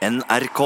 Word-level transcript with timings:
NRK. 0.00 0.60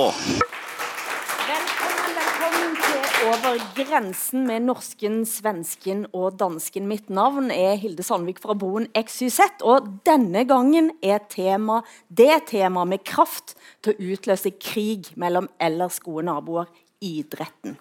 Velkommen, 1.42 2.74
til 2.78 3.24
Over 3.26 3.56
grensen 3.74 4.44
med 4.46 4.62
norsken, 4.68 5.24
svensken 5.26 6.04
og 6.14 6.36
dansken. 6.38 6.84
Mitt 6.86 7.08
navn 7.10 7.48
er 7.50 7.74
Hilde 7.82 8.04
Sandvik 8.06 8.38
fra 8.38 8.54
Broen 8.54 8.86
XYZ, 8.94 9.58
og 9.66 9.88
denne 10.06 10.44
gangen 10.46 10.92
er 11.02 11.18
tema 11.26 11.80
det 12.06 12.44
tema 12.52 12.84
med 12.86 13.02
kraft 13.02 13.56
til 13.82 13.90
å 13.90 14.12
utløse 14.14 14.52
krig 14.54 15.10
mellom 15.18 15.48
ellers 15.58 15.98
gode 16.04 16.28
naboer 16.28 16.70
idretten. 17.02 17.74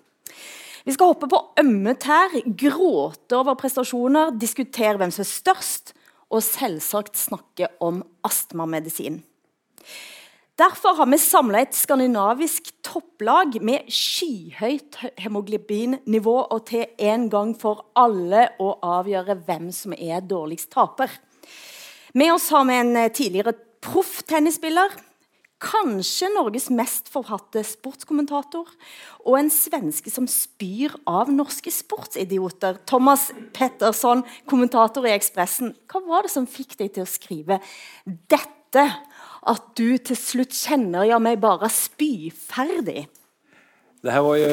Vi 0.88 0.96
skal 0.96 1.12
hoppe 1.14 1.30
på 1.30 1.44
ømme 1.62 1.94
tær, 2.02 2.34
gråte 2.64 3.38
over 3.38 3.60
prestasjoner, 3.62 4.34
diskutere 4.42 4.98
hvem 4.98 5.14
som 5.14 5.22
er 5.22 5.30
størst, 5.30 5.94
og 6.34 6.42
selvsagt 6.42 7.14
snakke 7.28 7.70
om 7.78 8.02
astmamedisin. 8.26 9.22
Derfor 10.54 10.94
har 11.00 11.08
vi 11.10 11.18
samla 11.18 11.64
et 11.64 11.74
skandinavisk 11.74 12.68
topplag 12.86 13.55
med 13.66 13.88
skyhøyt 13.90 15.00
hemoglobinnivå 15.23 16.36
og 16.44 16.60
til 16.70 16.91
en 17.02 17.23
gang 17.34 17.55
for 17.58 17.88
alle 17.98 18.52
å 18.62 18.76
avgjøre 18.86 19.40
hvem 19.48 19.72
som 19.74 19.96
er 19.98 20.22
dårligst 20.22 20.70
taper. 20.76 21.10
Med 22.13 22.36
oss 22.36 22.52
har 22.54 22.68
vi 22.70 22.77
en 22.77 22.94
tidligere 23.10 23.55
proff 23.82 24.20
tennisspiller, 24.30 24.94
kanskje 25.63 26.30
Norges 26.36 26.70
mest 26.70 27.10
forhatte 27.10 27.63
sportskommentator, 27.66 28.70
og 29.26 29.40
en 29.40 29.49
svenske 29.49 30.13
som 30.13 30.30
spyr 30.30 30.94
av 31.10 31.34
norske 31.34 31.74
sportsidioter. 31.74 32.77
Thomas 32.85 33.32
Petterson, 33.58 34.22
kommentator 34.46 35.10
i 35.10 35.16
Ekspressen. 35.16 35.74
Hva 35.90 36.04
var 36.05 36.27
det 36.27 36.35
som 36.35 36.46
fikk 36.46 36.77
deg 36.77 36.94
til 36.94 37.08
å 37.08 37.10
skrive 37.10 37.58
dette? 38.05 38.85
At 39.50 39.74
du 39.76 39.98
til 40.00 40.18
slutt 40.18 40.56
kjenner 40.56 41.08
ja, 41.10 41.20
meg 41.20 41.42
bare 41.44 41.68
spyferdig? 41.72 43.08
Det 44.04 44.12
her 44.12 44.24
var 44.24 44.40
jo 44.40 44.48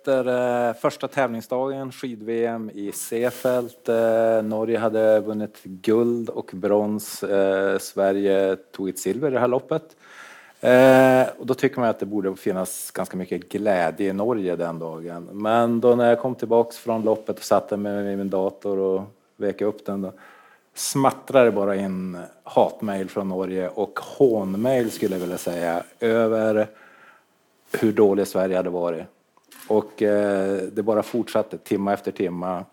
etter 0.00 0.28
eh, 0.32 0.76
første 0.80 1.08
tävlingsdagen, 1.12 1.90
skid-VM 1.92 2.70
i 2.72 2.88
Seefeld. 2.96 3.76
Eh, 3.92 4.40
Norge 4.48 4.80
hadde 4.80 5.04
vunnet 5.26 5.60
guld 5.84 6.32
og 6.32 6.54
brons. 6.56 7.18
Eh, 7.24 7.76
Sverige 7.84 8.56
tog 8.72 8.88
et 8.88 9.00
silver 9.00 9.28
i 9.28 9.36
det 9.36 9.44
her 9.44 9.52
loppet. 9.52 9.96
Da 10.60 11.32
och 11.40 11.62
jeg 11.62 11.72
at 11.78 12.00
det 12.00 12.06
borde 12.06 12.36
finnes 12.36 12.90
ganske 12.92 13.16
mye 13.16 13.38
glede 13.48 14.04
i 14.04 14.12
Norge 14.12 14.56
den 14.56 14.78
dagen. 14.78 15.28
Men 15.32 15.80
da 15.80 15.94
jeg 15.96 16.18
kom 16.20 16.34
tilbake 16.34 16.76
fra 16.76 16.98
loppet 17.00 17.40
og 17.40 17.44
satte 17.44 17.78
meg 17.80 18.04
med 18.04 18.18
min 18.18 18.28
dator 18.28 18.76
og 18.76 19.06
vek 19.40 19.62
opp 19.62 19.84
den 19.86 20.02
då 20.02 20.12
smattrade 20.74 21.44
det 21.44 21.52
bara 21.52 21.76
in 21.76 22.18
hatmail 22.44 23.08
från 23.10 23.28
Norge 23.28 23.68
och 23.68 24.00
hånmail 24.02 24.90
skulle 24.90 25.14
jag 25.14 25.20
vilja 25.20 25.38
säga 25.38 25.82
över 26.00 26.68
hur 27.72 27.92
dålig 27.92 28.26
Sverige 28.26 28.56
hade 28.56 28.70
varit. 28.70 29.04
Och 29.68 30.02
eh, 30.02 30.56
det 30.72 30.82
bara 30.82 31.02
fortsatte 31.02 31.58
timma 31.58 31.92
efter 31.92 32.10
timma, 32.12 32.64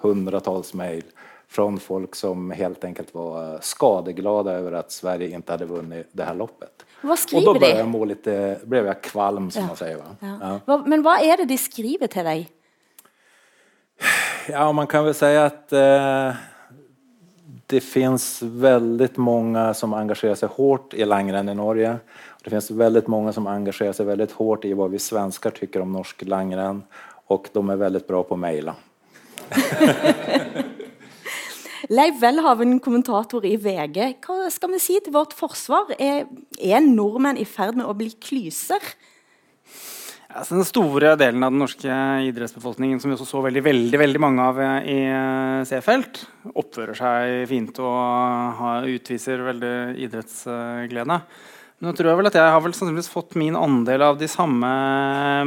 hundratals 0.00 0.74
mejl 0.74 1.04
från 1.48 1.80
folk 1.80 2.14
som 2.14 2.50
helt 2.50 2.84
enkelt 2.84 3.14
var 3.14 3.58
skadeglada 3.60 4.52
över 4.52 4.72
att 4.72 4.92
Sverige 4.92 5.28
inte 5.34 5.52
hade 5.52 5.64
vunnit 5.64 6.06
det 6.12 6.24
här 6.24 6.34
loppet. 6.34 6.84
og 7.02 7.10
Och 7.10 7.18
ble 7.30 7.40
då 7.44 7.54
började 7.54 7.78
jag 7.78 7.88
må 7.88 8.04
lite, 8.04 8.58
blev 8.64 8.86
jag 8.86 9.02
kvalm 9.02 9.50
som 9.50 9.62
Ja. 9.62 9.66
man 9.66 9.76
säger. 9.76 9.96
Va? 9.96 10.16
Ja. 10.20 10.60
Ja. 10.66 10.82
Men 10.86 11.02
hva 11.02 11.18
er 11.20 11.36
det 11.36 11.44
de 11.48 11.58
skriver 11.58 12.06
til 12.06 12.24
deg? 12.24 12.48
Ja, 14.48 14.72
man 14.72 14.86
kan 14.86 15.04
väl 15.04 15.14
säga 15.14 15.44
att 15.44 15.72
eh, 15.72 16.34
det 17.66 17.80
finns 17.80 18.42
väldigt 18.42 19.16
många 19.16 19.74
som 19.74 19.94
engagerar 19.94 20.34
sig 20.34 20.48
hårt 20.48 20.94
i 20.94 21.04
langrenn 21.04 21.48
i 21.48 21.54
Norge. 21.54 21.96
Det 22.44 22.50
finns 22.50 22.70
väldigt 22.70 23.06
många 23.06 23.32
som 23.32 23.46
engagerar 23.46 23.92
sig 23.92 24.06
väldigt 24.06 24.32
hårt 24.32 24.64
i 24.64 24.72
vad 24.74 24.90
vi 24.90 24.98
svenskar 24.98 25.50
tycker 25.50 25.80
om 25.80 25.92
norsk 25.92 26.22
langrenn. 26.22 26.82
Och 27.26 27.48
de 27.52 27.70
är 27.70 27.76
väldigt 27.76 28.06
bra 28.06 28.22
på 28.22 28.34
att 28.34 28.40
mejla. 28.40 28.74
Leif 31.88 32.22
Welhaven, 32.22 32.78
kommentator 32.80 33.44
i 33.46 33.56
VG. 33.56 34.14
Hva 34.22 34.50
skal 34.50 34.70
vi 34.70 34.78
si 34.80 35.00
til 35.02 35.12
vårt 35.12 35.32
forsvar? 35.34 35.90
Er, 35.98 36.26
er 36.62 36.80
nordmenn 36.80 37.36
i 37.36 37.44
ferd 37.44 37.76
med 37.76 37.86
å 37.90 37.94
bli 37.98 38.10
klyser? 38.22 38.78
Altså, 40.32 40.56
den 40.56 40.64
store 40.64 41.12
delen 41.20 41.44
av 41.44 41.52
den 41.52 41.60
norske 41.60 41.96
idrettsbefolkningen 42.28 43.00
som 43.02 43.10
vi 43.10 43.16
også 43.18 43.28
så 43.28 43.42
veldig, 43.44 43.62
veldig, 43.66 43.98
veldig 44.00 44.20
mange 44.22 44.46
av 44.48 44.60
eh, 44.64 44.88
i 44.88 44.98
C-felt, 45.68 46.22
oppfører 46.56 46.96
seg 46.96 47.48
fint 47.50 47.80
og 47.84 47.98
har, 48.60 48.88
utviser 48.88 49.44
veldig 49.50 49.74
idrettsglede. 50.06 51.18
Men 51.82 51.90
jeg 51.90 51.98
tror 51.98 52.14
vel 52.14 52.28
at 52.28 52.36
jeg 52.38 52.50
har 52.54 52.60
vel 52.62 52.74
sannsynligvis 52.78 53.10
fått 53.10 53.32
min 53.34 53.56
andel 53.58 54.04
av 54.06 54.18
de 54.20 54.28
samme 54.30 54.68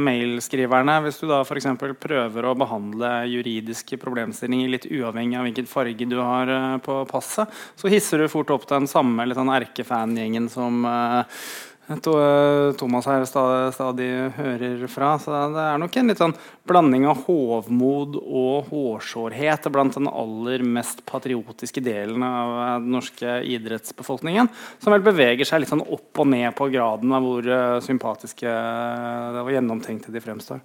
mailskriverne. 0.04 0.98
Hvis 1.06 1.22
du 1.22 1.30
da 1.30 1.38
f.eks. 1.40 1.70
prøver 1.96 2.44
å 2.44 2.52
behandle 2.60 3.12
juridiske 3.32 3.96
problemstillinger 4.02 4.68
litt 4.74 4.84
uavhengig 4.84 5.38
av 5.40 5.46
hvilken 5.48 5.70
farge 5.70 6.10
du 6.10 6.18
har 6.20 6.52
eh, 6.52 6.74
på 6.84 6.98
passet, 7.08 7.48
så 7.80 7.88
hisser 7.88 8.20
du 8.20 8.28
fort 8.28 8.52
opp 8.52 8.68
den 8.68 8.84
samme 8.84 9.24
sånn 9.32 9.54
erkefangjengen 9.54 10.50
som 10.52 10.84
eh, 10.84 11.16
eh, 11.22 11.48
Thomas 11.86 13.06
her 13.06 13.24
stadig, 13.30 13.74
stadig 13.74 14.08
hører 14.34 14.86
fra. 14.90 15.12
Så 15.22 15.30
det 15.54 15.62
er 15.62 15.78
nok 15.78 15.96
en 15.96 16.10
litt 16.10 16.18
sånn 16.18 16.34
blanding 16.66 17.06
av 17.06 17.20
hovmod 17.28 18.18
og 18.18 18.72
hårsårhet 18.72 19.68
blant 19.70 19.94
den 19.94 20.10
aller 20.10 20.64
mest 20.66 21.04
patriotiske 21.06 21.84
delen 21.86 22.24
av 22.26 22.54
eh, 22.58 22.72
den 22.82 22.90
norske 22.96 23.38
idrettsbefolkningen. 23.54 24.50
Som 24.82 24.96
vel 24.96 25.06
beveger 25.06 25.46
seg 25.46 25.62
litt 25.62 25.70
sånn 25.70 25.86
opp 25.86 26.24
og 26.24 26.32
ned 26.34 26.50
på 26.58 26.66
graden 26.74 27.14
av 27.14 27.22
hvor 27.22 27.46
eh, 27.46 27.78
sympatiske 27.86 28.50
eh, 28.50 29.44
og 29.44 29.54
gjennomtenkte 29.54 30.14
de 30.14 30.24
fremstår. 30.24 30.64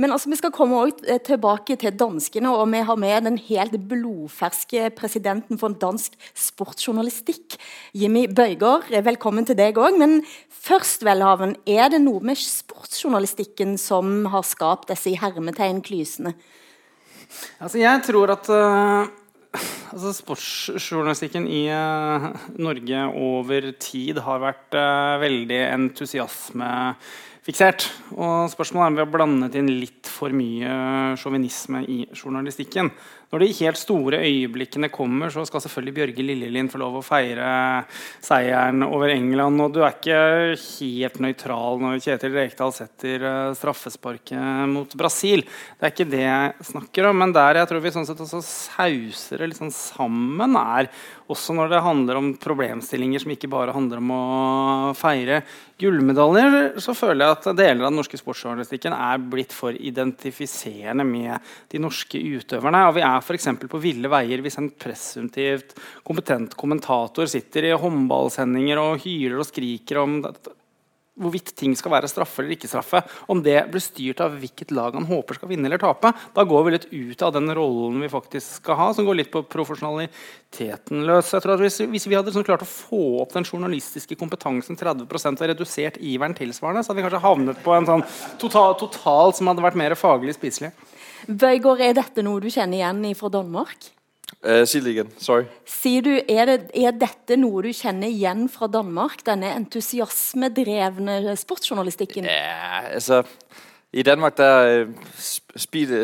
Men 0.00 0.14
altså, 0.14 0.30
vi 0.32 0.38
skal 0.38 0.52
komme 0.54 0.80
eh, 1.04 1.20
tilbake 1.20 1.76
til 1.80 1.92
danskene, 2.00 2.52
og 2.56 2.70
vi 2.72 2.80
har 2.88 2.96
med 3.00 3.26
den 3.28 3.36
helt 3.50 3.76
blodferske 3.90 4.88
presidenten 4.96 5.60
for 5.60 5.76
dansk 5.76 6.16
sportsjournalistikk, 6.32 7.58
Jimmy 7.92 8.24
Bøygård. 8.32 8.88
Velkommen 9.04 9.44
til 9.48 9.58
deg 9.58 9.76
òg. 9.80 9.98
Men 10.00 10.22
først, 10.48 11.04
Welhaven, 11.04 11.52
er 11.68 11.92
det 11.92 12.00
noe 12.06 12.24
med 12.24 12.40
sportsjournalistikken 12.40 13.76
som 13.80 14.24
har 14.32 14.46
skapt 14.48 14.88
disse 14.88 15.12
i 15.12 15.18
hermetegn 15.20 15.84
klysene? 15.84 16.32
Altså, 17.60 17.82
jeg 17.82 18.00
tror 18.08 18.32
at 18.32 18.48
uh, 18.48 19.04
altså, 19.92 20.14
sportsjournalistikken 20.16 21.44
i 21.44 21.66
uh, 21.68 22.30
Norge 22.56 23.04
over 23.20 23.68
tid 23.76 24.24
har 24.24 24.40
vært 24.48 24.80
uh, 24.80 25.20
veldig 25.20 25.60
entusiasmefiksert. 27.50 27.88
Og 28.16 28.50
spørsmålet 28.50 28.84
er 28.84 28.90
om 28.90 28.96
vi 28.98 29.04
har 29.04 29.10
blandet 29.10 29.56
inn 29.58 29.70
litt 29.70 30.08
for 30.10 30.32
mye 30.34 31.16
sjåvinisme 31.18 31.84
i 31.86 32.06
journalistikken. 32.14 32.90
Når 33.30 33.44
de 33.44 33.54
helt 33.60 33.78
store 33.78 34.18
øyeblikkene 34.26 34.88
kommer, 34.90 35.30
så 35.30 35.44
skal 35.46 35.62
selvfølgelig 35.62 35.94
Bjørge 35.94 36.24
Lillelien 36.26 36.68
få 36.68 36.80
lov 36.82 36.96
å 36.98 37.04
feire 37.06 37.84
seieren 38.18 38.82
over 38.82 39.12
England. 39.14 39.62
Og 39.62 39.70
du 39.76 39.84
er 39.84 39.94
ikke 39.94 40.56
helt 40.58 41.20
nøytral 41.22 41.78
når 41.78 42.00
Kjetil 42.02 42.34
Rekdal 42.34 42.74
setter 42.74 43.22
eh, 43.22 43.52
straffesparket 43.54 44.66
mot 44.72 44.98
Brasil. 44.98 45.44
Det 45.78 45.86
er 45.86 45.94
ikke 45.94 46.10
det 46.10 46.24
jeg 46.24 46.68
snakker 46.72 47.06
om. 47.12 47.22
Men 47.22 47.36
der 47.36 47.62
jeg 47.62 47.70
tror 47.70 47.84
vi 47.86 47.94
sånn 47.94 48.08
sett 48.10 48.24
også 48.26 48.42
sauser 48.42 49.38
det 49.38 49.52
litt 49.52 49.62
sånn 49.62 49.74
sammen, 49.74 50.58
er 50.58 50.90
også 51.30 51.54
når 51.54 51.70
det 51.70 51.84
handler 51.86 52.18
om 52.18 52.32
problemstillinger 52.42 53.22
som 53.22 53.30
ikke 53.30 53.52
bare 53.52 53.76
handler 53.76 54.02
om 54.02 54.10
å 54.10 54.22
feire 54.98 55.44
gullmedaljer, 55.80 56.78
så 56.82 56.94
føler 56.96 57.24
jeg 57.24 57.36
at 57.38 57.48
deler 57.58 57.84
av 57.84 57.88
den 57.88 57.98
norske 58.00 58.20
sportsjournalistikken 58.20 58.94
er 58.94 59.24
blitt 59.32 59.54
for 59.56 59.74
identifiserende 59.74 61.06
med 61.08 61.50
de 61.72 61.80
norske 61.82 62.20
utøverne. 62.20 62.84
Og 62.90 62.96
vi 62.98 63.04
er 63.06 63.24
f.eks. 63.24 63.50
på 63.64 63.82
ville 63.82 64.12
veier 64.12 64.44
hvis 64.44 64.60
en 64.60 64.70
presumptivt 64.70 65.74
kompetent 66.06 66.56
kommentator 66.60 67.28
sitter 67.30 67.70
i 67.70 67.76
håndballsendinger 67.80 68.82
og 68.82 69.04
hyler 69.06 69.40
og 69.40 69.48
skriker 69.48 70.02
om 70.04 70.20
hvorvidt 71.20 71.52
ting 71.58 71.76
skal 71.78 71.94
være 71.94 72.10
straffe 72.10 72.42
eller 72.42 72.56
ikke 72.56 72.70
straffe, 72.70 73.02
om 73.30 73.42
det 73.44 73.58
blir 73.70 73.84
styrt 73.84 74.22
av 74.24 74.36
hvilket 74.40 74.72
lag 74.76 74.96
han 74.96 75.08
håper 75.08 75.38
skal 75.38 75.50
vinne 75.52 75.68
eller 75.68 75.82
tape, 75.82 76.12
da 76.36 76.44
går 76.48 76.66
vi 76.66 76.74
litt 76.74 76.88
ut 76.90 77.24
av 77.26 77.34
den 77.36 77.52
rollen 77.56 78.00
vi 78.02 78.10
faktisk 78.12 78.62
skal 78.62 78.78
ha, 78.80 78.88
som 78.96 79.06
går 79.08 79.20
litt 79.20 79.32
på 79.34 79.44
profesjonaliteten 79.52 81.04
løs. 81.08 81.34
Jeg 81.34 81.44
tror 81.44 81.56
at 81.56 81.64
hvis, 81.64 81.80
hvis 81.92 82.08
vi 82.08 82.16
hadde 82.18 82.32
liksom 82.32 82.46
klart 82.48 82.64
å 82.66 82.70
få 82.70 83.02
opp 83.24 83.36
den 83.36 83.46
journalistiske 83.46 84.18
kompetansen 84.20 84.78
30% 84.80 85.44
og 85.44 85.52
redusert 85.52 86.00
iveren 86.00 86.36
tilsvarende, 86.38 86.84
så 86.84 86.92
hadde 86.92 87.02
vi 87.02 87.08
kanskje 87.08 87.24
havnet 87.26 87.62
på 87.64 87.76
en 87.76 87.88
sånn 87.88 88.06
total, 88.40 88.76
total 88.80 89.36
som 89.36 89.52
hadde 89.52 89.64
vært 89.64 89.80
mer 89.80 89.96
faglig 89.98 90.36
spiselig. 90.38 90.72
Bøygård, 91.28 91.82
er 91.84 91.96
dette 91.98 92.24
noe 92.24 92.40
du 92.40 92.48
kjenner 92.50 92.80
igjen 92.80 93.18
fra 93.18 93.28
Danmark? 93.32 93.90
Eh, 94.40 94.62
si 94.68 94.80
det 94.80 94.94
igjen. 94.94 95.10
Sorry. 95.20 95.48
Sier 95.68 96.04
du, 96.06 96.12
er, 96.16 96.48
det, 96.48 96.70
er 96.76 96.94
dette 96.96 97.36
noe 97.40 97.64
du 97.66 97.70
kjenner 97.76 98.08
igjen 98.08 98.46
fra 98.52 98.70
Danmark? 98.72 99.24
Denne 99.26 99.52
entusiasmedrevne 99.58 101.36
sportsjournalistikken? 101.40 102.28
Ja, 102.30 102.86
altså 102.94 103.24
I 103.92 104.02
Danmark 104.02 104.36
der 104.36 104.58
øh, 104.60 104.88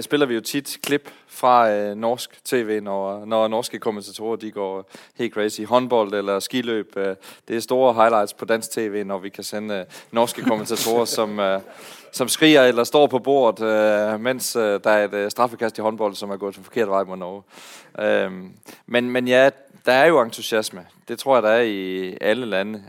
spiller 0.01 0.27
vi 0.27 0.35
jo 0.35 0.41
tit 0.41 0.79
klip 0.83 1.11
fra 1.27 1.71
øh, 1.71 1.97
norsk 1.97 2.45
tv, 2.45 2.81
når, 2.83 3.25
når 3.25 3.49
norske 3.49 3.79
kommentatorer 3.79 4.37
de 4.37 4.51
går 4.51 4.91
helt 5.15 5.35
crazy. 5.35 5.61
Håndbold 5.61 6.15
eller 6.15 6.41
skiløb, 6.41 6.93
øh, 6.97 7.17
det 7.49 7.57
er 7.57 7.61
store 7.61 7.95
highlights 7.95 8.35
på 8.35 8.45
dansk 8.45 8.71
tv, 8.71 9.05
når 9.05 9.19
vi 9.19 9.29
kan 9.29 9.45
sende 9.45 9.87
norske 10.11 10.43
kommentatorer, 10.43 11.05
som, 11.05 11.41
som 12.13 12.29
skriger 12.29 12.63
eller 12.63 12.85
står 12.85 13.07
på 13.07 13.19
bordet, 13.19 14.21
mens 14.21 14.57
øh, 14.57 14.81
der 14.85 14.91
er 14.91 15.09
et 15.27 15.33
straffekast 15.33 15.79
i 15.79 15.81
håndbold, 15.81 16.15
som 16.15 16.31
er 16.31 16.37
gået 16.37 16.57
den 16.57 16.65
forkert 16.65 16.89
vej 16.89 17.05
mod 17.05 17.17
Norge. 17.17 17.43
Men, 18.87 19.11
men 19.11 19.29
ja, 19.29 19.51
der 19.87 19.93
er 19.93 20.07
jo 20.07 20.23
entusiasme. 20.23 20.87
Det 21.09 21.19
tror 21.19 21.37
jeg, 21.37 21.43
der 21.43 21.51
er 21.51 21.63
i 21.63 22.17
alle 22.21 22.47
lande. 22.47 22.83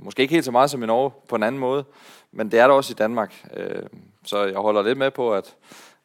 Måske 0.00 0.22
ikke 0.22 0.34
helt 0.34 0.44
så 0.44 0.50
meget 0.50 0.70
som 0.70 0.82
i 0.82 0.86
Norge 0.86 1.10
på 1.28 1.36
en 1.36 1.42
anden 1.42 1.58
måde, 1.58 1.84
men 2.32 2.50
det 2.50 2.60
er 2.60 2.66
der 2.66 2.74
også 2.74 2.92
i 2.92 2.94
Danmark. 2.94 3.46
Øh, 3.56 3.82
så 4.24 4.44
jeg 4.44 4.56
holder 4.56 4.82
litt 4.82 4.98
med 4.98 5.10
på, 5.10 5.34
at 5.34 5.54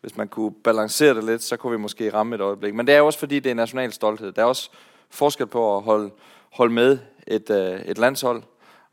hvis 0.02 0.18
man 0.18 0.28
kunne 0.28 0.52
balancere 0.64 1.14
det 1.14 1.24
litt, 1.24 1.44
så 1.44 1.58
kunne 1.58 1.72
vi 1.72 1.82
måske 1.82 2.14
ramme 2.14 2.36
et 2.36 2.42
øyeblikk. 2.42 2.76
Men 2.76 2.88
det 2.88 2.96
er 2.96 3.02
også 3.02 3.20
fordi, 3.20 3.40
det 3.40 3.50
er 3.50 3.56
national 3.56 3.94
stolthed. 3.94 4.32
Der 4.32 4.42
er 4.42 4.46
også 4.46 4.70
forskjell 5.10 5.48
på 5.48 5.62
å 5.62 5.80
holde, 5.80 6.12
holde 6.58 6.74
med 6.74 6.98
et, 7.28 7.50
øh, 7.50 7.82
et 7.86 7.98
landshold, 7.98 8.44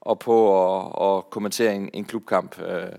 og 0.01 0.19
på 0.19 0.35
å, 0.35 0.65
å 1.05 1.21
kommentere 1.31 1.75
en, 1.75 1.91
en 1.95 2.05
klubkamp 2.05 2.59
øh, 2.61 2.99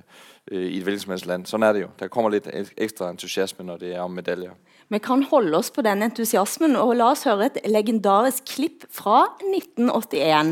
øh 0.51 0.61
i 0.61 0.77
et 0.77 0.83
hvilket 0.83 1.25
land. 1.25 1.45
Sånn 1.45 1.63
er 1.63 1.73
det 1.73 1.81
jo. 1.81 1.89
Der 1.99 2.07
kommer 2.07 2.29
litt 2.29 2.47
ekstra 2.77 3.09
entusiasme, 3.09 3.65
når 3.65 3.77
det 3.77 3.95
er 3.95 4.01
om 4.01 4.11
medaljer. 4.11 4.53
Vi 4.87 4.99
kan 4.99 5.23
holde 5.23 5.57
oss 5.57 5.71
på 5.73 5.81
den 5.81 6.03
entusiasmen, 6.05 6.75
og 6.77 6.93
la 6.99 7.07
oss 7.15 7.25
høre 7.25 7.47
et 7.47 7.63
legendarisk 7.65 8.45
klipp 8.51 8.83
fra 8.93 9.23
1981. 9.41 10.51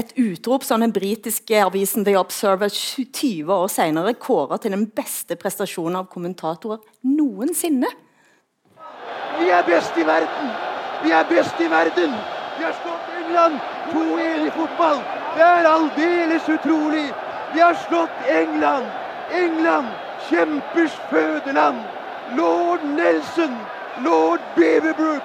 Et 0.00 0.10
utrop 0.18 0.66
som 0.66 0.82
den 0.82 0.90
britiske 0.94 1.60
avisen 1.62 2.04
The 2.06 2.16
Observer 2.18 2.70
20 2.70 3.52
år 3.54 3.68
senere 3.70 4.14
kåra 4.18 4.58
til 4.58 4.74
den 4.74 4.88
beste 4.90 5.38
prestasjonen 5.38 6.00
av 6.02 6.08
kommentatorer 6.10 6.82
noensinne. 7.06 7.90
Vi 9.38 9.54
er 9.54 9.62
best 9.66 9.94
i 9.98 10.06
verden! 10.06 10.50
Vi 11.04 11.14
er 11.14 11.30
best 11.30 11.62
i 11.62 11.70
verden! 11.70 12.18
Vi 12.58 12.66
har 12.66 12.74
slått 12.82 13.14
England 13.20 13.62
2-1 13.94 14.48
i 14.48 14.50
fotball! 14.58 14.98
Det 15.38 15.46
er 15.46 15.70
aldeles 15.70 16.50
utrolig! 16.58 17.06
Vi 17.54 17.62
har 17.62 17.78
slått 17.86 18.28
England! 18.34 18.90
England, 19.30 19.94
kjempers 20.26 20.98
fødeland! 21.10 21.99
Lord 22.36 22.84
Nelson, 22.84 23.56
Lord 24.02 24.40
Beaverbrook, 24.56 25.22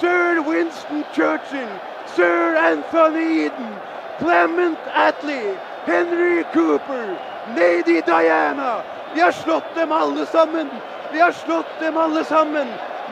Sir 0.00 0.42
Winston 0.42 1.04
Churchill, 1.14 1.68
Sir 2.16 2.56
Anthony 2.56 3.46
Eden, 3.46 3.80
Clement 4.18 4.78
Attlee, 4.94 5.56
Henry 5.86 6.44
Cooper, 6.44 7.16
Lady 7.54 8.02
Diana. 8.02 8.82
Vi 9.14 9.20
har 9.20 9.32
slått 9.32 9.74
dem 9.74 9.92
alle 9.92 10.26
sammen. 10.26 10.70
Vi 11.12 11.20
har 11.20 11.32
slått 11.32 11.80
dem 11.80 11.96
alle 11.96 12.24
sammen. 12.24 12.66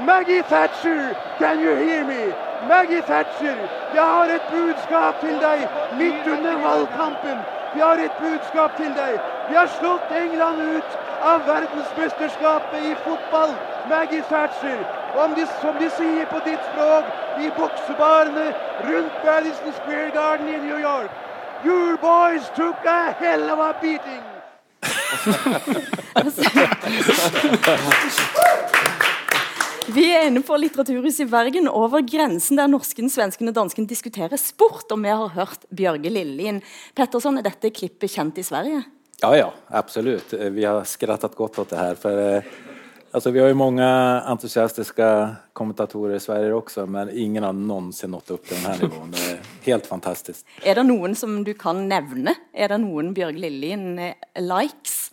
Maggie 0.04 0.42
Thatcher, 0.42 1.16
can 1.38 1.60
you 1.60 1.74
hear 1.74 2.04
me? 2.04 2.34
Maggie 2.68 3.00
Thatcher, 3.02 3.56
jeg 3.94 4.02
har 4.02 4.28
et 4.28 4.42
budskap 4.50 5.20
til 5.20 5.40
deg 5.40 5.64
midt 5.98 6.26
under 6.28 6.56
valgkampen. 6.60 7.38
Vi 7.74 7.80
har 7.80 7.98
et 8.04 8.12
budskap 8.20 8.76
til 8.76 8.92
deg. 8.96 9.20
Vi 9.48 9.54
har 9.54 9.66
slått 9.80 10.12
England 10.12 10.60
ut 10.76 11.05
av 11.22 11.46
verdensmesterskapet 11.46 12.84
i 12.84 12.94
fotball. 13.04 13.54
Maggie 13.88 14.22
Thatcher. 14.28 14.80
De, 15.36 15.46
som 15.60 15.76
de 15.80 15.88
sier 15.96 16.26
på 16.28 16.40
ditt 16.44 16.60
språk, 16.72 17.04
i 17.40 17.48
boksebarene 17.56 18.46
rundt 18.88 19.24
Madison 19.24 19.72
Square 19.78 20.10
Garden 20.14 20.48
i 20.48 20.58
New 20.58 20.78
York. 20.78 21.10
Your 21.64 21.96
boys 21.96 22.48
took 22.56 22.84
a 22.84 23.14
hell 23.18 23.50
of 23.50 23.58
a 23.58 23.72
beating. 23.80 24.22
Vi 29.86 30.04
er 30.10 30.26
inne 30.26 30.42
på 30.42 30.56
Litteraturhuset 30.58 31.24
i 31.24 31.30
Bergen, 31.30 31.68
over 31.70 32.02
grensen 32.04 32.58
der 32.58 32.68
norsken, 32.70 33.08
svensken 33.12 33.48
og 33.52 33.56
dansken 33.56 33.86
diskuterer 33.88 34.36
sport. 34.40 34.90
Og 34.90 35.00
vi 35.04 35.14
har 35.14 35.32
hørt 35.38 35.64
Bjørge 35.70 36.10
Lillien 36.10 36.60
Petterson, 36.98 37.38
er 37.38 37.46
dette 37.46 37.70
klippet 37.70 38.12
kjent 38.12 38.42
i 38.42 38.46
Sverige? 38.46 38.82
Ja, 39.22 39.36
ja, 39.36 39.52
absolut. 39.66 40.32
Vi 40.32 40.64
har 40.64 40.84
skrattat 40.84 41.34
godt 41.34 41.58
åt 41.58 41.70
det 41.70 41.76
här. 41.76 41.94
För, 41.94 42.36
eh, 42.36 42.42
alltså, 43.10 43.30
vi 43.30 43.40
har 43.40 43.48
ju 43.48 43.54
många 43.54 44.20
entusiastiska 44.26 45.36
kommentatorer 45.52 46.14
i 46.14 46.20
Sverige 46.20 46.52
också, 46.52 46.86
men 46.86 47.10
ingen 47.12 47.42
har 47.42 47.52
någonsin 47.52 48.10
nått 48.10 48.30
upp 48.30 48.46
till 48.46 48.56
den 48.62 48.72
här 48.72 48.82
nivån. 48.82 49.10
Det 49.10 49.30
är 49.30 49.38
helt 49.62 49.86
fantastiskt. 49.86 50.46
Är 50.62 50.74
det 50.74 50.82
någon 50.82 51.14
som 51.14 51.44
du 51.44 51.54
kan 51.54 51.88
nämna? 51.88 52.34
Är 52.52 52.68
det 52.68 52.78
någon 52.78 53.14
Björg 53.14 53.32
Lillien 53.32 53.98
eh, 53.98 54.14
likes? 54.34 55.12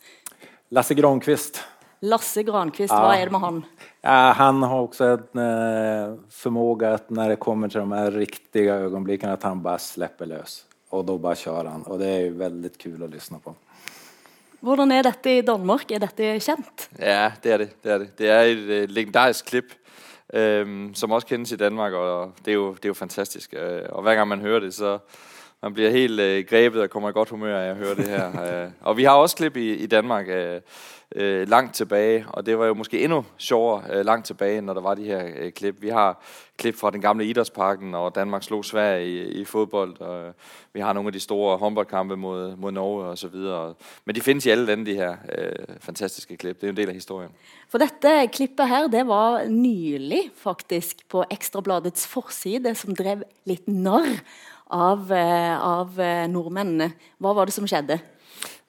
Lasse 0.69 0.93
Granqvist. 0.93 1.61
Lasse 1.99 2.43
Granqvist, 2.43 2.93
ja. 2.93 3.01
vad 3.01 3.15
är 3.15 3.25
det 3.25 3.31
med 3.31 3.41
han? 3.41 3.65
Ja, 4.01 4.33
han 4.37 4.63
har 4.63 4.81
också 4.81 5.05
en 5.05 5.19
eh, 5.19 6.15
förmåga 6.29 6.93
att 6.93 7.09
när 7.09 7.29
det 7.29 7.35
kommer 7.35 7.69
till 7.69 7.79
de 7.79 7.91
här 7.91 8.11
riktiga 8.11 8.75
ögonblicken 8.75 9.29
att 9.29 9.43
han 9.43 9.61
bara 9.61 9.77
släpper 9.77 10.25
lös. 10.25 10.65
Och 10.89 11.05
då 11.05 11.17
bara 11.17 11.35
kör 11.35 11.65
han. 11.65 11.83
Och 11.83 11.99
det 11.99 12.09
är 12.09 12.29
väldigt 12.29 12.77
kul 12.77 13.03
att 13.03 13.09
lyssna 13.09 13.39
på. 13.39 13.55
Hvordan 14.63 14.93
er 14.95 15.03
dette 15.03 15.31
i 15.37 15.41
Danmark? 15.43 15.89
Er 15.91 15.99
dette 15.99 16.27
kjent? 16.39 16.85
Ja, 16.95 17.33
det 17.43 17.51
er 17.51 17.57
det. 17.57 17.69
Det 17.83 17.91
er, 17.91 17.97
det. 17.97 18.05
Det 18.17 18.29
er 18.29 18.41
et 18.47 18.61
uh, 18.63 18.93
legendarisk 18.95 19.45
klip, 19.45 19.73
um, 20.31 20.93
som 20.95 21.11
også 21.11 21.27
kendes 21.27 21.51
i 21.51 21.57
Danmark, 21.59 21.93
og 21.93 22.31
det 22.45 22.51
er 22.51 22.55
jo, 22.55 22.69
det 22.73 22.85
er 22.85 22.93
jo 22.93 22.93
fantastisk. 22.93 23.53
Uh, 23.57 23.83
og 23.89 24.01
hver 24.01 24.15
gang 24.15 24.27
man 24.27 24.41
hører 24.41 24.59
det, 24.59 24.73
så 24.73 24.97
man 25.63 25.73
bliver 25.73 25.89
helt 25.89 26.19
uh, 26.19 26.49
grepet 26.49 26.81
og 26.81 26.89
kommer 26.89 27.09
i 27.09 27.11
godt 27.11 27.35
humør 27.35 27.57
av 27.57 27.73
å 27.73 27.81
høre 27.81 27.95
det 27.95 28.07
her. 28.07 28.39
Og 28.87 28.97
vi 28.97 29.03
har 29.03 29.19
også 29.19 29.35
klip 29.35 29.57
i, 29.57 29.75
i 29.83 29.87
Danmark. 29.87 30.31
Øh, 31.15 31.49
langt 31.49 31.75
tilbage, 31.75 32.25
og 32.27 32.45
det 32.45 32.59
var 32.59 32.65
jo 32.65 32.73
måske 32.73 33.03
endnu 33.03 33.25
sjovere 33.37 33.83
øh, 33.89 34.05
langt 34.05 34.25
tilbage, 34.25 34.61
når 34.61 34.73
der 34.73 34.81
var 34.81 34.95
de 34.95 35.03
her 35.03 35.29
øh, 35.37 35.51
klip. 35.51 35.75
Vi 35.81 35.89
har 35.89 36.23
klip 36.57 36.75
fra 36.75 36.91
den 36.91 37.01
gamle 37.01 37.25
idrætsparken, 37.25 37.95
og 37.95 38.15
Danmark 38.15 38.43
slog 38.43 38.65
Sverige 38.65 39.07
i, 39.07 39.41
i 39.41 39.45
fodbold, 39.45 40.01
og 40.01 40.27
øh, 40.27 40.33
vi 40.73 40.79
har 40.79 40.93
nogle 40.93 41.07
af 41.07 41.13
de 41.13 41.19
store 41.19 41.57
håndboldkampe 41.57 42.17
mod, 42.17 42.55
mod 42.55 42.71
Norge 42.71 43.05
og 43.05 43.17
så 43.17 43.27
videre. 43.27 43.73
Men 44.05 44.15
de 44.15 44.21
findes 44.21 44.45
i 44.45 44.49
alle 44.49 44.65
lande, 44.65 44.85
de 44.85 44.95
her 44.95 45.15
øh, 45.37 45.51
fantastiske 45.79 46.37
klip. 46.37 46.55
Det 46.55 46.63
er 46.63 46.67
jo 46.67 46.71
en 46.71 46.77
del 46.77 46.87
af 46.87 46.93
historien. 46.93 47.31
For 47.69 47.77
dette 47.77 48.27
klippet 48.27 48.69
her, 48.69 48.87
det 48.87 49.07
var 49.07 49.47
nylig 49.47 50.31
faktisk 50.35 51.09
på 51.09 51.23
Ekstrabladets 51.31 52.07
forside, 52.07 52.75
som 52.75 52.95
drev 52.95 53.21
litt 53.45 53.67
narr 53.67 54.21
av, 54.69 55.11
øh, 55.11 55.57
av 55.61 55.99
øh, 55.99 56.27
nordmennene. 56.27 56.91
Hva 57.17 57.33
var 57.33 57.45
det 57.45 57.53
som 57.53 57.67
skjedde? 57.67 57.99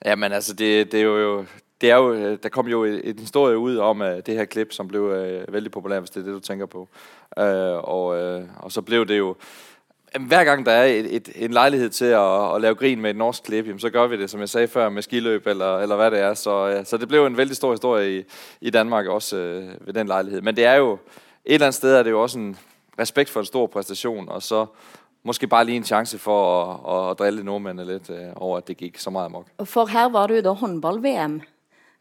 Jamen 0.05 0.31
altså, 0.31 0.53
det, 0.53 0.91
det 0.91 0.99
er 0.99 1.03
jo 1.03 1.45
det 1.85 1.91
er 1.91 1.95
jo, 1.95 2.13
øh, 2.13 2.37
der 2.43 2.49
kom 2.49 2.67
jo 2.67 2.83
en 2.83 3.19
historie 3.19 3.57
ud 3.57 3.77
om 3.77 4.01
uh, 4.01 4.07
det 4.07 4.27
her 4.27 4.45
klip, 4.45 4.73
som 4.73 4.87
blev 4.87 5.01
uh, 5.01 5.53
veldig 5.53 5.71
populært, 5.71 6.01
hvis 6.01 6.09
det 6.09 6.19
er 6.19 6.23
det, 6.23 6.33
du 6.33 6.39
tænker 6.39 6.65
på. 6.65 6.79
Uh, 7.37 7.45
og, 7.89 8.07
og 8.57 8.71
så 8.71 8.81
blev 8.81 9.05
det 9.05 9.17
jo... 9.17 9.35
Hver 10.19 10.43
gang 10.43 10.65
der 10.65 10.71
er 10.71 10.85
et, 10.85 11.15
et, 11.15 11.29
en 11.35 11.51
lejlighed 11.51 11.89
til 11.89 12.05
at, 12.05 12.55
at 12.55 12.61
lave 12.61 12.75
grin 12.75 13.01
med 13.01 13.09
et 13.09 13.15
norsk 13.15 13.43
klip, 13.43 13.65
jamen, 13.65 13.79
så 13.79 13.89
gør 13.89 14.07
vi 14.07 14.17
det, 14.17 14.29
som 14.29 14.39
jeg 14.39 14.49
sagde 14.49 14.67
før, 14.67 14.89
med 14.89 15.01
skiløb 15.01 15.47
eller, 15.47 15.77
eller 15.77 15.95
hvad 15.95 16.11
det 16.11 16.19
er. 16.19 16.33
Så, 16.33 16.81
så 16.85 16.97
det 16.97 17.07
blev 17.07 17.25
en 17.25 17.37
vældig 17.37 17.55
stor 17.55 17.71
historie 17.71 18.19
i, 18.19 18.23
i 18.61 18.69
Danmark 18.69 19.07
også 19.07 19.35
ved 19.81 19.93
den 19.93 20.07
lejlighed. 20.07 20.41
Men 20.41 20.55
det 20.55 20.65
er 20.65 20.75
jo... 20.75 20.93
Et 20.93 21.53
eller 21.53 21.65
andet 21.65 21.75
sted 21.75 21.95
er 21.95 22.03
det 22.03 22.11
jo 22.11 22.21
også 22.21 22.39
en 22.39 22.57
respekt 22.99 23.29
for 23.29 23.39
en 23.39 23.45
stor 23.45 23.67
præstation, 23.67 24.29
og 24.29 24.43
så 24.43 24.65
måske 25.23 25.47
bare 25.47 25.65
lige 25.65 25.75
en 25.75 25.83
chance 25.83 26.17
for 26.17 26.63
at, 26.65 27.11
at 27.11 27.19
drille 27.19 27.43
nordmændene 27.43 27.91
lidt 27.91 28.09
uh, 28.09 28.15
over, 28.35 28.57
at 28.57 28.67
det 28.67 28.77
gik 28.77 28.99
så 28.99 29.09
meget 29.09 29.25
amok. 29.25 29.45
For 29.63 29.85
her 29.85 30.09
var 30.09 30.27
det 30.27 30.37
jo 30.37 30.41
da 30.41 30.49
håndball-VM 30.49 31.41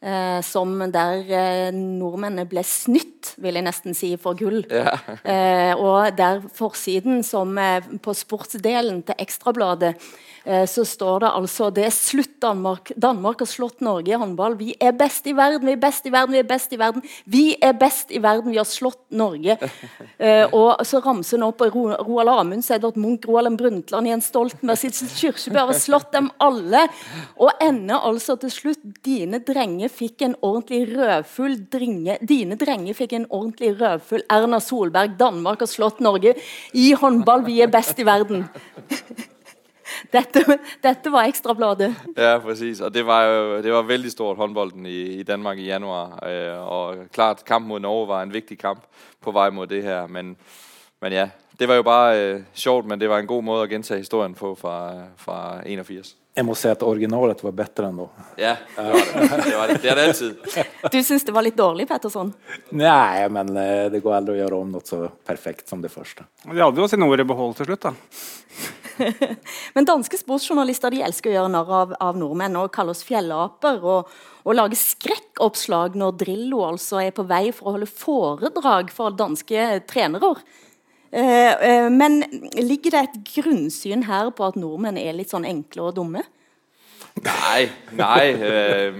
Eh, 0.04 0.40
som 0.44 0.76
der 0.92 1.22
eh, 1.32 1.70
nordmennene 1.72 2.44
ble 2.44 2.60
snytt, 2.66 3.30
vil 3.40 3.56
jeg 3.56 3.64
nesten 3.64 3.96
si, 3.96 4.10
for 4.20 4.36
gull. 4.36 4.60
Ja. 4.68 4.98
eh, 5.24 5.72
og 5.80 6.12
der 6.18 6.42
forsiden 6.52 7.22
som 7.24 7.56
på 8.04 8.12
sportsdelen 8.12 9.00
til 9.08 9.24
Ekstrabladet 9.24 9.94
så 10.44 10.84
står 10.84 11.24
det 11.24 11.28
altså 11.40 11.70
det 11.72 11.86
er 11.88 11.94
slutt 11.94 12.34
Danmark. 12.44 12.92
Danmark 13.00 13.40
har 13.40 13.48
slått 13.48 13.80
Norge 13.84 14.12
i 14.12 14.18
håndball. 14.20 14.56
Vi 14.58 14.74
er 14.80 14.92
best 14.96 15.26
i 15.26 15.32
verden, 15.36 15.64
vi 15.66 15.72
er 15.72 15.80
best 15.80 16.06
i 16.06 16.12
verden, 16.12 16.34
vi 16.34 16.42
er 16.42 16.48
best 16.48 16.74
i 16.74 16.78
verden. 16.80 17.04
Vi 17.24 17.44
er 17.62 17.72
best 17.80 18.12
i 18.12 18.20
verden, 18.22 18.52
vi 18.52 18.60
har 18.60 18.68
slått 18.68 19.00
Norge. 19.14 19.56
uh, 19.56 20.44
og 20.58 20.84
så 20.86 21.00
ramser 21.04 21.38
han 21.38 21.46
opp 21.48 21.64
Ro 21.64 21.86
Roald 21.94 22.32
Amundsen, 22.34 22.76
Edvard 22.76 22.98
Munch, 23.00 23.26
Roald 23.28 23.56
Brundtland, 23.58 24.10
Jens 24.10 24.28
Stoltenberg, 24.32 24.80
Sissel 24.80 25.10
Kyrkjebø 25.14 25.66
har 25.70 25.80
slått 25.80 26.12
dem 26.14 26.30
alle. 26.44 26.86
Og 27.40 27.64
ender 27.64 28.04
altså 28.04 28.36
til 28.40 28.52
slutt 28.52 28.82
Dine 29.04 29.40
drenger 29.44 29.92
fikk 29.92 30.24
en 30.26 30.36
ordentlig 30.44 30.84
rødfull 30.94 31.58
dringe, 31.72 32.18
Dine 32.20 32.58
drenger 32.60 32.96
fikk 32.96 33.16
en 33.16 33.28
ordentlig 33.30 33.74
rødfull 33.80 34.24
Erna 34.32 34.60
Solberg. 34.62 35.16
Danmark 35.20 35.64
har 35.64 35.70
slått 35.70 36.02
Norge 36.04 36.36
i 36.72 36.90
håndball. 36.98 37.46
Vi 37.48 37.60
er 37.64 37.72
best 37.72 38.00
i 38.00 38.08
verden. 38.08 38.44
dette, 40.12 40.58
dette 40.82 41.12
var 41.12 41.28
Ekstrabladet. 41.30 41.92
Ja, 42.16 42.38
præcis. 42.42 42.80
Og 42.80 42.94
det 42.94 43.06
var 43.06 43.24
jo 43.28 43.62
det 43.62 43.72
var 43.72 43.82
veldig 43.88 44.12
stort 44.12 44.36
håndbolden 44.36 44.86
i, 44.86 45.20
i 45.20 45.22
Danmark 45.22 45.58
i 45.58 45.70
januar. 45.70 46.18
Øh, 46.26 46.58
og 46.68 47.06
klart, 47.12 47.44
kampen 47.44 47.68
mod 47.68 47.80
Norge 47.80 48.08
var 48.08 48.22
en 48.22 48.32
vigtig 48.32 48.58
kamp 48.58 48.84
på 49.20 49.32
vej 49.32 49.50
mod 49.50 49.66
det 49.66 49.82
her. 49.82 50.06
Men, 50.06 50.36
men 51.02 51.12
ja, 51.12 51.28
det 51.58 51.68
var 51.68 51.74
jo 51.74 51.82
bare 51.82 52.20
øh, 52.20 52.40
sjovt, 52.54 52.86
men 52.86 53.00
det 53.00 53.08
var 53.08 53.18
en 53.18 53.26
god 53.26 53.42
måde 53.42 53.62
at 53.62 53.70
gentage 53.70 53.98
historien 53.98 54.34
på 54.34 54.54
fra, 54.54 54.92
fra 55.16 55.60
81. 55.66 56.16
Jeg 56.34 56.46
må 56.48 56.54
si 56.58 56.66
at 56.66 56.80
originalet 56.82 57.44
var 57.46 57.52
bedre 57.54 57.88
enn 57.92 57.98
da. 58.00 58.06
Ja, 58.42 58.54
det 58.74 58.86
var 58.90 58.96
det. 58.98 59.44
Det, 59.44 59.52
var 59.54 59.68
det. 59.70 59.76
det 59.82 59.90
er 59.90 59.98
det 60.00 60.06
alltid. 60.08 60.88
Du 60.90 60.96
syns 61.06 61.26
det 61.28 61.34
var 61.34 61.46
litt 61.46 61.54
dårlig, 61.58 61.86
Petterson? 61.86 62.32
Nei, 62.74 63.28
men 63.30 63.52
eh, 63.54 63.84
det 63.92 64.00
går 64.02 64.16
aldri 64.16 64.34
å 64.34 64.40
gjøre 64.40 64.58
om 64.64 64.72
noe 64.74 64.82
så 64.82 65.04
perfekt 65.26 65.70
som 65.70 65.84
det 65.84 65.92
første. 65.94 66.26
De 66.48 66.58
hadde 66.58 66.82
jo 66.82 66.88
sine 66.90 67.06
ord 67.06 67.22
i 67.22 67.28
behold 67.28 67.54
til 67.60 67.70
slutt, 67.70 67.86
da. 67.86 67.94
Men 69.74 69.88
danske 69.88 70.18
sportsjournalister 70.20 70.94
de 70.94 71.02
elsker 71.06 71.32
å 71.32 71.36
gjøre 71.38 71.52
narr 71.54 71.72
av, 71.80 71.94
av 72.02 72.18
nordmenn 72.20 72.58
og 72.60 72.72
kalle 72.74 72.94
oss 72.94 73.04
fjellaper. 73.06 73.80
Og, 73.82 74.12
og 74.44 74.58
lage 74.58 74.78
skrekkoppslag 74.78 75.96
når 75.98 76.18
Drillo 76.20 76.64
altså 76.66 77.00
er 77.02 77.14
på 77.16 77.26
vei 77.28 77.48
for 77.54 77.70
å 77.70 77.76
holde 77.78 77.90
foredrag 77.90 78.92
for 78.94 79.16
danske 79.16 79.66
trenere. 79.90 80.34
Eh, 81.14 81.52
eh, 81.52 81.90
men 81.90 82.24
ligger 82.58 82.96
det 82.96 83.02
et 83.04 83.18
grunnsyn 83.36 84.08
her 84.08 84.32
på 84.34 84.48
at 84.48 84.56
nordmenn 84.58 84.98
er 84.98 85.14
litt 85.14 85.30
sånn 85.30 85.46
enkle 85.46 85.88
og 85.88 85.98
dumme? 86.00 86.24
Nei. 87.22 87.68
Nei. 87.94 88.24
Eh, 88.34 88.96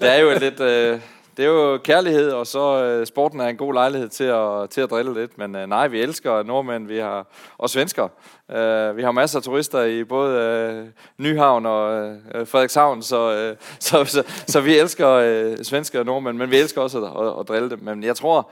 det 0.00 0.10
er 0.10 0.20
jo 0.20 0.34
litt 0.36 0.60
øh, 0.60 1.00
Det 1.32 1.46
er 1.46 1.48
jo 1.48 1.78
kjærlighet, 1.80 2.34
og 2.36 2.46
så 2.46 2.64
øh, 2.84 3.06
sporten 3.08 3.40
er 3.40 3.54
en 3.54 3.56
god 3.56 3.72
leilighet 3.78 4.12
til 4.12 4.34
å, 4.36 4.66
til 4.68 4.84
å 4.84 4.90
drille 4.92 5.14
litt. 5.16 5.38
Men 5.40 5.56
nei, 5.72 5.86
vi 5.88 6.02
elsker 6.04 6.44
nordmenn 6.44 6.84
vi 6.90 7.00
har, 7.00 7.24
og 7.56 7.72
svensker. 7.72 8.12
Øh, 8.54 8.96
vi 8.96 9.02
har 9.02 9.12
masser 9.12 9.38
af 9.38 9.42
turister 9.42 9.84
i 9.84 10.04
både 10.04 10.38
øh, 10.38 10.86
Nyhavn 11.18 11.66
og 11.66 12.08
øh, 12.34 12.46
Frederikshavn, 12.46 13.02
så, 13.02 13.32
øh, 13.32 13.56
så, 13.80 14.04
så, 14.04 14.22
så 14.46 14.60
vi 14.60 14.78
elsker 14.78 15.08
øh, 15.08 15.56
svensker 15.62 15.98
og 15.98 16.06
nordmænd, 16.06 16.36
men 16.36 16.50
vi 16.50 16.56
elsker 16.56 16.80
også 16.80 17.04
at, 17.04 17.26
at, 17.26 17.40
at 17.40 17.48
drille 17.48 17.70
dem. 17.70 17.78
Men 17.82 18.04
jeg 18.04 18.16
tror, 18.16 18.50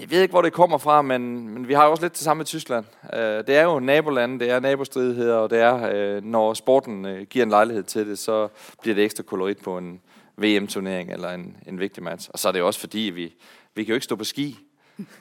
jeg 0.00 0.10
ved 0.10 0.22
ikke, 0.22 0.32
hvor 0.32 0.42
det 0.42 0.52
kommer 0.52 0.78
fra, 0.78 1.02
men, 1.02 1.48
men 1.48 1.68
vi 1.68 1.74
har 1.74 1.84
jo 1.84 1.90
også 1.90 2.02
lidt 2.04 2.12
det 2.12 2.20
samme 2.20 2.38
med 2.38 2.46
Tyskland. 2.46 2.84
Uh, 3.02 3.18
det 3.18 3.48
er 3.48 3.62
jo 3.62 3.80
nabolande, 3.80 4.40
det 4.40 4.50
er 4.50 4.60
nabostridigheder, 4.60 5.34
og 5.34 5.50
det 5.50 5.58
er, 5.58 6.16
uh, 6.16 6.24
når 6.24 6.54
sporten 6.54 7.04
uh, 7.04 7.20
giver 7.20 7.44
en 7.44 7.50
lejlighed 7.50 7.82
til 7.82 8.08
det, 8.08 8.18
så 8.18 8.48
bliver 8.82 8.94
det 8.94 9.04
ekstra 9.04 9.22
kolorit 9.22 9.58
på 9.58 9.78
en 9.78 10.00
VM-turnering 10.36 11.12
eller 11.12 11.30
en, 11.30 11.56
en 11.66 11.80
vigtig 11.80 12.02
match. 12.02 12.28
Og 12.32 12.38
så 12.38 12.48
er 12.48 12.52
det 12.52 12.58
jo 12.58 12.66
også 12.66 12.80
fordi, 12.80 12.98
vi, 12.98 13.34
vi 13.74 13.84
kan 13.84 13.88
jo 13.88 13.94
ikke 13.94 14.04
stå 14.04 14.16
på 14.16 14.24
ski. 14.24 14.58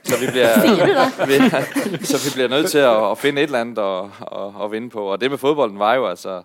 Så 0.03 0.19
vi 0.19 0.27
bliver, 0.27 0.61
vi, 1.27 2.05
så 2.05 2.17
vi 2.25 2.33
bliver 2.33 2.47
nødt 2.47 2.69
til 2.71 2.77
at, 2.77 3.11
at 3.11 3.17
finde 3.17 3.41
et 3.41 3.45
eller 3.45 3.61
andet 3.61 3.77
at, 3.77 4.03
at, 4.39 4.63
at 4.63 4.71
vinde 4.71 4.89
på. 4.89 5.01
Og 5.01 5.21
det 5.21 5.29
med 5.29 5.37
fodbolden 5.37 5.79
var 5.79 5.93
jo 5.93 6.07
altså 6.07 6.43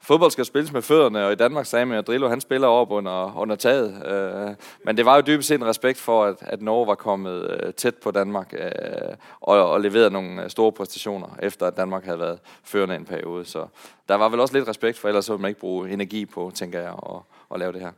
fodbold 0.00 0.30
skal 0.30 0.44
spilles 0.44 0.72
med 0.72 0.82
fødderne, 0.82 1.26
og 1.26 1.32
i 1.32 1.34
Danmark 1.34 1.66
sagde 1.66 1.86
man, 1.86 1.98
at 1.98 2.06
Drillo 2.06 2.28
han 2.28 2.40
spiller 2.40 2.68
op 2.68 2.90
under, 2.90 3.38
under 3.38 3.56
taget. 3.56 3.88
Uh, 3.90 4.54
men 4.84 4.96
det 4.96 5.04
var 5.04 5.16
jo 5.16 5.22
dybest 5.26 5.48
set 5.48 5.60
en 5.60 5.66
respekt 5.66 5.98
for, 5.98 6.24
at, 6.24 6.36
at 6.40 6.62
Norge 6.62 6.86
var 6.86 6.94
kommet 6.94 7.60
tett 7.60 7.76
tæt 7.76 7.94
på 7.94 8.10
Danmark 8.10 8.54
uh, 8.58 9.14
og, 9.40 9.70
og 9.70 9.80
leveret 9.80 10.12
nogle 10.12 10.50
store 10.50 10.72
præstationer, 10.72 11.36
efter 11.42 11.66
at 11.66 11.76
Danmark 11.76 12.04
havde 12.04 12.18
været 12.18 12.38
førende 12.64 12.96
en 12.96 13.04
periode. 13.04 13.44
Så 13.44 13.66
der 14.08 14.14
var 14.14 14.28
vel 14.28 14.40
også 14.40 14.54
lidt 14.54 14.68
respekt, 14.68 14.98
for 14.98 15.08
ellers 15.08 15.24
så 15.24 15.32
ville 15.32 15.42
man 15.42 15.48
ikke 15.48 15.60
bruge 15.60 15.90
energi 15.90 16.26
på, 16.26 16.52
tænker 16.54 16.80
jeg, 16.80 16.92
at, 16.92 17.20
at 17.54 17.58
lave 17.58 17.72
det 17.72 17.80
her. 17.80 17.90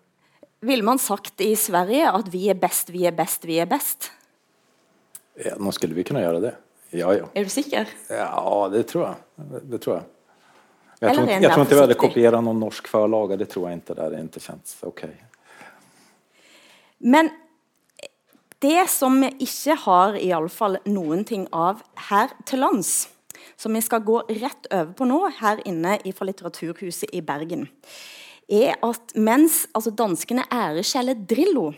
Vil 0.62 0.84
man 0.84 0.98
sagt 0.98 1.40
i 1.40 1.54
Sverige 1.54 2.08
at 2.08 2.32
vi 2.32 2.48
er 2.48 2.54
best, 2.54 2.92
vi 2.92 3.04
er 3.04 3.10
best, 3.10 3.46
vi 3.46 3.58
er 3.58 3.64
best? 3.64 4.12
Ja, 5.44 5.56
nå 5.58 5.72
skulle 5.72 5.96
vi 5.96 6.04
kunne 6.06 6.22
gjøre 6.24 6.42
det. 6.44 6.54
Ja, 6.90 7.12
ja. 7.14 7.28
Er 7.34 7.46
du 7.46 7.52
sikker? 7.52 7.90
Ja, 8.10 8.68
det 8.72 8.86
tror 8.90 9.06
jeg. 9.06 9.60
Det 9.70 9.80
tror 9.82 10.00
jeg. 10.00 10.08
Jeg 11.00 11.10
Eller 11.10 11.22
tror, 11.22 11.30
jeg 11.30 11.40
tror 11.40 11.52
ikke 11.52 11.64
inte 11.64 11.76
vi 11.76 11.80
hadde 11.80 12.00
kopiert 12.00 12.42
noen 12.44 12.58
norsk 12.60 12.88
forlag. 12.90 13.38
det 13.38 13.48
tror 13.48 13.68
jeg 13.70 13.80
ikke. 13.80 13.94
Det 13.94 14.04
er 14.04 14.16
ikke 14.24 14.42
kjent 14.44 14.74
ok. 14.84 15.04
Men 17.00 17.30
det 18.60 18.90
som 18.92 19.16
vi 19.22 19.30
ikke 19.46 19.76
har 19.86 20.18
i 20.20 20.28
alle 20.36 20.52
fall 20.52 20.76
noen 20.84 21.24
ting 21.24 21.46
av 21.56 21.80
her 22.10 22.34
til 22.44 22.60
lands, 22.60 23.08
som 23.56 23.72
vi 23.72 23.80
skal 23.80 24.04
gå 24.04 24.18
rett 24.42 24.68
over 24.68 24.92
på 24.96 25.08
nå, 25.08 25.20
her 25.40 25.62
inne 25.64 25.96
fra 26.12 26.28
Litteraturhuset 26.28 27.14
i 27.16 27.22
Bergen, 27.24 27.68
er 28.50 28.76
at 28.84 29.14
mens 29.14 29.62
altså 29.72 29.94
danskene 29.96 30.44
æreskjeller 30.52 31.16
Drillo, 31.30 31.70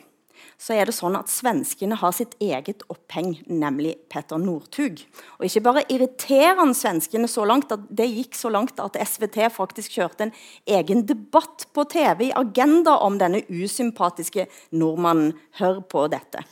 så 0.63 0.77
er 0.79 0.87
det 0.87 0.95
sånn 0.95 1.17
at 1.19 1.31
svenskene 1.31 1.97
har 1.99 2.15
sitt 2.15 2.37
eget 2.43 2.85
oppheng, 2.93 3.35
nemlig 3.51 3.97
Petter 4.13 4.39
Northug. 4.39 5.01
Og 5.41 5.47
ikke 5.49 5.65
bare 5.67 5.83
irriterer 5.91 6.61
han 6.61 6.75
svenskene 6.77 7.27
så 7.31 7.47
langt, 7.49 7.73
at 7.75 7.89
det 7.91 8.07
gikk 8.07 8.39
så 8.39 8.53
langt 8.53 8.79
at 8.83 8.99
SVT 9.03 9.49
faktisk 9.57 9.99
kjørte 9.99 10.29
en 10.29 10.35
egen 10.79 11.03
debatt 11.09 11.67
på 11.75 11.87
TV 11.91 12.29
i 12.29 12.35
Agenda 12.39 12.95
om 13.03 13.19
denne 13.19 13.43
usympatiske 13.51 14.47
nordmannen. 14.79 15.35
Hør 15.59 15.83
på 15.83 16.07
dette. 16.13 16.45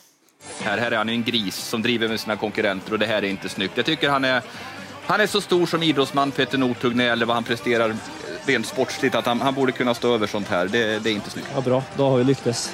Her, 0.64 0.80
her 0.80 0.90
er 0.90 0.98
han 0.98 1.12
en 1.12 1.24
gris 1.24 1.56
som 1.70 1.82
driver 1.84 2.10
med 2.10 2.20
sine 2.20 2.36
konkurrenter 2.40 2.96
og 2.96 3.00
det 3.00 3.08
her 3.08 3.22
er 3.22 3.30
ikke 3.30 3.52
snykt. 3.52 3.78
Jeg 3.78 3.92
tycker 3.92 4.10
han 4.10 4.24
är, 4.24 4.42
han 5.06 5.20
er 5.20 5.30
så 5.30 5.40
stor 5.44 5.66
som 5.70 5.82
idrettsmann 5.82 6.34
Petter 6.34 6.58
Northug, 6.58 6.96
når 6.96 7.04
det 7.04 7.10
gjelder 7.12 7.30
hva 7.30 7.38
han 7.38 7.48
presterer 7.48 7.98
rent 8.48 8.66
sportslig, 8.66 9.14
at 9.14 9.30
han, 9.30 9.40
han 9.44 9.54
burde 9.54 9.76
kunne 9.76 9.94
stå 9.94 10.16
over 10.16 10.30
sånt 10.30 10.50
her. 10.50 10.66
Det, 10.72 10.86
det 11.04 11.12
er 11.12 11.18
ikke 11.20 11.38
snykt. 11.38 11.52
Ja, 11.54 11.64
bra. 11.70 11.84
Da 11.96 12.14
har 12.14 12.24
vi 12.24 12.32
lyktes. 12.32 12.70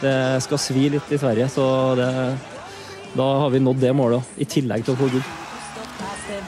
Det 0.00 0.40
skal 0.40 0.58
svi 0.58 0.88
litt 0.94 1.12
i 1.12 1.18
Sverige, 1.20 1.48
så 1.52 1.64
det, 1.98 2.08
da 3.12 3.26
har 3.42 3.50
vi 3.52 3.60
nådd 3.60 3.82
det 3.82 3.92
målet, 3.92 4.34
i 4.40 4.46
tillegg 4.48 4.86
til 4.86 4.94
å 4.94 5.00
få 5.00 5.08
gull. 5.12 5.26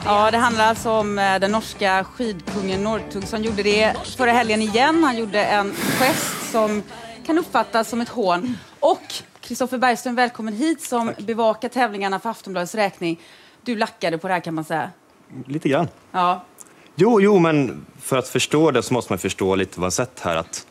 Ja, 0.03 0.31
det 0.31 0.39
handler 0.41 0.73
altså 0.73 0.97
om 1.03 1.13
eh, 1.19 1.35
den 1.39 1.53
norske 1.55 1.91
skidkungen 2.15 2.81
Northug 2.83 3.27
som 3.27 3.43
gjorde 3.43 3.63
det 3.63 3.93
forrige 4.17 4.39
helgen 4.39 4.63
igjen. 4.65 5.03
Han 5.03 5.19
gjorde 5.21 5.43
en 5.59 5.69
gest 5.99 6.49
som 6.51 6.81
kan 7.23 7.39
oppfattes 7.39 7.93
som 7.93 8.01
et 8.03 8.11
hån. 8.11 8.49
Og 8.83 9.19
Kristoffer 9.43 9.79
Bergström, 9.79 10.17
velkommen 10.17 10.55
hit 10.57 10.83
som 10.83 11.11
bevaker 11.19 11.71
tävlingarna 11.71 12.19
for 12.19 12.33
Aftonbladets 12.33 12.75
räkning. 12.75 13.19
Du 13.63 13.75
lackade 13.75 14.17
på 14.17 14.27
det 14.27 14.33
här 14.33 14.41
kan 14.41 14.55
man 14.55 14.63
säga. 14.63 14.89
Lite 15.45 15.69
grann. 15.69 15.87
Ja, 16.11 16.41
Jo, 16.95 17.21
jo, 17.21 17.39
men 17.41 17.85
for 17.97 18.21
å 18.21 18.25
forstå 18.27 18.59
det 18.71 18.83
så 18.85 18.93
måste 18.93 19.11
man 19.13 19.19
förstå 19.19 19.55
lite 19.55 19.79
vad 19.79 19.89
man 19.89 19.91
sett 19.91 20.19
här. 20.19 20.35
Att 20.35 20.65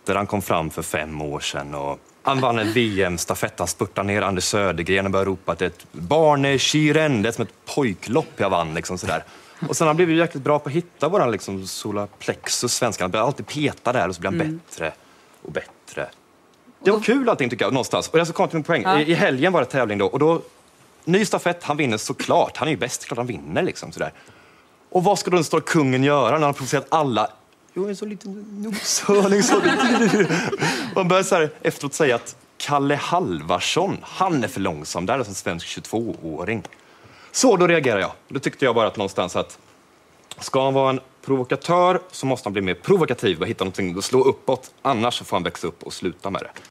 Petter, 0.00 0.14
han 0.14 0.26
kom 0.26 0.42
fram 0.42 0.70
för 0.70 0.82
fem 0.82 1.22
år 1.22 1.40
sedan 1.40 1.74
och 1.74 1.98
han 2.22 2.40
vann 2.40 2.58
en 2.58 2.72
VM-stafett. 2.72 3.58
Han 3.58 3.68
spurtade 3.68 4.06
ner 4.06 4.22
Anders 4.22 4.44
Södergren 4.44 5.04
och 5.04 5.10
började 5.10 5.30
ropa 5.30 5.52
att 5.52 5.62
ett 5.62 5.86
barneskirenn. 5.92 7.22
Det 7.22 7.28
är 7.28 7.32
som 7.32 7.42
ett 7.42 7.74
pojklopp 7.74 8.32
jag 8.36 8.50
vann. 8.50 8.74
Liksom 8.74 8.98
sådär. 8.98 9.24
Och 9.68 9.76
sen 9.76 9.86
han 9.86 9.96
blivit 9.96 10.18
jäkligt 10.18 10.44
bra 10.44 10.58
på 10.58 10.68
att 10.68 10.74
hitta 10.74 11.08
våran 11.08 11.30
liksom, 11.30 11.66
solaplexus, 11.66 12.74
svenskan. 12.74 13.04
Han 13.04 13.10
blir 13.10 13.20
alltid 13.20 13.46
peta 13.46 13.92
där 13.92 14.08
och 14.08 14.14
så 14.14 14.20
blir 14.20 14.30
han 14.30 14.38
bättre 14.38 14.92
och 15.42 15.52
bättre. 15.52 16.06
Det 16.84 16.90
var 16.90 17.00
kul 17.00 17.28
allting 17.28 17.50
tycker 17.50 17.64
jag, 17.64 17.72
någonstans. 17.72 18.08
Och 18.08 18.18
jag 18.18 18.26
ska 18.26 18.34
komma 18.34 18.48
till 18.48 18.56
min 18.56 18.64
poäng. 18.64 18.82
Ja. 18.82 19.00
I, 19.00 19.10
I 19.10 19.14
helgen 19.14 19.52
var 19.52 19.60
det 19.60 19.66
tävling 19.66 19.98
då 19.98 20.06
och 20.06 20.18
då, 20.18 20.42
ny 21.04 21.24
stafett, 21.24 21.64
han 21.64 21.76
vinner 21.76 21.96
såklart. 21.96 22.56
Han 22.56 22.68
är 22.68 22.72
ju 22.72 22.78
bäst, 22.78 23.04
klart 23.04 23.18
han 23.18 23.26
vinner 23.26 23.62
liksom 23.62 23.92
sådär. 23.92 24.12
Och 24.90 25.04
vad 25.04 25.18
ska 25.18 25.30
då 25.30 25.34
den 25.34 25.44
stora 25.44 25.60
kungen 25.60 26.04
göra 26.04 26.24
när 26.24 26.32
han 26.32 26.42
har 26.42 26.52
provocerat 26.52 26.86
alla? 26.88 27.30
Jo, 27.74 27.88
en 27.88 27.96
så 27.96 28.04
liten 28.04 28.32
noshörning. 28.58 29.42
Så 29.42 29.62
Man 30.94 31.08
börjar 31.08 31.22
så 31.22 31.34
här 31.34 31.50
efteråt 31.62 31.94
säga 31.94 32.14
att 32.14 32.36
Kalle 32.56 32.94
Halvarsson, 32.94 33.96
han 34.02 34.44
är 34.44 34.48
för 34.48 34.60
långsam. 34.60 35.06
Där 35.06 35.14
är 35.14 35.18
en 35.18 35.34
svensk 35.34 35.66
22-åring. 35.66 36.62
Så 37.32 37.56
då 37.56 37.66
reagerar 37.66 38.00
jag. 38.00 38.12
Då 38.28 38.40
tyckte 38.40 38.64
jag 38.64 38.74
bara 38.74 38.86
att 38.86 38.96
någonstans 38.96 39.36
att 39.36 39.58
ska 40.38 40.64
han 40.64 40.74
vara 40.74 40.90
en 40.90 41.00
provokatör 41.24 42.00
så 42.10 42.26
måste 42.26 42.46
han 42.46 42.52
bli 42.52 42.62
mer 42.62 42.74
provokativ 42.74 43.40
och 43.40 43.46
hitta 43.46 43.64
någonting 43.64 43.98
att 43.98 44.04
slå 44.04 44.22
uppåt. 44.22 44.70
Annars 44.82 45.22
får 45.22 45.36
han 45.36 45.42
växa 45.44 45.66
upp 45.66 45.82
och 45.82 45.92
sluta 45.92 46.30
med 46.30 46.42
det. 46.42 46.69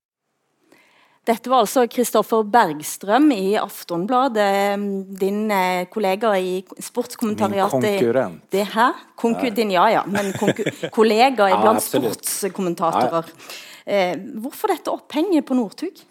Dette 1.29 1.49
var 1.51 1.61
altså 1.61 1.83
Kristoffer 1.91 2.45
Bergstrøm 2.49 3.27
i 3.35 3.53
Aftonbladet, 3.59 4.81
din 5.19 5.43
eh, 5.53 5.83
kollega 5.93 6.31
i 6.41 6.63
sportskommentariatet. 6.81 7.83
Min 7.83 7.99
konkurrent. 7.99 8.45
Det 8.49 8.63
her? 8.73 9.03
Konku 9.19 9.49
din, 9.53 9.75
ja, 9.75 9.85
ja, 9.93 10.05
men 10.09 10.31
kollega 10.97 11.51
blant 11.61 11.85
sportskommentatorer. 11.85 13.29
Eh, 13.85 14.15
hvorfor 14.41 14.73
dette 14.73 14.93
opphenget 14.93 15.45
på 15.45 15.57
Northug? 15.59 16.01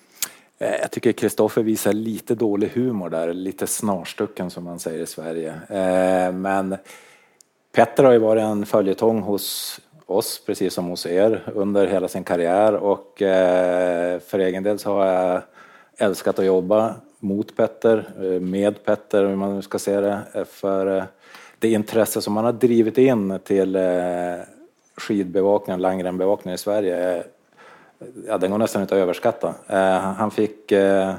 Jeg 0.58 0.80
Jag 0.82 0.90
tycker 0.90 1.12
Kristoffer 1.12 1.62
visar 1.62 1.92
lite 1.92 2.34
dålig 2.34 2.70
humor 2.74 3.10
där, 3.10 3.34
lite 3.34 3.66
snarstucken 3.66 4.50
som 4.50 4.64
man 4.64 4.78
säger 4.78 5.02
i 5.02 5.06
Sverige. 5.06 5.52
Eh, 5.68 6.32
Men 6.32 6.76
Petter 7.72 8.04
har 8.04 8.12
ju 8.12 8.18
varit 8.18 8.42
en 8.42 8.66
följetong 8.66 9.22
hos 9.22 9.80
oss, 10.08 10.42
precis 10.46 10.74
som 10.74 10.88
hos 10.88 11.06
er, 11.06 11.42
under 11.54 11.86
hela 11.86 12.08
sin 12.08 12.24
karriär 12.24 12.74
och 12.74 13.22
eh, 13.22 14.18
för 14.20 14.38
egen 14.38 14.62
del 14.62 14.78
så 14.78 14.92
har 14.92 15.06
jag 15.06 15.42
älskat 15.96 16.38
att 16.38 16.44
jobba 16.44 16.94
mot 17.18 17.56
Petter, 17.56 18.08
eh, 18.16 18.40
med 18.40 18.84
Petter, 18.84 19.24
hur 19.24 19.36
man 19.36 19.56
nu 19.56 19.62
ska 19.62 19.78
se 19.78 20.00
det, 20.00 20.20
for 20.32 20.44
för 20.44 20.96
eh, 20.96 21.04
det 21.58 21.68
intresse 21.68 22.22
som 22.22 22.36
han 22.36 22.44
har 22.44 22.52
drivit 22.52 22.98
in 22.98 23.38
till 23.44 23.76
eh, 23.76 23.82
skidbevakningen, 24.96 25.80
langrenbevakningen 25.80 26.54
i 26.54 26.58
Sverige 26.58 26.96
är 26.96 27.24
ja, 28.26 28.38
den 28.38 28.50
går 28.50 28.58
nästan 28.58 28.82
inte 28.82 28.94
att 28.94 29.00
överskatta. 29.00 29.54
Eh, 29.66 29.98
han 30.00 30.30
fick 30.30 30.72
eh, 30.72 31.14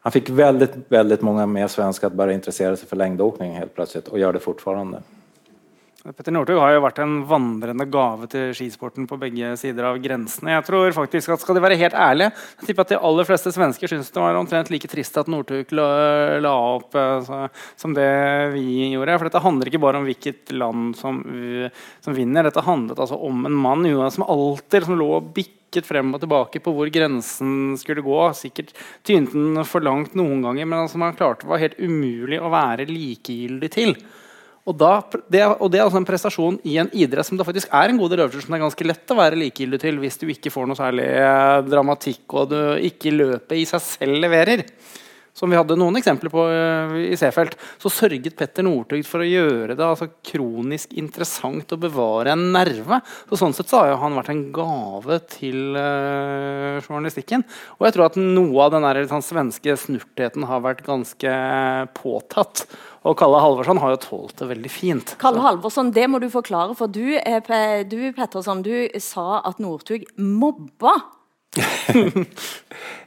han 0.00 0.12
fick 0.12 0.30
väldigt, 0.30 0.70
väldigt 0.88 1.20
många 1.20 1.46
mer 1.46 1.68
svenskar 1.68 2.06
att 2.06 2.12
börja 2.12 2.34
intressera 2.34 2.76
sig 2.76 2.88
för 2.88 2.96
längdåkning 2.96 3.52
helt 3.52 3.74
plötsligt 3.74 4.08
och 4.08 4.18
gör 4.18 4.32
det 4.32 4.38
fortfarande. 4.38 5.02
Petter 6.14 6.34
Northug 6.34 6.58
har 6.60 6.74
jo 6.74 6.82
vært 6.84 7.00
en 7.02 7.14
vandrende 7.26 7.86
gave 7.90 8.28
til 8.30 8.52
skisporten 8.54 9.08
på 9.10 9.18
begge 9.18 9.54
sider 9.58 9.88
av 9.88 9.98
grensene. 10.02 10.52
Jeg 10.54 10.66
tror 10.68 10.94
faktisk 10.94 11.32
at 11.34 11.42
Skal 11.42 11.58
de 11.58 11.62
være 11.64 11.78
helt 11.80 11.96
ærlige, 11.98 12.30
jeg 12.60 12.68
tipper 12.68 12.86
at 12.86 12.92
de 12.92 12.98
aller 13.08 13.26
fleste 13.26 13.52
svensker 13.54 13.90
syns 13.90 14.12
det 14.12 14.22
var 14.22 14.38
omtrent 14.38 14.70
like 14.70 14.90
trist 14.90 15.18
at 15.18 15.30
Northug 15.30 15.72
la, 15.74 15.86
la, 16.42 16.54
opp 16.76 16.94
så, 17.26 17.40
som 17.78 17.94
det 17.96 18.06
vi 18.54 18.92
gjorde. 18.92 19.18
For 19.18 19.28
dette 19.28 19.42
handler 19.42 19.70
ikke 19.70 19.82
bare 19.82 20.00
om 20.00 20.06
hvilket 20.06 20.54
land 20.54 20.96
som, 20.98 21.22
som 22.04 22.16
vinner. 22.16 22.46
Dette 22.46 22.64
handlet 22.66 23.02
altså 23.02 23.18
om 23.18 23.46
en 23.48 23.60
mann 23.66 23.86
som 24.10 24.26
alltid 24.26 24.86
som 24.86 24.98
lå 24.98 25.08
og 25.18 25.32
bikket 25.36 25.86
frem 25.86 26.14
og 26.14 26.22
tilbake 26.22 26.62
på 26.62 26.74
hvor 26.74 26.90
grensen 26.92 27.74
skulle 27.80 28.04
gå. 28.04 28.20
Sikkert 28.38 28.74
tynte 29.06 29.34
den 29.34 29.66
for 29.66 29.84
langt 29.84 30.14
noen 30.18 30.44
ganger, 30.44 30.68
men 30.68 30.84
altså 30.84 31.02
han 31.02 31.18
klarte 31.18 31.48
var 31.50 31.62
helt 31.62 31.78
umulig 31.80 32.38
å 32.40 32.52
være 32.52 32.88
likegyldig 32.90 33.72
til. 33.74 33.96
Og, 34.66 34.74
da, 34.74 34.96
det, 35.30 35.44
og, 35.46 35.68
det, 35.70 35.78
er 35.78 35.84
altså 35.86 36.00
en 36.00 36.08
prestasjon 36.08 36.56
i 36.66 36.74
en 36.82 36.90
idrett 36.90 37.28
som 37.28 37.38
det 37.38 37.46
faktisk 37.46 37.70
er 37.70 37.92
en 37.92 38.00
god 38.00 38.10
del 38.12 38.24
øvelser 38.24 38.42
som 38.42 38.54
det 38.54 38.58
er 38.58 38.64
ganske 38.64 38.88
lett 38.88 39.14
å 39.14 39.18
være 39.20 39.38
likegyldig 39.38 39.78
til 39.84 40.00
hvis 40.02 40.18
du 40.18 40.26
ikke 40.32 40.50
får 40.50 40.66
noe 40.66 40.78
særlig 40.78 41.06
eh, 41.06 41.58
dramatikk 41.68 42.34
og 42.34 42.50
du 42.50 42.58
ikke 42.88 43.14
løpet 43.14 43.60
i 43.60 43.66
seg 43.70 43.84
selv 43.84 44.18
leverer. 44.24 44.66
Som 45.36 45.52
vi 45.52 45.58
hadde 45.58 45.76
noen 45.76 45.98
eksempler 46.00 46.32
på 46.32 46.46
uh, 46.48 46.94
i 46.96 47.16
Seefeld. 47.20 47.58
Så 47.76 47.90
sørget 47.92 48.38
Petter 48.38 48.64
Northug 48.64 49.04
for 49.04 49.20
å 49.20 49.28
gjøre 49.28 49.74
det 49.76 49.84
altså, 49.84 50.08
kronisk 50.24 50.94
interessant 50.96 51.74
å 51.76 51.78
bevare 51.80 52.32
en 52.32 52.46
nerve. 52.54 53.02
Så 53.28 53.42
sånn 53.42 53.52
sett 53.56 53.68
så 53.68 53.82
har 53.82 54.00
han 54.00 54.16
vært 54.16 54.32
en 54.32 54.46
gave 54.56 55.20
til 55.34 55.76
uh, 55.76 56.80
journalistikken. 56.80 57.44
Og 57.76 57.84
jeg 57.84 57.98
tror 57.98 58.08
at 58.08 58.16
noe 58.16 58.64
av 58.64 58.72
den 58.72 58.88
der, 58.88 59.02
sånn, 59.12 59.26
svenske 59.28 59.76
snurtheten 59.84 60.48
har 60.48 60.64
vært 60.64 60.80
ganske 60.88 61.36
påtatt. 62.00 62.64
Og 63.06 63.14
Kalle 63.18 63.38
Halvorsson 63.42 63.78
har 63.82 63.94
jo 63.94 63.98
tålt 64.02 64.38
det 64.40 64.48
veldig 64.50 64.70
fint. 64.72 65.12
Kalle 65.20 65.42
Halvorsson, 65.44 65.92
det 65.94 66.08
må 66.10 66.18
du 66.22 66.26
forklare, 66.32 66.74
for 66.78 66.90
du, 66.90 67.14
du 67.14 68.00
Pettersson, 68.16 68.64
du 68.66 68.74
sa 69.02 69.42
at 69.46 69.62
Northug 69.62 70.08
mobba. 70.18 70.96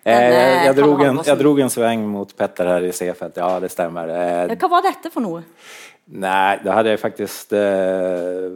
eh, 0.08 0.64
jeg, 0.66 0.74
drog 0.78 1.04
en, 1.06 1.20
jeg 1.28 1.38
drog 1.42 1.60
en 1.62 1.72
sveng 1.74 2.08
mot 2.10 2.32
Petter 2.38 2.72
her 2.72 2.88
i 2.88 2.94
Seefeld. 2.96 3.38
Ja, 3.38 3.52
det 3.62 3.70
stemmer. 3.74 4.10
Eh, 4.10 4.56
Hva 4.56 4.72
var 4.72 4.88
dette 4.88 5.12
for 5.14 5.26
noe? 5.26 5.44
Nej, 6.12 6.60
da 6.64 6.72
hade 6.72 6.90
jag 6.90 7.00
faktiskt 7.00 7.54
eh, 7.54 7.60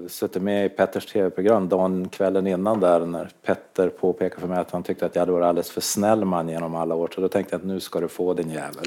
suttit 0.07 0.41
med 0.41 0.65
i 0.65 0.69
Petters 0.69 1.05
tv-program 1.05 1.69
dagen 1.69 2.09
kvällen 2.09 2.47
innan 2.47 2.79
där 2.79 2.99
när 2.99 3.29
Petter 3.45 3.89
påpekade 3.89 4.41
för 4.41 4.47
mig 4.47 4.59
att 4.59 4.71
han 4.71 4.83
tyckte 4.83 5.05
att 5.05 5.15
jag 5.15 5.21
hade 5.21 5.31
varit 5.31 5.45
alldeles 5.45 5.71
för 5.71 5.81
snäll 5.81 6.25
man 6.25 6.49
genom 6.49 6.75
alla 6.75 6.95
år. 6.95 7.09
Så 7.15 7.21
då 7.21 7.27
tänkte 7.27 7.53
jag 7.55 7.59
att 7.59 7.67
nu 7.67 7.79
ska 7.79 7.99
du 7.99 8.07
få 8.07 8.33
din 8.33 8.49
jävel. 8.49 8.85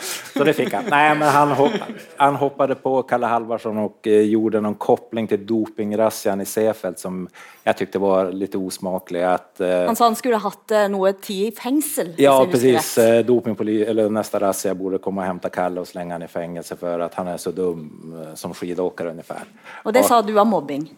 så 0.36 0.44
det 0.44 0.52
fick 0.52 0.72
han. 0.72 0.84
Nej, 0.90 1.14
men 1.14 1.28
han, 1.28 1.50
hopp, 1.50 1.72
han 2.16 2.34
hoppade 2.34 2.74
på 2.74 3.02
Kalle 3.02 3.26
Halvarsson 3.26 3.78
och 3.78 4.06
eh, 4.06 4.20
gjorde 4.20 4.60
någon 4.60 4.74
koppling 4.74 5.26
till 5.26 5.46
dopingrassian 5.46 6.40
i 6.40 6.44
Seefeld 6.44 6.98
som 6.98 7.28
jag 7.68 7.76
tyckte 7.76 7.98
var 7.98 8.32
lite 8.32 8.58
osmaklig. 8.58 9.22
Att, 9.22 9.60
eh, 9.60 9.84
han 9.86 9.96
sa 9.96 10.04
han 10.04 10.16
skulle 10.16 10.36
hatt 10.36 10.70
eh, 10.70 10.88
noe 10.88 11.12
tid 11.12 11.52
i 11.52 11.56
fengsel? 11.56 12.14
Ja, 12.16 12.46
precis. 12.50 12.98
Eh, 12.98 13.24
dopingpoli 13.24 13.82
eller 13.84 14.10
nästa 14.10 14.38
razzia 14.38 14.74
borde 14.74 14.98
komma 14.98 15.20
och 15.20 15.26
hämta 15.26 15.48
Kalle 15.48 15.80
och 15.80 15.88
slänga 15.88 16.14
han 16.14 16.22
i 16.22 16.28
fängelse 16.28 16.76
för 16.76 16.97
för 16.98 17.04
att 17.04 17.14
han 17.14 17.28
är 17.28 17.36
så 17.36 17.50
dum 17.50 18.24
eh, 18.26 18.34
som 18.34 18.54
skidåkare 18.54 19.10
ungefär. 19.10 19.44
Och 19.84 19.92
det 19.92 20.02
sa 20.02 20.22
du 20.22 20.32
var 20.32 20.44
mobbing? 20.44 20.94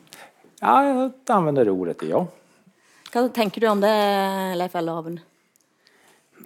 Ja, 0.61 0.85
jag 0.85 1.13
använder 1.37 1.65
det 1.65 1.71
ordet, 1.71 2.03
ja. 2.03 2.27
Hva 3.13 3.29
tenker 3.29 3.61
du 3.61 3.69
om 3.69 3.81
det, 3.81 4.55
Leif 4.57 4.75
Ellerhaven? 4.75 5.21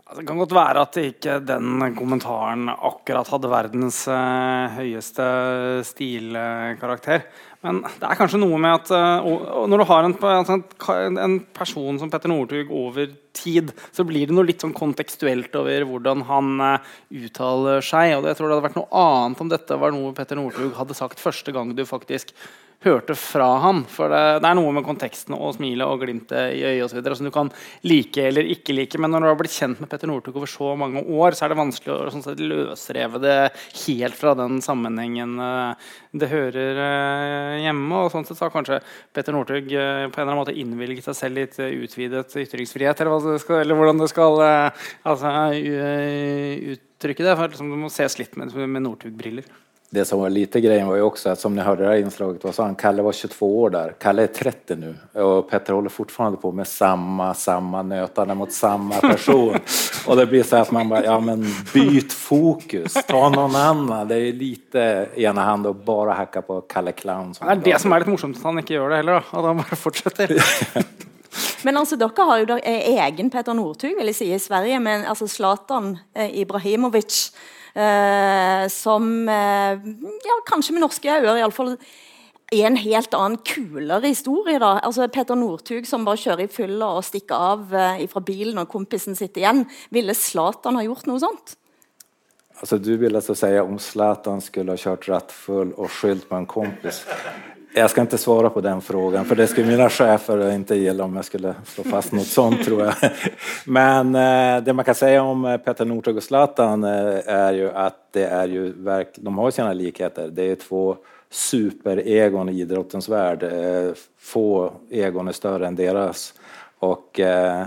Det 0.04 0.26
kan 0.28 0.36
godt 0.36 0.52
være 0.52 0.82
at 0.84 0.96
ikke 1.00 1.38
den 1.48 1.80
kommentaren 1.96 2.68
akkurat 2.68 3.28
hadde 3.32 3.48
verdens 3.48 4.02
uh, 4.04 4.68
høyeste 4.76 5.24
stilkarakter. 5.88 7.24
Men 7.64 7.78
det 7.86 8.04
er 8.04 8.18
kanskje 8.18 8.42
noe 8.42 8.58
med 8.60 8.82
at 8.82 8.92
uh, 8.92 9.64
når 9.64 9.80
du 9.80 9.86
har 9.88 10.04
en, 10.04 10.16
altså 10.28 10.58
en, 11.16 11.38
person 11.56 11.96
som 12.02 12.12
Petter 12.12 12.28
Northug 12.28 12.68
over 12.76 13.14
tid, 13.32 13.72
så 13.96 14.04
blir 14.04 14.28
det 14.28 14.36
noe 14.36 14.44
litt 14.44 14.60
sånn 14.60 14.76
kontekstuelt 14.76 15.56
over 15.56 15.88
hvordan 15.88 16.26
han 16.28 16.52
uh, 16.60 16.92
uttaler 17.08 17.80
seg. 17.80 18.18
og 18.18 18.28
Jeg 18.28 18.36
tror 18.36 18.52
det 18.52 18.58
hadde 18.58 18.66
vært 18.68 18.78
noe 18.82 19.06
annet 19.06 19.40
om 19.40 19.54
dette 19.54 19.80
var 19.80 19.96
noe 19.96 20.12
Petter 20.20 20.36
Northug 20.36 20.76
hadde 20.76 21.00
sagt 21.00 21.24
første 21.24 21.56
gang 21.56 21.72
du 21.72 21.80
faktisk 21.88 22.36
hørte 22.84 23.16
fra 23.18 23.46
han. 23.64 23.82
For 23.90 24.12
det, 24.12 24.20
det, 24.42 24.48
er 24.48 24.58
noe 24.58 24.72
med 24.76 24.84
konteksten 24.86 25.36
og 25.36 25.54
smilet 25.56 25.88
og 25.88 26.02
glimtet 26.04 26.54
i 26.56 26.62
øyet 26.62 26.84
osv. 26.86 27.00
som 27.16 27.28
du 27.28 27.32
kan 27.34 27.50
like 27.86 28.26
eller 28.28 28.46
ikke 28.54 28.76
like. 28.76 29.00
Men 29.00 29.14
når 29.14 29.24
du 29.24 29.28
har 29.30 29.38
blitt 29.40 29.56
kjent 29.56 29.80
med 29.82 29.90
Petter 29.90 30.10
Northug 30.10 30.38
over 30.40 30.50
så 30.50 30.74
mange 30.78 31.02
år, 31.04 31.36
så 31.36 31.46
er 31.46 31.54
det 31.54 31.60
vanskelig 31.60 31.94
å 31.94 32.12
sånn 32.14 32.24
sett, 32.26 32.42
løsreve 32.42 33.20
det 33.22 33.38
helt 33.84 34.18
fra 34.18 34.36
den 34.38 34.60
sammenhengen 34.64 35.34
eh, 35.40 35.90
det 36.14 36.30
hører 36.32 36.82
eh, 36.84 37.64
hjemme. 37.64 38.04
Og 38.04 38.12
sånn 38.14 38.28
sett 38.28 38.38
så 38.38 38.48
har 38.48 38.54
kanskje 38.54 38.80
Petter 39.16 39.36
Northug 39.36 39.72
eh, 39.72 40.04
på 40.06 40.20
en 40.20 40.22
eller 40.22 40.30
annen 40.30 40.42
måte 40.42 40.56
innvilget 40.56 41.08
seg 41.08 41.18
selv 41.18 41.40
litt 41.40 41.58
utvidet 41.64 42.38
ytringsfrihet, 42.44 43.00
eller, 43.00 43.14
hva 43.14 43.40
skal, 43.42 43.62
eller 43.64 43.78
hvordan 43.78 44.02
det 44.02 44.10
skal 44.12 44.40
altså, 44.44 45.34
uttrykke 46.74 47.26
det. 47.26 47.36
For 47.36 47.52
liksom, 47.52 47.74
det 47.74 47.82
må 47.84 47.92
ses 47.92 48.18
litt 48.20 48.38
med, 48.40 48.54
med 48.54 48.84
Northug-briller 48.84 49.63
det 49.94 50.04
som 50.04 50.20
var 50.20 50.30
lite 50.30 50.60
grejen 50.60 50.86
var 50.88 50.96
ju 50.96 51.02
också 51.02 51.30
att 51.30 51.40
som 51.40 51.56
ni 51.56 51.62
hörde 51.62 51.82
det 51.82 51.88
här 51.88 51.96
inslaget, 51.96 52.44
var 52.44 52.52
sa 52.52 52.64
han, 52.64 52.74
Kalle 52.74 53.02
var 53.02 53.12
22 53.12 53.60
år 53.62 53.70
där. 53.70 53.94
Kalle 53.98 54.22
är 54.22 54.26
30 54.26 54.76
nu 54.76 55.22
och 55.22 55.50
Petter 55.50 55.72
håller 55.72 55.88
fortfarande 55.88 56.38
på 56.38 56.52
med 56.52 56.68
samma, 56.68 57.34
samma 57.34 57.82
nötande 57.82 58.34
mot 58.34 58.52
samma 58.52 58.94
person. 58.94 59.58
och 60.06 60.16
det 60.16 60.26
blir 60.26 60.42
så 60.42 60.56
att 60.56 60.70
man 60.70 60.88
bara, 60.88 61.04
ja 61.04 61.20
men 61.20 61.46
byt 61.74 62.12
fokus, 62.12 62.94
ta 63.08 63.28
någon 63.28 63.56
annan. 63.56 64.08
Det 64.08 64.16
är 64.16 64.32
lite 64.32 65.08
ena 65.16 65.42
hand 65.42 65.66
och 65.66 65.74
bara 65.74 66.12
hacka 66.12 66.42
på 66.42 66.60
Kalle 66.60 66.92
Clown. 66.92 67.32
Det 67.32 67.50
er 67.50 67.64
det 67.64 67.80
som 67.80 67.92
er 67.92 68.02
litt 68.02 68.10
morsomt, 68.10 68.36
at 68.36 68.44
han 68.50 68.58
ikke 68.60 68.76
gjør 68.76 68.90
det 68.90 69.02
heller, 69.02 69.20
da. 69.20 69.38
At 69.38 69.48
han 69.50 69.62
bare 69.62 69.78
fortsetter. 69.78 70.34
Men 71.64 71.78
altså, 71.80 71.96
dere 71.96 72.26
har 72.28 72.42
jo 72.42 72.48
der, 72.52 72.62
egen 73.06 73.30
Petter 73.30 73.56
Northug, 73.56 73.94
vil 73.98 74.10
jeg 74.10 74.18
si, 74.18 74.30
i 74.34 74.38
Sverige. 74.42 74.80
Men 74.82 75.06
altså 75.08 75.28
Zlatan 75.30 75.94
eh, 76.14 76.40
Ibrahimovic 76.42 77.30
som 77.74 79.28
eh, 79.28 79.86
ja, 80.28 80.40
kanskje 80.46 80.76
med 80.76 80.84
norske 80.84 81.10
øyne 81.10 81.40
iallfall 81.40 81.74
er 82.52 82.68
en 82.68 82.78
helt 82.78 83.14
annen, 83.16 83.40
kulere 83.46 84.10
historie. 84.12 84.58
da. 84.62 84.78
Altså 84.84 85.08
Peter 85.08 85.38
Northug 85.38 85.86
som 85.88 86.04
bare 86.06 86.20
kjører 86.20 86.46
i 86.46 86.52
fylla 86.52 86.92
og 86.98 87.06
stikker 87.06 87.34
av 87.34 87.74
eh, 87.74 88.04
fra 88.10 88.22
bilen 88.24 88.60
og 88.62 88.70
kompisen 88.70 89.18
sitter 89.18 89.44
igjen. 89.44 89.64
Ville 89.94 90.14
Zlatan 90.14 90.78
ha 90.78 90.84
gjort 90.86 91.08
noe 91.10 91.22
sånt? 91.22 91.56
Altså, 92.54 92.78
du 92.78 92.94
vil 93.00 93.16
altså 93.18 93.34
si 93.36 93.50
om 93.58 93.80
Zlatan 93.82 94.40
skulle 94.44 94.76
ha 94.76 94.80
kjørt 94.80 95.08
rattfull 95.10 95.74
og 95.74 95.90
skyldt 95.90 96.28
på 96.30 96.38
en 96.38 96.46
kompis 96.48 97.02
jag 97.74 97.90
ska 97.90 98.00
inte 98.00 98.18
svara 98.18 98.50
på 98.50 98.60
den 98.60 98.80
frågan, 98.80 99.24
för 99.24 99.36
det 99.36 99.46
skulle 99.46 99.66
mina 99.66 99.90
chefer 99.90 100.52
inte 100.52 100.74
gilla 100.74 101.04
om 101.04 101.16
jag 101.16 101.24
skulle 101.24 101.54
slå 101.64 101.84
fast 101.84 102.12
något 102.12 102.26
sånt, 102.26 102.64
tror 102.64 102.82
jag. 102.82 102.94
Men 103.66 104.14
eh, 104.14 104.64
det 104.64 104.72
man 104.72 104.84
kan 104.84 104.94
säga 104.94 105.22
om 105.22 105.42
Petter 105.42 105.58
Peter 105.58 105.84
Northug 105.84 106.16
och 106.16 106.22
Zlatan 106.22 106.84
eh, 106.84 107.20
är 107.26 107.52
ju 107.52 107.70
att 107.70 107.98
det 108.10 108.24
är 108.24 108.48
ju 108.48 108.72
verk 108.72 109.08
de 109.16 109.38
har 109.38 109.50
sina 109.50 109.72
likheter. 109.72 110.28
Det 110.28 110.42
är 110.42 110.54
två 110.54 110.96
superegon 111.30 112.48
i 112.48 112.60
idrottens 112.60 113.08
värld. 113.08 113.42
Eh, 113.42 113.92
få 114.18 114.72
egon 114.90 115.28
är 115.28 115.32
större 115.32 115.66
än 115.66 115.76
deras. 115.76 116.34
Och 116.78 117.20
eh, 117.20 117.64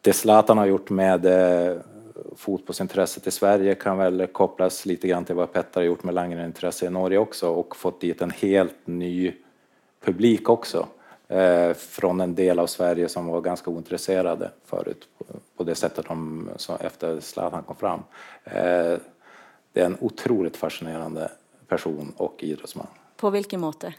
det 0.00 0.12
Zlatan 0.12 0.58
har 0.58 0.66
gjort 0.66 0.90
med 0.90 1.26
eh, 2.32 2.74
til 2.74 3.28
i 3.28 3.30
Sverige 3.30 3.74
kan 3.74 3.98
väl 3.98 4.26
kopplas 4.26 4.86
lite 4.86 5.08
grann 5.08 5.24
till 5.24 5.36
vad 5.36 5.52
Petter 5.52 5.80
har 5.80 5.86
gjort 5.86 6.04
med 6.04 6.14
Langren-intresse 6.14 6.86
i 6.86 6.90
Norge 6.90 7.18
också 7.18 7.48
och 7.48 7.76
fått 7.76 8.00
dit 8.00 8.22
en 8.22 8.30
helt 8.30 8.86
ny 8.86 9.32
publik 10.04 10.48
också 10.48 10.86
eh, 11.28 11.72
från 11.74 12.20
en 12.20 12.34
del 12.34 12.58
av 12.58 12.66
Sverige 12.66 13.08
som 13.08 13.26
var 13.26 13.40
ganska 13.40 13.70
ointresserade 13.70 14.50
förut 14.64 15.08
på, 15.18 15.24
på 15.56 15.64
det 15.64 15.74
sättet 15.74 16.06
de, 16.08 16.48
så 16.56 16.76
efter 16.76 17.20
Zlatan 17.20 17.62
kom 17.62 17.76
fram. 17.76 18.02
Eh, 18.44 18.98
det 19.72 19.80
är 19.80 19.86
en 19.86 19.96
otroligt 20.00 20.56
fascinerande 20.56 21.30
person 21.68 22.12
och 22.16 22.36
idrottsman. 22.38 22.86
På 23.16 23.30
vilken 23.30 23.60
måte? 23.60 23.94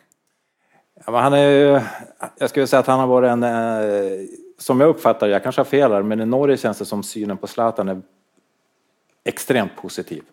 Ja, 1.05 1.19
han 1.19 1.33
är 1.33 1.83
jag 2.37 2.49
skulle 2.49 2.67
säga 2.67 2.79
att 2.79 2.87
han 2.87 2.99
har 2.99 3.07
varit 3.07 3.29
en, 3.29 3.43
eh, 3.43 4.27
som 4.57 4.79
jag 4.79 4.89
uppfattar 4.89 5.27
jag 5.27 5.43
kanske 5.43 5.59
har 5.59 5.65
fel 5.65 5.91
här, 5.91 6.01
men 6.01 6.21
i 6.21 6.25
Norge 6.25 6.57
känns 6.57 6.77
det 6.77 6.85
som 6.85 7.03
synen 7.03 7.37
på 7.37 7.47
Zlatan 7.47 7.89
är 7.89 8.01
extremt 9.23 9.75
positiv. 9.75 10.23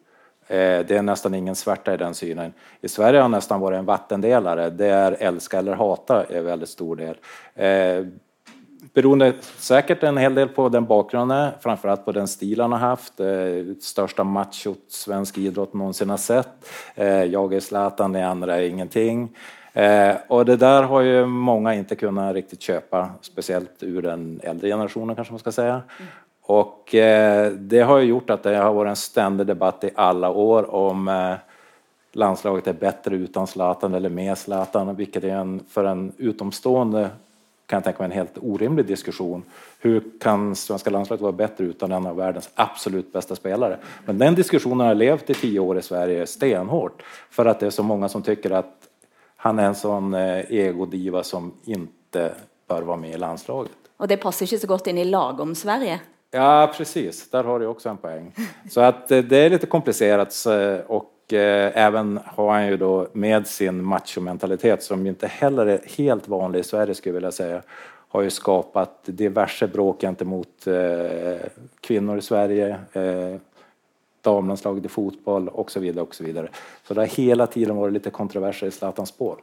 Eh, 0.48 0.86
det 0.86 0.90
är 0.90 1.02
nästan 1.02 1.34
ingen 1.34 1.54
svärta 1.54 1.94
i 1.94 1.96
den 1.96 2.14
synen. 2.14 2.52
I 2.80 2.88
Sverige 2.88 3.18
har 3.18 3.24
jeg 3.24 3.30
nästan 3.30 3.60
varit 3.60 3.78
en 3.78 3.84
vattendelare. 3.84 4.86
Er 4.86 5.16
älska 5.20 5.58
eller 5.58 5.72
hata 5.72 6.24
är 6.24 6.40
väldigt 6.40 6.68
stor 6.68 6.96
del. 6.96 7.16
Eh, 7.54 8.06
beroende 8.94 9.32
säkert 9.56 10.02
en 10.02 10.16
hel 10.16 10.34
del 10.34 10.48
på 10.48 10.68
den 10.68 10.84
bakgrunden, 10.84 11.50
framförallt 11.60 12.04
på 12.04 12.12
den 12.12 12.28
stil 12.28 12.60
han 12.60 12.72
har 12.72 12.78
haft. 12.78 13.12
Største 13.14 13.82
största 13.82 14.24
machot 14.24 14.84
svensk 14.88 15.38
idrott 15.38 15.74
någonsin 15.74 16.10
har 16.10 16.16
sett. 16.16 16.48
Jag 17.30 17.54
är 17.54 17.60
Zlatan, 17.60 18.12
det 18.12 18.26
andra 18.26 18.56
är 18.56 18.62
ingenting. 18.62 19.36
och 20.28 20.44
det 20.44 20.56
där 20.56 20.82
har 20.82 21.00
ju 21.00 21.26
många 21.26 21.74
inte 21.74 21.96
kunnat 21.96 22.34
riktigt 22.34 22.62
köpa, 22.62 23.10
speciellt 23.20 23.82
ur 23.82 24.02
den 24.02 24.40
äldre 24.42 24.68
generationen 24.68 25.16
kanske 25.16 25.32
man 25.32 25.38
ska 25.38 25.52
säga. 25.52 25.82
Och 26.48 26.94
eh, 26.94 27.52
det 27.52 27.80
har 27.80 28.00
gjort 28.00 28.30
att 28.30 28.42
det 28.42 28.56
har 28.56 28.72
varit 28.72 28.90
en 28.90 28.96
ständig 28.96 29.46
debatt 29.46 29.84
i 29.84 29.90
alla 29.94 30.30
år 30.30 30.74
om 30.74 31.08
eh, 31.08 31.34
landslaget 32.12 32.66
är 32.66 32.72
bättre 32.72 33.16
utan 33.16 33.46
Zlatan 33.46 33.94
eller 33.94 34.08
med 34.08 34.38
Zlatan, 34.38 34.96
vilket 34.96 35.24
är 35.24 35.28
en, 35.28 35.60
för 35.68 35.84
en 35.84 36.12
utomstående 36.16 37.10
kan 37.66 37.76
jag 37.76 37.84
tänka 37.84 37.98
mig 37.98 38.06
en 38.06 38.16
helt 38.16 38.38
orimlig 38.42 38.86
diskussion. 38.86 39.42
Hur 39.80 40.02
kan 40.20 40.56
svenska 40.56 40.90
landslaget 40.90 41.22
vara 41.22 41.32
bättre 41.32 41.64
utan 41.64 41.92
en 41.92 42.06
av 42.06 42.16
världens 42.16 42.50
absolut 42.54 43.12
bästa 43.12 43.36
spelare? 43.36 43.78
Men 44.04 44.18
den 44.18 44.34
diskussionen 44.34 44.86
har 44.86 44.94
levt 44.94 45.30
i 45.30 45.34
tio 45.34 45.60
år 45.60 45.78
i 45.78 45.82
Sverige 45.82 46.26
stenhårt 46.26 47.02
för 47.30 47.46
att 47.46 47.60
det 47.60 47.66
är 47.66 47.70
så 47.70 47.82
många 47.82 48.08
som 48.08 48.22
tycker 48.22 48.50
att 48.50 48.88
han 49.36 49.58
är 49.58 49.66
en 49.66 49.74
sån 49.74 50.14
eh, 50.14 50.52
egodiva 50.52 51.22
som 51.22 51.52
inte 51.64 52.32
bör 52.68 52.82
vara 52.82 52.96
med 52.96 53.10
i 53.10 53.18
landslaget. 53.18 53.72
Och 53.96 54.08
det 54.08 54.16
passar 54.16 54.44
inte 54.46 54.58
så 54.58 54.66
gott 54.66 54.86
in 54.86 54.98
i 54.98 55.04
lagom 55.04 55.54
Sverige. 55.54 56.00
Ja, 56.30 56.72
precis. 56.76 57.30
Där 57.30 57.44
har 57.44 57.60
du 57.60 57.66
också 57.66 57.88
en 57.88 57.96
poäng. 57.96 58.34
Så 58.70 58.80
att 58.80 59.10
eh, 59.10 59.18
det 59.18 59.36
är 59.36 59.50
lite 59.50 59.66
komplicerat 59.66 60.46
och 60.86 61.32
eh, 61.32 61.72
även 61.74 62.20
har 62.24 62.52
han 62.52 62.66
ju 62.66 62.76
då 62.76 63.08
med 63.12 63.46
sin 63.46 63.84
machomentalitet 63.84 64.82
som 64.82 65.06
inte 65.06 65.26
heller 65.26 65.66
är 65.66 65.80
helt 65.96 66.28
vanlig 66.28 66.60
i 66.60 66.62
Sverige 66.62 66.94
skulle 66.94 67.10
jag 67.10 67.14
vilja 67.14 67.32
säga 67.32 67.62
har 68.08 68.22
ju 68.22 68.30
skapat 68.30 69.00
diverse 69.04 69.66
bråk 69.66 70.00
gentemot 70.00 70.66
eh, 70.66 71.46
kvinnor 71.80 72.18
i 72.18 72.22
Sverige, 72.22 72.78
eh, 72.92 73.40
damlandslaget 74.20 74.84
i 74.84 74.88
fotboll 74.88 75.48
och 75.48 75.70
så 75.70 75.80
vidare. 75.80 76.06
Så. 76.12 76.48
Så 76.84 76.94
det 76.94 77.00
har 77.00 77.06
hela 77.06 77.46
tiden 77.46 77.76
varit 77.76 77.92
lite 77.92 78.10
kontroverser 78.10 78.66
i 78.66 78.70
Zlatans 78.70 79.08
spår. 79.08 79.36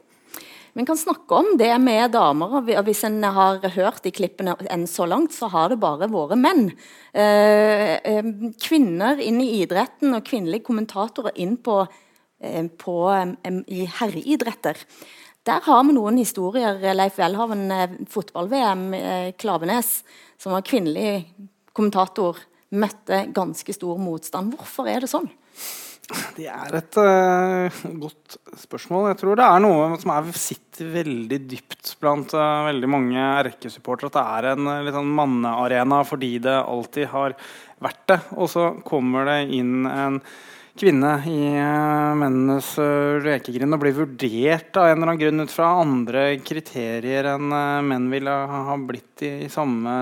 Vi 0.76 0.84
kan 0.86 0.96
snakke 0.96 1.34
om 1.34 1.46
det 1.56 1.70
med 1.80 2.10
damer, 2.12 2.58
og 2.60 2.66
hvis 2.84 2.98
en 3.08 3.22
har 3.24 3.62
hørt 3.78 4.02
de 4.04 4.10
klippene 4.12 4.52
enn 4.68 4.82
så 4.84 5.06
langt, 5.08 5.32
så 5.32 5.48
har 5.48 5.70
det 5.72 5.78
bare 5.80 6.04
vært 6.12 6.36
menn. 6.36 6.66
Eh, 7.16 7.94
eh, 7.96 8.28
kvinner 8.60 9.16
inn 9.24 9.40
i 9.40 9.62
idretten 9.62 10.12
og 10.12 10.26
kvinnelige 10.28 10.66
kommentatorer 10.66 11.32
inn 11.40 11.54
på, 11.56 11.78
eh, 12.44 12.68
på 12.68 12.96
i 13.72 13.86
herreidretter. 13.88 14.76
Der 15.48 15.64
har 15.64 15.82
vi 15.82 15.96
noen 15.96 16.18
historier. 16.18 16.76
Leif 16.92 17.16
Welhaven, 17.16 18.04
fotball-VM, 18.12 19.32
Klavenes, 19.38 20.02
som 20.36 20.52
var 20.52 20.60
kvinnelig 20.60 21.24
kommentator, 21.72 22.36
møtte 22.70 23.32
ganske 23.32 23.72
stor 23.72 23.96
motstand. 23.96 24.52
Hvorfor 24.58 24.92
er 24.92 25.00
det 25.00 25.08
sånn? 25.08 25.30
Det 26.36 26.46
er 26.46 26.74
et 26.78 26.98
uh, 27.02 27.78
godt 27.98 28.36
spørsmål. 28.60 29.08
Jeg 29.10 29.18
tror 29.22 29.38
det 29.38 29.46
er 29.46 29.62
noe 29.64 29.88
som 29.98 30.12
er, 30.14 30.28
sitter 30.38 30.92
veldig 30.92 31.38
dypt 31.50 31.96
blant 32.02 32.34
uh, 32.36 32.66
veldig 32.68 32.90
mange 32.92 33.24
erkesupportere. 33.42 34.12
At 34.12 34.18
det 34.18 34.26
er 34.36 34.48
en 34.52 34.70
uh, 34.70 34.82
litt 34.86 34.94
sånn 34.94 35.14
mannearena 35.18 36.02
fordi 36.06 36.36
det 36.44 36.54
alltid 36.60 37.10
har 37.10 37.34
vært 37.82 38.04
det. 38.12 38.20
Og 38.38 38.52
så 38.52 38.68
kommer 38.86 39.26
det 39.32 39.40
inn 39.58 39.88
en 39.90 40.20
kvinne 40.78 41.10
i 41.30 41.38
uh, 41.56 42.12
mennenes 42.18 42.68
uh, 42.80 43.16
lekegrind 43.24 43.76
og 43.76 43.82
blir 43.82 43.96
vurdert 43.96 44.76
av 44.78 44.90
en 44.90 44.98
eller 44.98 45.12
annen 45.12 45.20
grunn 45.22 45.44
ut 45.44 45.52
fra 45.52 45.70
andre 45.80 46.24
kriterier 46.44 47.30
enn 47.32 47.50
uh, 47.52 47.82
menn 47.86 48.08
ville 48.12 48.36
ha 48.52 48.76
blitt 48.78 49.24
i, 49.26 49.32
i, 49.46 49.50
samme, 49.52 49.96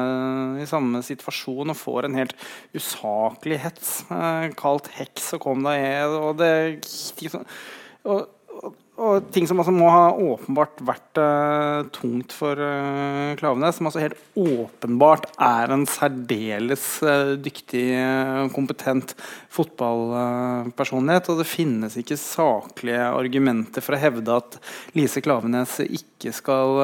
i, 0.63 0.67
samme, 0.69 1.03
situasjon, 1.07 1.73
og 1.73 1.79
får 1.79 2.09
en 2.09 2.19
helt 2.19 2.35
usaklig 2.75 3.61
hets 3.63 3.97
kalt 4.59 4.91
heks 4.99 5.37
og 5.37 5.45
kom 5.47 5.67
deg 5.67 6.11
og 6.19 6.41
det 6.43 6.53
og, 8.05 8.27
og 8.95 9.27
ting 9.35 9.47
som 9.51 9.59
altså 9.59 9.73
må 9.75 9.89
ha 9.91 10.13
åpenbart 10.15 10.79
vært 10.87 11.19
uh, 11.19 11.83
tungt 11.95 12.31
for 12.37 12.55
uh, 12.55 13.35
Klavenes, 13.41 13.81
som 13.81 13.89
altså 13.91 14.05
helt 14.05 14.21
åpenbart 14.39 15.27
er 15.43 15.75
en 15.75 15.83
særdeles 15.91 16.85
uh, 17.03 17.35
dyktig, 17.35 17.89
kompetent 18.55 19.17
fotballpersonlighet. 19.55 21.31
og 21.31 21.43
det 21.43 21.51
finnes 21.51 21.99
ikke 21.99 22.21
saklige 22.21 23.03
argumenter 23.11 23.83
for 23.83 23.99
å 23.99 24.03
hevde 24.05 24.39
at 24.39 24.59
Lise 24.95 25.23
Klavenes 25.25 25.81
ikke 25.83 26.14
skal 26.33 26.79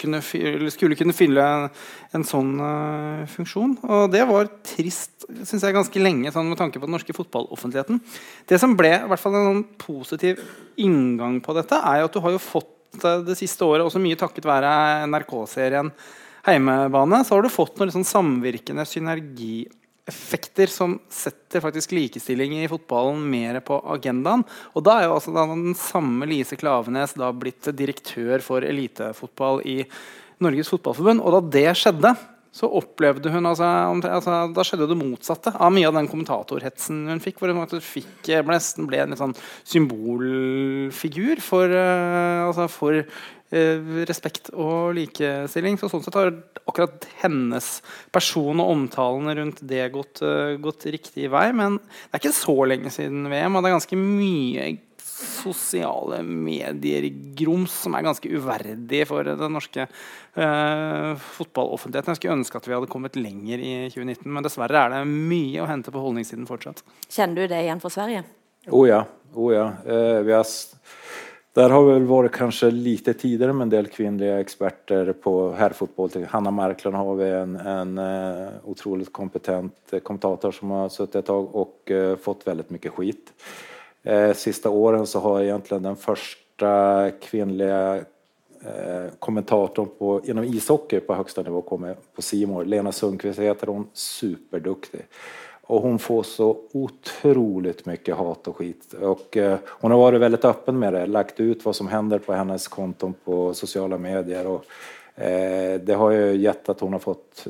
kunne, 0.00 0.20
skulle 0.74 0.98
kunne 0.98 1.14
fylle 1.14 1.44
en, 2.16 2.24
sånn 2.26 2.56
funksjon. 3.30 3.76
Og 3.86 4.08
det 4.10 4.24
var 4.26 4.50
trist 4.66 5.28
synes 5.28 5.62
jeg, 5.62 5.76
ganske 5.76 6.02
lenge 6.02 6.32
sånn 6.32 6.48
med 6.48 6.58
tanke 6.60 6.80
på 6.80 6.88
den 6.88 6.96
norske 6.96 7.14
fotballoffentligheten. 7.16 8.00
Det 8.48 8.58
som 8.60 8.74
ble 8.78 8.94
i 8.96 9.10
hvert 9.10 9.22
fall 9.22 9.36
en 9.36 9.48
sånn 9.50 9.64
positiv 9.80 10.40
inngang 10.80 11.38
på 11.44 11.54
dette, 11.58 11.76
er 11.76 12.06
at 12.06 12.14
du 12.14 12.22
har 12.24 12.34
jo 12.34 12.42
fått 12.42 12.74
det 13.28 13.36
siste 13.36 13.66
året, 13.66 13.84
også 13.84 14.00
mye 14.00 14.18
takket 14.18 14.48
være 14.48 14.70
NRK-serien 15.10 15.92
Heimebane, 16.48 17.20
så 17.26 17.36
har 17.36 17.44
du 17.44 17.52
fått 17.52 17.76
noen 17.76 17.90
liksom 17.90 18.06
samvirkende 18.08 18.86
synergieffekter 20.08 20.66
som 20.66 20.98
setter 21.08 21.60
faktisk 21.60 21.92
likestilling 21.92 22.62
i 22.62 22.68
fotballen 22.68 23.20
mer 23.30 23.60
på 23.60 23.78
agendaen. 23.86 24.44
Og 24.74 24.84
da 24.84 25.00
er 25.00 25.06
jo 25.06 25.14
altså 25.16 25.32
den 25.32 25.74
samme 25.74 26.26
Lise 26.26 26.56
Klavenes 26.56 27.14
da 27.14 27.32
blitt 27.32 27.68
direktør 27.76 28.40
for 28.40 28.62
elitefotball 28.62 29.62
i 29.64 29.84
Norges 30.40 30.68
Fotballforbund. 30.68 31.20
Og 31.20 31.32
da 31.32 31.40
det 31.58 31.76
skjedde, 31.76 32.14
så 32.50 32.66
opplevde 32.66 33.30
hun 33.30 33.44
altså, 33.46 33.64
altså, 34.08 34.48
Da 34.56 34.64
skjedde 34.64 34.88
det 34.88 34.96
motsatte 34.98 35.52
av 35.52 35.70
mye 35.70 35.86
av 35.86 35.94
den 35.94 36.08
kommentatorhetsen 36.08 37.06
hun 37.10 37.20
fikk. 37.20 37.38
hvor 37.38 37.52
hun 37.52 37.80
fikk, 37.80 38.30
nesten 38.48 38.88
ble 38.88 39.04
en 39.04 39.16
sånn 39.16 39.36
symbolfigur 39.68 41.42
for, 41.44 41.68
uh, 41.68 42.48
altså 42.48 42.66
for 42.72 43.04
respekt 44.08 44.50
og 44.52 44.96
likestilling. 44.98 45.78
Så 45.80 45.88
sånn 45.88 46.02
sett 46.04 46.18
har 46.18 46.32
akkurat 46.68 47.06
hennes 47.22 47.78
person 48.14 48.60
og 48.60 48.74
omtalene 48.74 49.36
rundt 49.38 49.62
det 49.68 49.86
gått, 49.94 50.20
uh, 50.24 50.58
gått 50.60 50.88
riktig 50.92 51.30
vei. 51.32 51.48
Men 51.56 51.78
det 51.80 52.18
er 52.18 52.22
ikke 52.22 52.36
så 52.36 52.58
lenge 52.68 52.92
siden 52.92 53.28
VM, 53.30 53.56
og 53.56 53.64
det 53.64 53.70
er 53.70 53.78
ganske 53.78 54.00
mye 54.02 54.68
sosiale 55.18 56.20
medier-grums 56.22 57.72
som 57.84 57.96
er 57.98 58.04
ganske 58.06 58.30
uverdig 58.30 59.02
for 59.08 59.26
den 59.26 59.54
norske 59.54 59.88
uh, 59.88 61.12
fotballoffentligheten. 61.38 62.14
Jeg 62.14 62.20
skulle 62.20 62.36
ønske 62.38 62.60
at 62.60 62.68
vi 62.68 62.76
hadde 62.76 62.90
kommet 62.92 63.18
lenger 63.18 63.58
i 63.58 63.72
2019, 63.90 64.28
men 64.30 64.46
dessverre 64.46 64.84
er 64.84 64.94
det 64.94 65.02
mye 65.08 65.64
å 65.64 65.70
hente 65.70 65.94
på 65.94 66.02
holdningssiden 66.04 66.46
fortsatt. 66.50 66.84
Kjenner 67.08 67.42
du 67.42 67.54
det 67.54 67.64
igjen 67.64 67.82
for 67.82 67.94
Sverige? 67.94 68.22
Oh 68.70 68.84
ja. 68.86 69.02
Oh 69.34 69.50
ja. 69.52 69.66
Uh, 69.88 70.20
vi 70.26 70.36
har 70.36 70.46
där 71.58 71.70
har 71.70 71.84
väl 71.84 72.04
varit 72.04 72.32
kanske 72.32 72.70
lite 72.70 73.14
tidigare 73.14 73.52
med 73.52 73.62
en 73.62 73.70
del 73.70 73.86
kvinnliga 73.86 74.40
experter 74.40 75.12
på 75.12 75.52
herrfotboll. 75.52 76.10
Hanna 76.28 76.50
Marklund 76.50 76.96
har 76.96 77.14
vi 77.14 77.30
en, 77.30 77.56
en 77.56 77.98
uh, 77.98 78.48
otroligt 78.64 79.12
kompetent 79.12 79.74
kommentator 80.02 80.52
som 80.52 80.70
har 80.70 80.88
suttit 80.88 81.14
ett 81.14 81.26
tag 81.26 81.54
och 81.54 81.90
uh, 81.90 82.16
fått 82.16 82.46
väldigt 82.46 82.70
mycket 82.70 82.92
skit. 82.92 83.32
Eh, 84.02 84.32
sista 84.32 84.70
åren 84.70 85.06
så 85.06 85.20
har 85.20 85.40
egentligen 85.42 85.82
den 85.82 85.96
första 85.96 87.10
kvinnliga 87.10 87.96
eh, 88.64 89.12
kommentatorn 89.18 89.88
på, 89.98 90.20
inom 90.24 90.44
ishockey 90.44 91.00
på 91.00 91.14
högsta 91.14 91.42
nivå 91.42 91.62
kommit 91.62 92.14
på 92.14 92.22
Simor. 92.22 92.64
Lena 92.64 92.92
Sundqvist 92.92 93.38
heter 93.38 93.66
hon, 93.66 93.88
superduktig. 93.92 95.00
Och 95.68 95.82
hon 95.82 95.98
får 95.98 96.22
så 96.22 96.56
otroligt 96.72 97.86
mycket 97.86 98.16
hat 98.16 98.48
och 98.48 98.56
skit. 98.56 98.92
Och, 98.92 99.36
eh, 99.36 99.58
hon 99.66 99.90
har 99.90 99.98
varit 99.98 100.20
väldigt 100.20 100.44
öppen 100.44 100.78
med 100.78 100.92
det, 100.92 101.06
lagt 101.06 101.40
ut 101.40 101.64
vad 101.64 101.76
som 101.76 101.88
händer 101.88 102.18
på 102.18 102.32
hennes 102.32 102.68
konton 102.68 103.14
på 103.24 103.54
sociala 103.54 103.98
medier. 103.98 104.46
Och, 104.46 104.64
eh, 105.22 105.80
det 105.80 105.94
har 105.94 106.10
ju 106.10 106.36
gett 106.36 106.68
att 106.68 106.80
hon 106.80 106.92
har 106.92 107.00
fått 107.00 107.46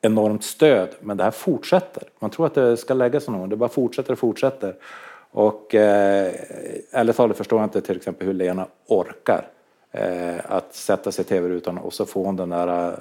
enormt 0.00 0.44
stöd, 0.44 0.88
men 1.00 1.16
det 1.16 1.24
här 1.24 1.30
fortsätter. 1.30 2.02
Man 2.18 2.30
tror 2.30 2.46
att 2.46 2.54
det 2.54 2.76
ska 2.76 3.10
seg 3.20 3.32
någon, 3.32 3.48
det 3.48 3.56
bara 3.56 3.68
fortsätter 3.68 4.12
och 4.12 4.18
fortsätter. 4.18 4.76
Och 5.30 5.74
eh, 5.74 6.32
ärligt 6.90 7.16
talat 7.16 7.36
förstår 7.36 7.58
jag 7.58 7.66
inte 7.66 7.80
till 7.80 7.96
exempel 7.96 8.36
Lena 8.36 8.66
orkar 8.86 9.48
eh, 9.92 10.36
att 10.44 10.74
sätta 10.74 11.12
sig 11.12 11.24
i 11.24 11.28
tv-rutan 11.28 11.78
och 11.78 11.92
så 11.92 12.06
får 12.06 12.24
hon 12.24 12.36
den 12.36 12.48
där 12.48 12.88
eh, 12.88 12.98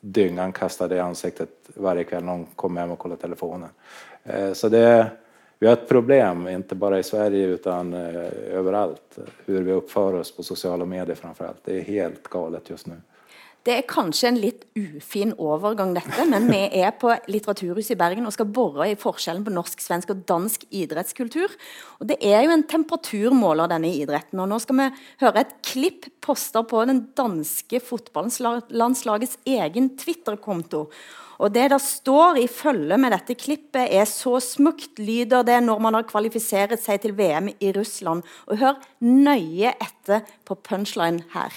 dyngan 0.00 0.52
kastade 0.52 0.96
i 0.96 1.00
ansiktet 1.00 1.48
varje 1.74 2.04
kväll 2.04 2.24
när 2.24 2.32
hon 2.32 2.46
kommer 2.56 2.80
hem 2.80 2.90
och 2.90 2.98
kollar 2.98 3.16
telefonen. 3.16 3.68
Eh, 4.24 4.52
så 4.52 4.68
det, 4.68 5.10
vi 5.58 5.66
har 5.66 5.72
ett 5.72 5.88
problem, 5.88 6.48
inte 6.48 6.74
bara 6.74 6.98
i 6.98 7.02
Sverige 7.02 7.46
utan 7.46 7.94
eh, 7.94 8.30
överallt, 8.50 9.18
hur 9.44 9.62
vi 9.62 9.72
uppför 9.72 10.14
oss 10.14 10.36
på 10.36 10.42
sociala 10.42 10.84
medier 10.84 11.16
framförallt. 11.16 11.64
Det 11.64 11.78
är 11.78 11.82
helt 11.82 12.28
galet 12.28 12.70
just 12.70 12.86
nu. 12.86 12.94
Det 13.66 13.74
er 13.74 13.86
kanskje 13.90 14.28
en 14.28 14.36
litt 14.38 14.60
ufin 14.78 15.32
overgang, 15.42 15.90
dette, 15.96 16.22
men 16.30 16.44
vi 16.46 16.60
er 16.78 16.92
på 16.94 17.10
Litteraturhuset 17.26 17.96
i 17.96 17.98
Bergen 17.98 18.28
og 18.28 18.34
skal 18.36 18.46
bore 18.54 18.86
i 18.92 18.98
forskjellen 18.98 19.42
på 19.42 19.54
norsk, 19.56 19.82
svensk 19.82 20.12
og 20.14 20.20
dansk 20.28 20.68
idrettskultur. 20.70 21.50
Og 21.98 22.06
Det 22.06 22.20
er 22.22 22.44
jo 22.46 22.54
en 22.54 22.62
temperaturmåler, 22.62 23.66
denne 23.72 23.90
idretten. 23.90 24.38
og 24.38 24.48
Nå 24.52 24.60
skal 24.62 24.78
vi 24.78 24.88
høre 25.24 25.42
et 25.42 25.56
klipp 25.66 26.06
posta 26.22 26.62
på 26.62 26.86
den 26.86 27.08
danske 27.18 27.82
fotballandslagets 27.82 29.38
egen 29.44 29.96
Twitter-konto. 29.98 30.86
Og 31.42 31.52
Det 31.52 31.68
der 31.70 31.82
står 31.82 32.38
i 32.38 32.46
følge 32.46 32.96
med 32.96 33.10
dette 33.10 33.34
klippet, 33.34 33.90
er 33.90 34.06
så 34.06 34.38
smukt 34.38 35.02
lyder 35.02 35.42
det 35.42 35.58
når 35.66 35.82
man 35.82 35.94
har 35.94 36.06
kvalifisert 36.06 36.78
seg 36.78 37.02
til 37.02 37.18
VM 37.18 37.50
i 37.58 37.72
Russland. 37.74 38.22
Og 38.46 38.58
Hør 38.62 38.78
nøye 39.02 39.74
etter 39.74 40.22
på 40.46 40.54
punchline 40.54 41.26
her. 41.34 41.50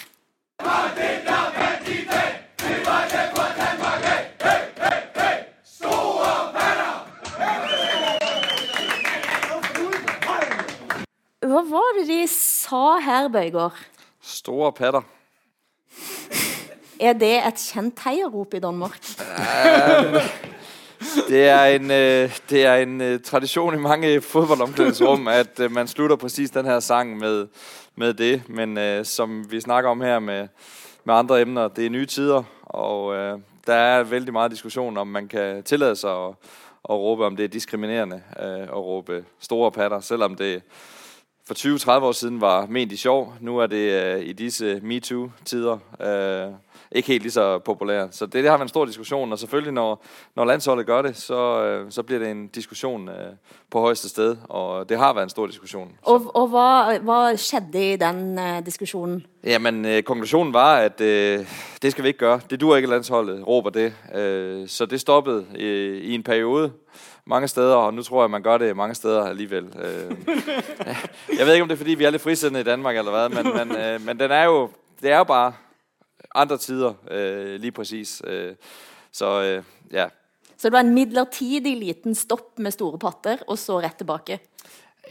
Hva 11.50 11.62
var 11.66 11.96
det 11.98 12.08
de 12.08 12.28
sa 12.28 13.00
her, 13.02 13.28
Bøygård? 13.28 13.74
Store 14.22 14.72
Peder. 14.74 15.02
Er 17.00 17.14
det 17.14 17.38
et 17.48 17.64
kjent 17.74 18.00
heiarop 18.06 18.54
i 18.54 18.60
Danmark? 18.60 19.00
Det 21.30 21.48
er 21.48 21.66
en, 21.66 21.92
øh, 21.92 22.38
det 22.50 22.66
er 22.66 22.76
en 22.76 23.02
øh, 23.02 23.20
tradisjon 23.20 23.74
i 23.74 23.78
mange 23.78 24.22
fotballomklædningsrom 24.22 25.28
at 25.28 25.60
øh, 25.60 25.72
man 25.72 25.88
slutter 25.88 26.16
præcis 26.16 26.52
denne 26.52 26.82
sangen 26.82 27.20
med, 27.20 27.48
med 27.96 28.14
det. 28.14 28.42
Men 28.50 29.06
som 29.06 29.52
vi 29.52 29.62
snakker 29.62 29.90
om 29.90 30.02
her 30.02 30.20
med, 30.20 30.48
med 31.04 31.14
andre 31.14 31.42
emner, 31.42 31.68
det 31.68 31.86
er 31.86 31.90
nye 31.90 32.06
tider. 32.06 32.44
Og 32.70 33.16
øh, 33.16 33.40
der 33.68 33.74
er 33.76 34.04
veldig 34.04 34.34
mye 34.34 34.50
diskusjon 34.50 34.98
om 34.98 35.08
man 35.08 35.28
kan 35.28 35.64
tillade 35.64 35.98
seg 35.98 36.14
å, 36.14 36.34
å 36.84 36.98
råbe 36.98 37.26
om 37.28 37.36
det 37.38 37.50
er 37.50 37.54
diskriminerende 37.54 38.22
øh, 38.40 38.68
å 38.74 38.82
råbe 38.86 39.24
store 39.40 39.72
patter, 39.72 40.00
selv 40.06 40.30
om 40.30 40.38
det 40.38 40.62
for 41.50 41.56
20-30 42.00 42.04
år 42.04 42.12
siden 42.12 42.42
var 42.42 42.66
ment 42.70 42.92
i 42.92 42.98
sjov. 42.98 43.34
Nå 43.42 43.58
er 43.58 43.68
det 43.68 44.04
øh, 44.04 44.22
i 44.26 44.34
disse 44.34 44.80
metoo-tider 44.84 45.78
øh, 46.02 46.54
ikke 46.92 47.08
helt 47.08 47.22
lige 47.24 47.32
så 47.32 47.60
populært. 47.60 48.16
Så 48.16 48.26
det, 48.26 48.34
det 48.34 48.50
har 48.50 48.58
vært 48.58 48.62
en 48.62 48.70
stor 48.70 48.86
diskusjon. 48.86 49.32
Og 49.32 49.40
selvfølgelig 49.40 49.74
når, 49.74 50.06
når 50.36 50.46
landsholdet 50.46 50.86
gjør 50.86 51.02
det, 51.02 51.18
så, 51.18 51.64
øh, 51.64 51.92
så 51.92 52.04
blir 52.04 52.20
det 52.20 52.32
en 52.32 52.48
diskusjon 52.48 53.10
øh, 53.10 53.16
på 53.72 53.82
høyeste 53.82 54.10
sted. 54.10 54.38
Og 54.50 54.90
det 54.90 54.98
har 54.98 55.14
vært 55.14 55.24
en 55.24 55.30
stor 55.30 55.48
diskusjon. 55.48 55.92
Og, 56.02 56.32
og 56.36 56.48
hva, 56.48 56.98
hvad 56.98 57.38
skjedde 57.38 57.94
i 57.94 57.96
den 57.96 58.40
øh, 58.40 58.66
diskusjonen? 58.66 59.26
Jamen, 59.44 59.86
øh, 59.86 60.04
konklusionen 60.04 60.54
var, 60.54 60.78
at 60.78 61.02
øh, 61.02 61.46
det 61.82 61.92
skal 61.92 62.04
vi 62.04 62.08
ikke 62.08 62.20
gøre. 62.20 62.40
Det 62.50 62.62
dur 62.62 62.76
ikke, 62.76 62.90
landsholdet 62.90 63.48
råber 63.48 63.70
det. 63.70 63.94
Øh, 64.16 64.68
så 64.68 64.86
det 64.86 65.02
stoppede 65.02 65.46
øh, 65.56 65.98
i 66.02 66.14
en 66.14 66.24
periode 66.24 66.72
mange 67.30 67.48
steder, 67.48 67.76
og 67.76 67.94
nå 67.94 68.02
tror 68.04 68.24
jeg, 68.24 68.32
man 68.32 68.44
gør 68.44 68.58
det 68.58 68.76
mange 68.76 68.96
steder 68.96 69.24
alligevel. 69.26 69.66
Øh, 69.78 70.18
jeg 71.38 71.46
ved 71.46 71.54
ikke, 71.54 71.62
om 71.64 71.70
det 71.70 71.76
er, 71.76 71.78
fordi 71.78 71.94
vi 71.94 72.04
er 72.04 72.10
lidt 72.10 72.22
frisindede 72.22 72.62
i 72.62 72.66
Danmark, 72.66 72.98
eller 72.98 73.12
hvad, 73.12 73.30
men, 73.30 73.54
men, 73.58 73.78
øh, 73.78 74.02
men 74.02 74.20
den 74.20 74.32
er 74.32 74.44
jo, 74.44 74.70
det 75.02 75.12
er 75.12 75.18
jo 75.18 75.24
bare 75.24 75.54
andre 76.36 76.58
tider, 76.58 76.94
øh, 77.12 77.60
lige 77.60 77.72
præcis. 77.72 78.22
Så 79.12 79.62
ja, 79.92 80.08
Så 80.58 80.68
det 80.68 80.72
var 80.72 80.80
en 80.80 80.94
midlertidig 80.94 81.78
liten 81.78 82.16
stopp 82.16 82.60
med 82.60 82.72
store 82.72 82.98
patter, 83.00 83.38
og 83.48 83.58
så 83.58 83.80
rett 83.80 83.98
tilbake? 83.98 84.40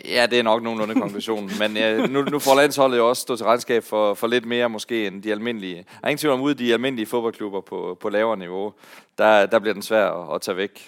Ja, 0.05 0.27
det 0.27 0.39
er 0.39 0.43
nok 0.43 0.63
noenlunde 0.63 0.95
konklusjonen. 0.95 1.51
Men 1.59 1.77
ja, 1.77 2.07
nu, 2.07 2.23
nu 2.23 2.39
får 2.39 2.55
landsholdet 2.55 2.99
jo 2.99 3.09
også 3.09 3.23
stå 3.23 3.37
til 3.37 3.47
regnskap 3.47 3.85
for, 3.85 4.15
for 4.15 4.27
litt 4.27 4.47
mer 4.47 4.69
måske 4.69 5.07
enn 5.07 5.23
de 5.23 5.33
almindelige. 5.33 5.77
Jeg 5.77 6.03
er 6.03 6.09
ingen 6.09 6.19
tvivl 6.19 6.35
om, 6.35 6.41
ude 6.41 6.55
de 6.55 6.73
almindelige 6.73 7.07
fodboldklubber 7.07 7.61
på, 7.61 7.97
på 8.01 8.09
lavere 8.09 8.37
niveau, 8.37 8.73
der, 9.19 9.47
der 9.47 9.59
blir 9.59 9.73
den 9.73 9.83
svær 9.83 10.13
å, 10.15 10.37
å 10.37 10.39
ta 10.39 10.55
vekk. 10.55 10.79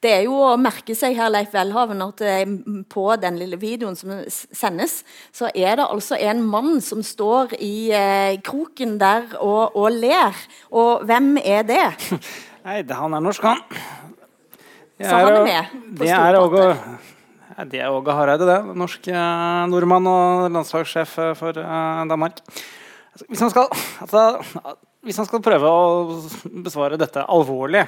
Det 0.00 0.12
er 0.14 0.22
jo 0.24 0.38
å 0.40 0.54
merke 0.56 0.94
seg 0.96 1.12
her, 1.18 1.28
Leif 1.28 1.52
Welhaven, 1.52 2.00
at 2.06 2.22
eh, 2.24 2.46
på 2.88 3.04
den 3.20 3.36
lille 3.36 3.58
videoen 3.60 3.98
som 3.98 4.14
sendes, 4.30 5.02
så 5.28 5.50
er 5.52 5.76
det 5.76 5.84
altså 5.84 6.16
en 6.16 6.40
mann 6.40 6.80
som 6.84 7.02
står 7.04 7.52
i 7.60 7.90
eh, 7.92 8.38
kroken 8.44 8.96
der 9.00 9.36
og, 9.36 9.76
og 9.76 9.92
ler. 9.92 10.40
Og 10.72 11.04
hvem 11.04 11.34
er 11.44 11.68
det? 11.68 11.84
Nei, 12.66 12.80
det, 12.80 12.96
han 12.96 13.12
er 13.16 13.24
norsk, 13.28 13.44
han. 13.44 13.60
Det 15.00 15.08
Så 15.08 15.16
han 15.16 15.32
er 15.32 15.46
med 15.46 15.70
på 15.96 16.04
Det 16.04 16.16
er 16.16 16.36
Åge, 16.40 16.64
det 17.68 17.80
er 17.84 17.92
Åge 17.92 18.16
Hareide, 18.16 18.48
det. 18.48 18.58
Norsk 18.80 19.08
eh, 19.12 19.62
nordmann 19.68 20.08
og 20.08 20.50
landslagssjef 20.52 21.16
eh, 21.20 21.32
for 21.36 21.60
eh, 21.60 22.04
Danmark. 22.08 22.40
Altså, 23.12 23.28
hvis, 23.28 23.40
han 23.44 23.52
skal, 23.52 23.72
altså, 24.04 24.76
hvis 25.04 25.20
han 25.20 25.28
skal 25.28 25.44
prøve 25.44 25.72
å 25.72 26.20
besvare 26.64 27.00
dette 27.00 27.24
alvorlig, 27.28 27.84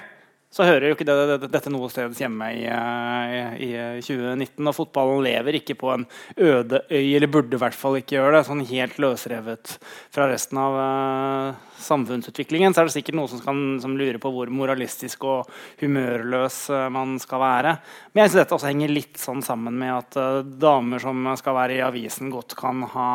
så 0.52 0.66
hører 0.68 0.90
jo 0.90 0.96
ikke 0.96 1.06
det, 1.08 1.14
det, 1.30 1.48
dette 1.48 1.70
noe 1.72 1.88
sted 1.88 2.12
hjemme 2.20 2.50
i, 2.52 2.66
eh, 2.68 3.52
i, 3.64 3.70
i 3.72 4.04
2019. 4.04 4.60
Og 4.68 4.76
fotballen 4.76 5.24
lever 5.24 5.56
ikke 5.62 5.78
på 5.80 5.94
en 5.94 6.04
øde 6.36 6.82
øy, 6.90 7.14
eller 7.16 7.30
burde 7.32 7.56
i 7.56 7.62
hvert 7.62 7.76
fall 7.78 7.96
ikke 7.96 8.18
gjøre 8.18 8.36
det. 8.36 8.42
Sånn 8.48 8.64
helt 8.68 8.98
løsrevet 9.00 9.76
fra 10.12 10.26
resten 10.28 10.60
av 10.60 10.76
uh, 10.76 11.70
samfunnsutviklingen. 11.80 12.76
Så 12.76 12.82
er 12.82 12.90
det 12.90 12.94
sikkert 12.98 13.16
noen 13.16 13.32
som, 13.32 13.40
kan, 13.40 13.62
som 13.80 13.96
lurer 13.96 14.20
på 14.20 14.32
hvor 14.34 14.52
moralistisk 14.52 15.24
og 15.24 15.48
humørløs 15.80 16.58
uh, 16.74 16.84
man 16.92 17.16
skal 17.22 17.40
være. 17.40 17.72
Men 18.12 18.26
jeg 18.26 18.34
synes 18.34 18.42
dette 18.42 18.58
også 18.58 18.68
henger 18.68 18.92
litt 18.92 19.22
sånn 19.22 19.40
sammen 19.46 19.80
med 19.80 19.94
at 19.96 20.20
uh, 20.20 20.42
damer 20.44 21.00
som 21.00 21.32
skal 21.40 21.56
være 21.56 21.78
i 21.78 21.84
avisen, 21.86 22.28
godt 22.32 22.58
kan 22.60 22.84
ha 22.92 23.08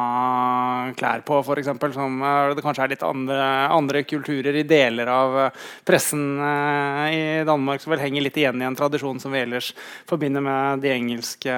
klær 0.98 1.22
på, 1.28 1.44
f.eks. 1.46 1.70
Som 1.94 2.18
det 2.58 2.66
kanskje 2.66 2.88
er 2.88 2.96
litt 2.96 3.06
andre, 3.06 3.46
andre 3.78 4.04
kulturer 4.10 4.58
i 4.58 4.66
deler 4.66 5.14
av 5.14 5.40
pressen 5.86 6.26
eh, 6.42 7.27
i 7.28 7.46
Danmark 7.48 7.84
som 7.84 7.94
vel 7.94 8.02
henger 8.02 8.24
litt 8.26 8.38
igjen 8.40 8.62
i 8.62 8.68
en 8.68 8.78
tradisjon 8.78 9.20
som 9.22 9.34
vi 9.36 9.42
ellers 9.44 9.74
forbinder 10.10 10.44
med 10.44 10.84
de 10.84 10.92
engelske, 10.94 11.54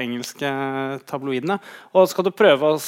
engelske 0.00 0.50
tabloidene. 1.08 1.58
Og 1.94 2.08
skal 2.10 2.28
du 2.28 2.32
prøve 2.34 2.74
å 2.74 2.80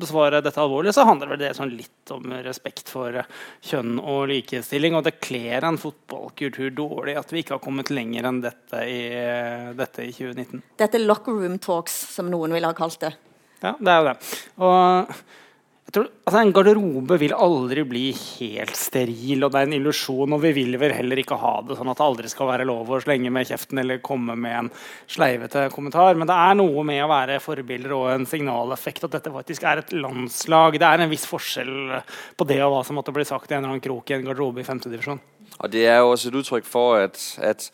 besvare 0.00 0.42
dette 0.44 0.62
alvorlig, 0.62 0.94
så 0.96 1.06
handler 1.08 1.34
vel 1.34 1.42
det 1.42 1.54
sånn 1.58 1.74
litt 1.76 2.12
om 2.14 2.32
respekt 2.44 2.88
for 2.92 3.20
kjønn 3.68 3.98
og 4.00 4.28
likestilling. 4.32 4.96
Og 4.98 5.06
det 5.06 5.18
kler 5.20 5.66
en 5.68 5.80
fotballkultur 5.80 6.72
dårlig 6.76 7.18
at 7.20 7.32
vi 7.34 7.44
ikke 7.44 7.58
har 7.58 7.64
kommet 7.64 7.92
lenger 7.92 8.28
enn 8.28 8.42
dette 8.44 8.84
i, 8.88 9.02
dette 9.78 10.06
i 10.06 10.14
2019. 10.14 10.64
Dette 10.80 11.02
locker 11.02 11.36
room 11.38 11.58
talks, 11.62 11.96
som 12.14 12.30
noen 12.32 12.56
ville 12.56 12.70
ha 12.70 12.76
kalt 12.76 13.00
det. 13.04 13.14
Ja, 13.62 13.74
det 13.74 13.92
er 13.92 14.00
jo 14.00 14.08
det. 14.08 14.16
Og 14.62 15.14
tror, 15.94 16.08
altså 16.26 16.40
En 16.42 16.52
garderobe 16.52 17.16
vil 17.20 17.32
aldri 17.32 17.84
bli 17.88 18.02
helt 18.12 18.76
steril, 18.76 19.44
og 19.46 19.52
det 19.52 19.60
er 19.60 19.68
en 19.68 19.76
illusjon. 19.78 20.34
Og 20.36 20.42
vi 20.42 20.52
vil 20.56 20.76
vel 20.80 20.92
heller 20.96 21.22
ikke 21.22 21.38
ha 21.40 21.54
det 21.64 21.78
sånn 21.78 21.90
at 21.92 22.00
det 22.00 22.06
aldri 22.06 22.32
skal 22.32 22.50
være 22.50 22.66
lov 22.68 22.90
å 22.92 23.00
slenge 23.00 23.32
med 23.32 23.48
kjeften 23.48 23.80
eller 23.80 24.02
komme 24.04 24.36
med 24.36 24.56
en 24.58 24.70
sleivete 25.08 25.68
kommentar. 25.74 26.18
Men 26.18 26.28
det 26.28 26.36
er 26.36 26.58
noe 26.60 26.84
med 26.88 27.04
å 27.04 27.10
være 27.12 27.38
forbilder 27.44 27.94
og 27.96 28.10
en 28.12 28.28
signaleffekt 28.28 29.08
at 29.08 29.16
dette 29.16 29.32
faktisk 29.34 29.64
er 29.64 29.82
et 29.82 29.94
landslag. 29.96 30.76
Det 30.80 30.90
er 30.90 31.04
en 31.04 31.12
viss 31.12 31.28
forskjell 31.30 32.02
på 32.36 32.48
det 32.48 32.60
og 32.66 32.74
hva 32.74 32.84
som 32.86 33.00
måtte 33.00 33.14
bli 33.16 33.26
sagt 33.28 33.48
i 33.48 33.56
en 33.56 33.62
eller 33.62 33.76
annen 33.76 33.86
krok 33.88 34.12
i 34.12 34.18
en 34.18 34.28
garderobe 34.28 34.62
i 34.62 34.68
femtedivisjon. 34.68 35.22
Og 35.58 35.72
det 35.72 35.86
er 35.88 36.02
jo 36.02 36.12
også 36.12 36.28
et 36.28 36.38
uttrykk 36.42 36.68
for, 36.68 37.00
at, 37.08 37.22
at 37.40 37.70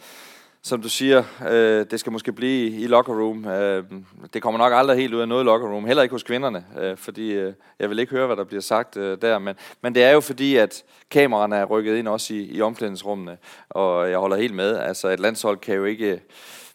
som 0.64 0.80
du 0.80 0.88
sier, 0.88 1.24
øh, 1.50 1.86
det 1.90 2.00
skal 2.00 2.12
måske 2.12 2.32
bli 2.32 2.66
i 2.82 2.86
locker 2.86 3.12
room. 3.12 3.44
Øh, 3.44 3.84
det 4.34 4.42
kommer 4.42 4.58
nok 4.58 4.72
aldri 4.72 4.96
helt 4.96 5.14
ut 5.14 5.20
av 5.20 5.28
noe 5.28 5.44
locker 5.44 5.68
room, 5.68 5.84
heller 5.84 6.02
ikke 6.02 6.14
hos 6.16 6.24
kvinnerne. 6.24 6.64
Øh, 6.80 6.96
fordi 6.96 7.32
øh, 7.32 7.52
jeg 7.78 7.90
vil 7.90 7.98
ikke 7.98 8.16
høre, 8.16 8.26
hva 8.26 8.34
der 8.34 8.44
blir 8.44 8.60
sagt 8.60 8.96
øh, 8.96 9.18
der. 9.22 9.38
Men, 9.38 9.54
men 9.82 9.94
det 9.94 10.04
er 10.04 10.10
jo 10.10 10.20
fordi, 10.20 10.56
at 10.56 10.84
kameraene 11.10 11.56
er 11.56 11.64
rykket 11.64 11.98
inn 11.98 12.06
også 12.06 12.34
i, 12.34 12.56
i 12.56 12.62
omklædningsrummene. 12.62 13.36
Og 13.70 14.10
jeg 14.10 14.18
holder 14.18 14.36
helt 14.36 14.54
med. 14.54 14.76
Altså, 14.76 15.08
et 15.08 15.20
landshold 15.20 15.58
kan 15.58 15.74
jo 15.74 15.84
ikke 15.84 16.20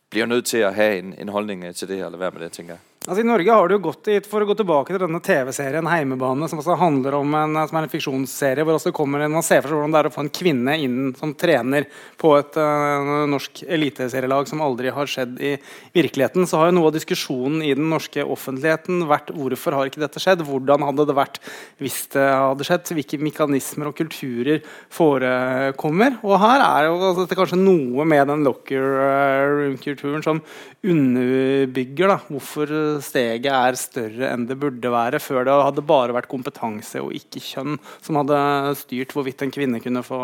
bli 0.09 0.25
nødt 0.25 0.45
til 0.45 0.65
å 0.65 0.69
ha 0.69 0.91
en, 0.93 1.15
en 1.17 1.29
holdning 1.29 1.65
øh, 1.65 1.73
til 1.73 1.87
det 1.87 1.97
her, 1.97 2.05
eller 2.05 2.19
være 2.19 2.31
med 2.31 2.41
det, 2.41 2.51
tenker 2.51 2.73
jeg. 2.73 2.88
Altså 3.09 3.23
I 3.23 3.25
Norge 3.25 3.53
har 3.57 3.65
det 3.65 3.73
jo 3.73 3.81
gått 3.87 4.07
i, 4.13 4.15
For 4.21 4.43
å 4.43 4.45
gå 4.45 4.53
tilbake 4.59 4.93
til 4.93 5.01
denne 5.01 5.17
TV-serien 5.25 5.87
Heimebane, 5.89 6.45
som 6.45 6.59
også 6.61 6.75
handler 6.77 7.15
om 7.17 7.31
en, 7.39 7.57
som 7.65 7.79
er 7.79 7.87
en 7.87 7.89
fiksjonsserie 7.89 8.61
hvor 8.61 8.77
også 8.77 8.91
kommer 8.93 9.23
en, 9.25 9.33
man 9.33 9.45
ser 9.45 9.63
for 9.63 9.71
seg 9.71 9.79
hvordan 9.79 9.95
det 9.95 10.01
er 10.03 10.09
å 10.11 10.13
få 10.13 10.21
en 10.27 10.29
kvinne 10.39 10.75
inn 10.77 10.97
som 11.17 11.33
trener 11.33 11.87
på 12.21 12.35
et 12.37 12.59
uh, 12.61 13.25
norsk 13.31 13.63
eliteserielag 13.65 14.51
som 14.51 14.61
aldri 14.61 14.93
har 14.93 15.09
skjedd 15.09 15.41
i 15.41 15.55
virkeligheten, 15.95 16.45
så 16.45 16.59
har 16.59 16.69
jo 16.69 16.75
noe 16.77 16.91
av 16.91 16.99
diskusjonen 16.99 17.63
i 17.65 17.71
den 17.73 17.89
norske 17.89 18.21
offentligheten 18.21 19.01
vært 19.09 19.33
hvorfor 19.33 19.79
har 19.79 19.89
ikke 19.89 20.03
dette 20.03 20.21
skjedd? 20.21 20.45
Hvordan 20.45 20.85
hadde 20.91 21.07
det 21.09 21.17
vært 21.17 21.41
hvis 21.81 21.97
det 22.13 22.27
hadde 22.29 22.69
skjedd? 22.69 22.93
Hvilke 22.93 23.21
mekanismer 23.25 23.89
og 23.89 23.97
kulturer 23.97 24.61
forekommer? 24.93 26.19
Og 26.21 26.37
her 26.45 26.65
er 26.67 26.91
jo 26.91 26.99
altså, 26.99 27.25
dette 27.25 27.41
kanskje 27.41 27.57
noe 27.63 28.05
med 28.05 28.29
den 28.29 28.45
locker 28.45 28.85
øh, 28.85 29.57
room-kulturen 29.63 30.29
som 30.29 30.45
underbygger 30.85 32.13
da, 32.13 32.21
hvorfor 32.29 32.98
steget 33.05 33.51
er 33.51 33.77
større 33.79 34.31
enn 34.33 34.45
det 34.49 34.57
burde 34.59 34.91
være. 34.93 35.21
Før 35.23 35.45
det 35.47 35.55
hadde 35.55 35.85
bare 35.87 36.15
vært 36.15 36.29
kompetanse 36.31 37.01
og 37.03 37.13
ikke 37.15 37.41
kjønn 37.43 37.77
som 38.01 38.19
hadde 38.21 38.39
styrt 38.79 39.13
hvorvidt 39.15 39.43
en 39.45 39.53
kvinne 39.53 39.81
kunne 39.83 40.03
få 40.05 40.19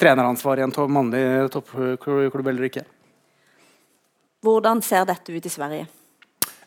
treneransvar 0.00 0.60
i 0.60 0.66
en 0.66 0.74
to- 0.74 0.88
mannlig 0.90 1.22
toppklubb 1.54 2.52
eller 2.52 2.68
ikke. 2.70 2.84
Hvordan 4.44 4.80
ser 4.82 5.04
dette 5.08 5.32
ut 5.32 5.46
i 5.46 5.52
Sverige? 5.52 5.88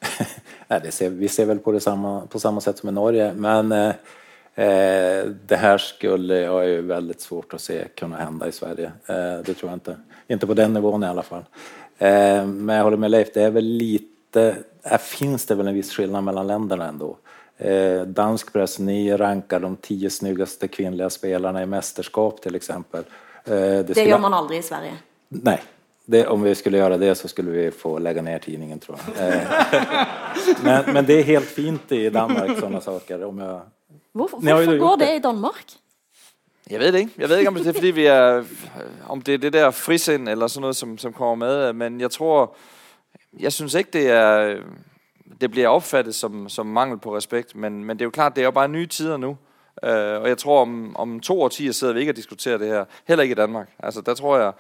Ser, 0.89 1.13
vi 1.13 1.27
ser 1.29 1.45
vel 1.45 1.60
på 1.62 1.71
det 1.75 1.84
samme, 1.86 2.23
på 2.29 2.39
samme 2.41 2.62
sett 2.62 2.79
som 2.79 2.89
i 2.89 2.93
Norge. 2.95 3.27
Men 3.38 3.71
eh, 3.71 4.13
eh, 4.56 5.19
det 5.29 5.60
her 5.62 5.77
skulle 5.82 6.39
jeg 6.39 6.71
jo 6.71 6.88
veldig 6.89 7.17
svårt 7.21 7.53
å 7.53 7.60
se 7.62 7.77
kunne 7.99 8.17
hende 8.17 8.49
i 8.49 8.56
Sverige. 8.56 8.89
Eh, 9.06 9.43
det 9.45 9.53
tror 9.60 9.69
jeg 9.69 9.84
ikke. 9.84 9.97
Ikke 10.34 10.49
på 10.49 10.58
den 10.58 10.73
nivåen 10.73 11.06
i 11.06 11.12
alle 11.12 11.25
fall. 11.27 11.45
Eh, 11.99 12.41
men 12.47 12.73
jeg 12.73 12.88
holder 12.88 13.03
med 13.03 13.13
Leif, 13.13 13.29
det 13.36 13.45
er 13.45 13.53
vel 13.53 13.69
väl 13.77 14.12
lite... 14.36 14.56
Här 14.86 14.98
finns 14.98 15.46
det 15.46 15.56
väl 15.56 15.67
en 15.67 15.74
viss 15.74 15.91
skillnad 15.93 16.24
mellan 16.24 16.48
länderna 16.48 16.88
ändå. 16.88 17.17
Eh, 17.58 18.02
dansk 18.02 18.54
press, 18.54 18.80
ni 18.80 19.17
rankar 19.17 19.60
de 19.60 19.76
tio 19.76 20.10
snyggaste 20.10 20.67
kvinnliga 20.67 21.10
spelarna 21.10 21.63
i 21.63 21.65
mästerskap 21.65 22.41
till 22.41 22.56
exempel. 22.56 23.04
Eh, 23.46 23.52
Det 23.54 23.88
skulle- 23.91 24.10
gjør 24.10 24.17
man 24.19 24.34
aldri 24.34 24.58
i 24.58 24.62
Sverige. 24.62 24.91
Nej, 25.30 25.62
det, 26.06 26.28
om 26.28 26.41
vi 26.41 26.56
skulle 26.56 26.78
göra 26.78 26.98
det 26.98 27.15
så 27.15 27.28
skulle 27.28 27.52
vi 27.52 27.72
få 27.72 27.98
lägga 28.00 28.22
ner 28.22 28.39
tidningen 28.39 28.80
tror 28.80 28.98
jag. 29.17 29.28
Eh, 29.28 29.41
men, 30.63 30.93
men 30.93 31.06
det 31.06 31.13
är 31.19 31.24
helt 31.24 31.46
fint 31.46 31.91
i 31.91 32.10
Danmark 32.10 32.60
sådana 32.60 32.82
saker. 32.82 33.24
Om 33.26 33.39
jag, 33.39 33.62
Hvorfor, 34.13 34.38
hvorfor 34.38 34.78
går 34.78 34.98
det. 34.98 35.06
det 35.06 35.15
i 35.15 35.19
Danmark? 35.19 35.65
Jeg 36.69 36.80
ved 36.80 36.91
det 36.93 37.00
ikke. 37.00 37.12
Jeg 37.17 37.30
ved 37.30 37.38
ikke, 37.38 37.48
om 37.50 37.56
det 37.56 37.67
er 37.67 37.74
fordi 37.74 37.91
vi 37.91 38.06
er 38.06 38.43
Om 39.08 39.22
det 39.22 39.34
er 39.34 39.38
det 39.38 39.54
der 39.54 39.72
frisind 39.72 40.30
eller 40.30 40.48
sådan 40.48 40.62
noget, 40.62 40.76
som, 40.76 40.98
som 40.98 41.13
kommer 41.13 41.36
med. 41.48 41.74
Men 41.74 42.02
jeg 42.02 42.12
tror 42.12 42.56
Jeg 43.39 43.54
syns 43.54 43.76
ikke 43.76 43.93
det 43.93 44.10
er 44.10 44.60
det 45.41 45.52
blir 45.52 45.67
oppfattet 45.67 46.15
som, 46.15 46.50
som 46.50 46.67
mangel 46.67 46.98
på 47.00 47.15
respekt, 47.15 47.56
men, 47.56 47.84
men 47.86 47.98
det 47.98 48.02
er 48.02 48.06
jo 48.06 48.12
klart, 48.12 48.36
det 48.36 48.41
er 48.41 48.46
jo 48.46 48.52
bare 48.52 48.67
nye 48.67 48.88
tider 48.88 49.17
nå. 49.17 49.36
Uh, 49.84 50.22
og 50.22 50.28
jeg 50.28 50.38
tror, 50.38 50.62
om, 50.62 50.96
om 50.96 51.19
to 51.19 51.41
årtier 51.41 51.72
sidder 51.72 51.93
vi 51.93 52.00
ikke 52.00 52.12
og 52.12 52.15
diskuterer 52.15 52.58
det 52.58 52.67
her. 52.67 52.86
Heller 53.08 53.24
ikke 53.24 53.34
i 53.34 53.41
Danmark. 53.41 53.69
Altså, 53.80 54.02
der 54.02 54.13
tror 54.13 54.38
jeg, 54.38 54.52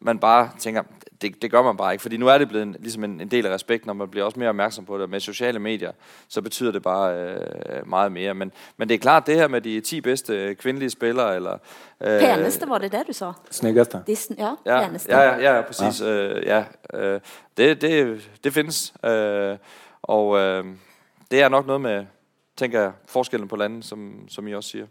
man 0.00 0.18
bare 0.18 0.50
tænker, 0.58 0.82
det, 1.22 1.42
det 1.42 1.50
gør 1.50 1.62
man 1.62 1.76
bare 1.76 1.92
ikke. 1.92 2.02
Fordi 2.02 2.16
nu 2.16 2.28
er 2.28 2.38
det 2.38 2.48
blevet 2.48 2.62
en, 2.62 2.76
ligesom 2.78 3.04
en, 3.04 3.20
en 3.20 3.28
del 3.28 3.46
af 3.46 3.54
respekt, 3.54 3.86
når 3.86 3.92
man 3.92 4.08
bliver 4.08 4.24
også 4.24 4.38
mere 4.38 4.48
opmærksom 4.48 4.84
på 4.84 4.98
det. 4.98 5.10
Med 5.10 5.20
sociale 5.20 5.58
medier, 5.58 5.92
så 6.28 6.42
betyder 6.42 6.72
det 6.72 6.82
bare 6.82 7.16
øh, 7.16 7.88
meget 7.88 8.12
mere. 8.12 8.34
Men, 8.34 8.52
men 8.76 8.88
det 8.88 8.94
er 8.94 8.98
klart, 8.98 9.26
det 9.26 9.34
her 9.34 9.48
med 9.48 9.60
de 9.60 9.80
10 9.80 10.00
bedste 10.00 10.54
kvindelige 10.54 10.90
spillere, 10.90 11.36
eller... 11.36 11.58
Øh, 12.00 12.20
peneste, 12.20 12.68
var 12.68 12.78
det 12.78 12.92
det, 12.92 13.02
du 13.08 13.12
sa? 13.12 13.32
Snyggeste. 13.50 13.98
De, 14.06 14.16
ja, 14.38 14.54
ja, 14.66 14.86
peneste. 14.86 15.12
Ja, 15.12 15.20
ja, 15.20 15.56
ja, 15.56 15.62
præcis. 15.62 16.00
Ja. 16.00 16.06
Øh, 16.06 16.46
ja, 16.46 16.64
øh, 16.94 17.20
det, 17.56 17.80
det, 17.80 18.30
det 18.44 18.52
findes. 18.52 18.94
Øh, 19.04 19.56
og 20.02 20.38
øh, 20.38 20.64
det 21.30 21.42
er 21.42 21.48
nok 21.48 21.66
noget 21.66 21.80
med, 21.80 22.06
tænker 22.56 22.80
jeg, 22.80 22.92
forskellen 23.06 23.48
på 23.48 23.56
landet, 23.56 23.84
som, 23.84 24.28
som 24.28 24.48
I 24.48 24.54
også 24.54 24.70
siger. 24.70 24.86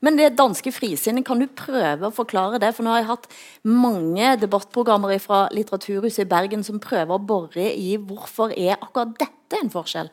Men 0.00 0.18
det 0.18 0.36
danske 0.38 0.72
frisinnet, 0.72 1.26
kan 1.26 1.40
du 1.40 1.46
prøve 1.46 2.08
å 2.08 2.14
forklare 2.14 2.60
det? 2.62 2.72
For 2.76 2.86
nå 2.86 2.94
har 2.94 3.02
jeg 3.02 3.10
hatt 3.10 3.28
mange 3.66 4.34
debattprogrammer 4.42 5.18
fra 5.22 5.46
Litteraturhuset 5.54 6.24
i 6.26 6.30
Bergen 6.30 6.64
som 6.66 6.80
prøver 6.82 7.16
å 7.16 7.22
bore 7.22 7.70
i 7.74 7.96
hvorfor 7.96 8.54
er 8.56 8.76
akkurat 8.78 9.16
dette 9.18 9.62
en 9.62 9.72
forskjell? 9.72 10.12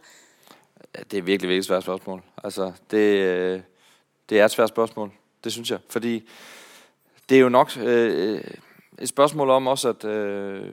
Det 0.95 1.19
er 1.19 1.27
virkelig, 1.27 1.49
virkelig 1.49 1.69
svært 1.69 1.83
spørsmål. 1.83 2.21
Altså, 2.43 2.71
det, 2.91 3.05
det 4.29 4.39
er 4.39 4.45
et 4.45 4.51
svært 4.51 4.71
spørsmål. 4.71 5.11
Det 5.43 5.53
synes 5.53 5.71
jeg. 5.71 5.79
Fordi 5.89 6.23
det 7.29 7.37
er 7.37 7.41
jo 7.41 7.49
nok 7.49 7.77
øh, 7.77 8.41
et 8.99 9.09
spørsmål 9.09 9.49
om 9.49 9.67
også, 9.67 9.89
at 9.89 10.05
øh, 10.05 10.71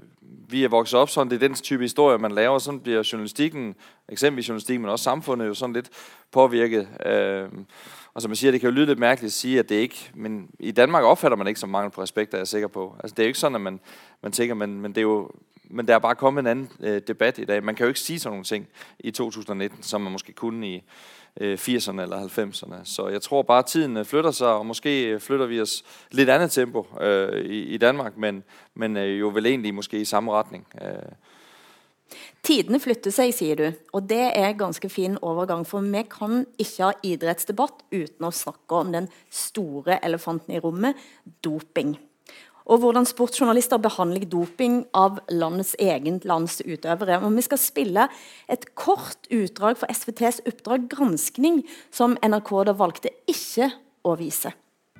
vi 0.48 0.64
er 0.64 0.68
vokset 0.68 0.98
opp 0.98 1.10
sånn. 1.10 1.30
det 1.30 1.40
er 1.40 1.48
den 1.48 1.54
type 1.54 1.82
historie, 1.82 2.18
man 2.18 2.34
laver, 2.36 2.60
Sånn 2.62 2.80
blir 2.80 3.02
journalistikken, 3.02 3.72
eksempelvis 4.08 4.48
journalistikken, 4.48 4.82
men 4.84 4.92
også 4.92 5.10
samfunnet, 5.10 5.48
jo 5.48 5.56
sånn 5.58 5.74
litt 5.74 5.90
påvirket. 6.32 6.88
Øh, 7.06 7.48
og 8.14 8.22
som 8.22 8.30
jeg 8.30 8.38
siger, 8.38 8.50
det 8.50 8.60
kan 8.60 8.70
jo 8.70 8.74
lyde 8.74 8.86
lidt 8.86 8.98
mærkeligt 8.98 9.30
at 9.30 9.32
sige, 9.32 9.58
at 9.58 9.68
det 9.68 9.74
ikke... 9.74 10.10
Men 10.14 10.50
i 10.58 10.70
Danmark 10.70 11.04
opfatter 11.04 11.36
man 11.36 11.46
ikke 11.46 11.60
som 11.60 11.68
mangel 11.68 11.90
på 11.90 12.02
respekt, 12.02 12.34
er 12.34 12.38
jeg 12.38 12.48
sikker 12.48 12.68
på. 12.68 12.96
Altså, 13.00 13.14
det 13.14 13.22
er 13.22 13.26
jo 13.26 13.28
ikke 13.28 13.38
sådan, 13.38 13.54
at 13.54 13.60
man, 13.60 13.80
man 14.22 14.32
tænker, 14.32 14.54
men, 14.54 14.80
men 14.80 14.90
det 14.92 14.98
er 14.98 15.02
jo... 15.02 15.30
Men 15.64 15.88
der 15.88 15.94
er 15.94 15.98
bare 15.98 16.14
kommet 16.14 16.40
en 16.40 16.46
anden 16.46 16.68
øh, 16.80 17.02
debat 17.08 17.38
i 17.38 17.44
dag. 17.44 17.64
Man 17.64 17.74
kan 17.74 17.84
jo 17.84 17.88
ikke 17.88 18.00
sige 18.00 18.18
sådan 18.18 18.32
nogle 18.32 18.44
ting 18.44 18.68
i 18.98 19.10
2019, 19.10 19.82
som 19.82 20.00
man 20.00 20.12
måske 20.12 20.32
kunne 20.32 20.68
i 20.68 20.82
øh, 21.40 21.58
80'erne 21.60 22.00
eller 22.00 22.28
90'erne. 22.28 22.84
Så 22.84 23.08
jeg 23.08 23.22
tror 23.22 23.42
bare, 23.42 23.58
at 23.58 23.66
tiden 23.66 23.96
øh, 23.96 24.04
flytter 24.04 24.30
sig, 24.30 24.48
og 24.48 24.66
måske 24.66 25.08
øh, 25.08 25.20
flytter 25.20 25.46
vi 25.46 25.60
os 25.60 25.84
lidt 26.10 26.28
andet 26.28 26.50
tempo 26.50 26.86
øh, 27.00 27.44
i, 27.44 27.62
i 27.62 27.76
Danmark, 27.76 28.16
men, 28.16 28.44
men 28.74 28.96
øh, 28.96 29.20
jo 29.20 29.28
vel 29.28 29.46
egentlig 29.46 29.74
måske 29.74 30.00
i 30.00 30.04
samme 30.04 30.32
retning. 30.32 30.66
Øh. 30.82 30.88
Tidene 32.42 32.80
flytter 32.82 33.14
seg, 33.14 33.32
sier 33.36 33.58
du, 33.58 33.66
og 33.94 34.06
det 34.10 34.24
er 34.36 34.56
ganske 34.58 34.88
fin 34.92 35.18
overgang. 35.22 35.66
For 35.68 35.84
vi 35.84 36.04
kan 36.10 36.46
ikke 36.60 36.88
ha 36.88 36.94
idrettsdebatt 37.06 37.84
uten 37.92 38.28
å 38.28 38.32
snakke 38.34 38.80
om 38.80 38.94
den 38.94 39.10
store 39.30 40.00
elefanten 40.02 40.56
i 40.56 40.62
rommet 40.62 40.98
doping. 41.44 41.96
Og 42.70 42.78
hvordan 42.78 43.06
sportsjournalister 43.08 43.80
behandler 43.82 44.24
doping 44.30 44.84
av 44.94 45.18
landets 45.30 45.74
egen 45.82 46.20
lands 46.28 46.60
utøvere. 46.62 47.18
Og 47.18 47.34
vi 47.34 47.42
skal 47.42 47.58
spille 47.58 48.08
et 48.48 48.68
kort 48.78 49.26
utdrag 49.34 49.80
for 49.80 49.90
SVTs 49.90 50.44
oppdrag 50.46 50.86
granskning, 50.92 51.62
som 51.90 52.16
NRK 52.22 52.52
da 52.70 52.76
valgte 52.78 53.14
ikke 53.30 53.72
å 54.06 54.14
vise. 54.18 54.54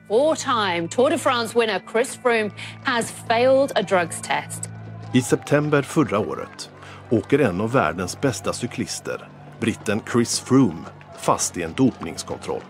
Four-time 0.09 0.89
Tour 0.91 1.09
de 1.11 1.19
France-winner 1.19 1.81
Chris 1.87 2.17
Froome 2.17 2.51
has 2.85 3.11
failed 3.29 3.73
a 3.77 3.83
drugs 3.83 4.21
test. 4.21 4.69
I 5.15 5.23
september 5.23 5.83
förra 5.83 6.19
året 6.19 6.71
åker 7.13 7.39
en 7.39 7.61
av 7.61 7.73
världens 7.73 8.21
bästa 8.21 8.53
cyklister, 8.53 9.29
britten 9.61 10.01
Chris 10.13 10.41
Froome, 10.41 10.85
fast 11.19 11.57
i 11.57 11.63
en 11.63 11.73
dopningskontroll. 11.73 12.63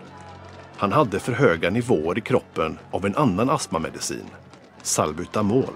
Han 0.77 0.91
hadde 0.91 1.19
for 1.19 1.31
höga 1.31 1.69
nivåer 1.69 2.17
i 2.17 2.21
kroppen 2.21 2.77
av 2.91 3.05
en 3.05 3.15
annen 3.15 3.49
astmamedicin, 3.49 4.25
salbutamol. 4.81 5.73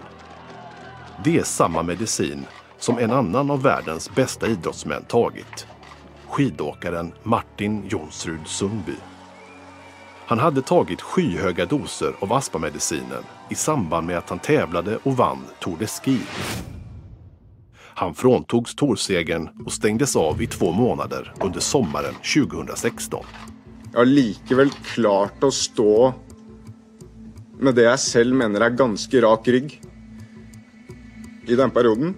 Det 1.24 1.38
er 1.38 1.44
samme 1.44 1.84
medicin 1.84 2.46
som 2.78 2.98
en 2.98 3.12
annen 3.12 3.52
av 3.52 3.62
världens 3.62 4.16
beste 4.16 4.46
idrettsmenn 4.46 5.04
tagit, 5.04 5.68
skidåkaren 6.28 7.14
Martin 7.24 7.84
Jonsrud 7.88 8.48
Sundby. 8.48 8.96
Han 10.26 10.40
hadde 10.40 10.62
tagit 10.62 11.02
skyhöga 11.02 11.66
doser 11.66 12.14
av 12.20 12.34
astmamedicinen 12.34 13.24
i 13.50 13.56
samband 13.56 14.08
med 14.08 14.18
att 14.18 14.30
han 14.30 14.40
tävlade 14.40 15.00
og 15.04 15.14
vann 15.14 15.46
Tour 15.60 15.78
de 15.80 15.88
Ski. 15.88 16.20
Han 17.98 18.14
fråntogs 18.14 18.76
torsegern 18.78 19.48
og 19.66 19.72
stängdes 19.74 20.16
av 20.16 20.42
i 20.42 20.48
to 20.48 20.68
måneder 20.72 21.32
under 21.42 21.64
sommeren 21.66 22.14
2016. 22.22 23.24
Jeg 23.88 23.98
har 23.98 24.06
likevel 24.06 24.70
klart 24.86 25.42
å 25.42 25.50
stå 25.50 25.94
med 27.58 27.74
det 27.74 27.88
jeg 27.88 28.04
selv 28.04 28.38
mener 28.38 28.62
er 28.62 28.76
ganske 28.78 29.22
rak 29.26 29.50
rygg 29.50 29.74
i 31.50 31.58
den 31.58 31.74
perioden. 31.74 32.14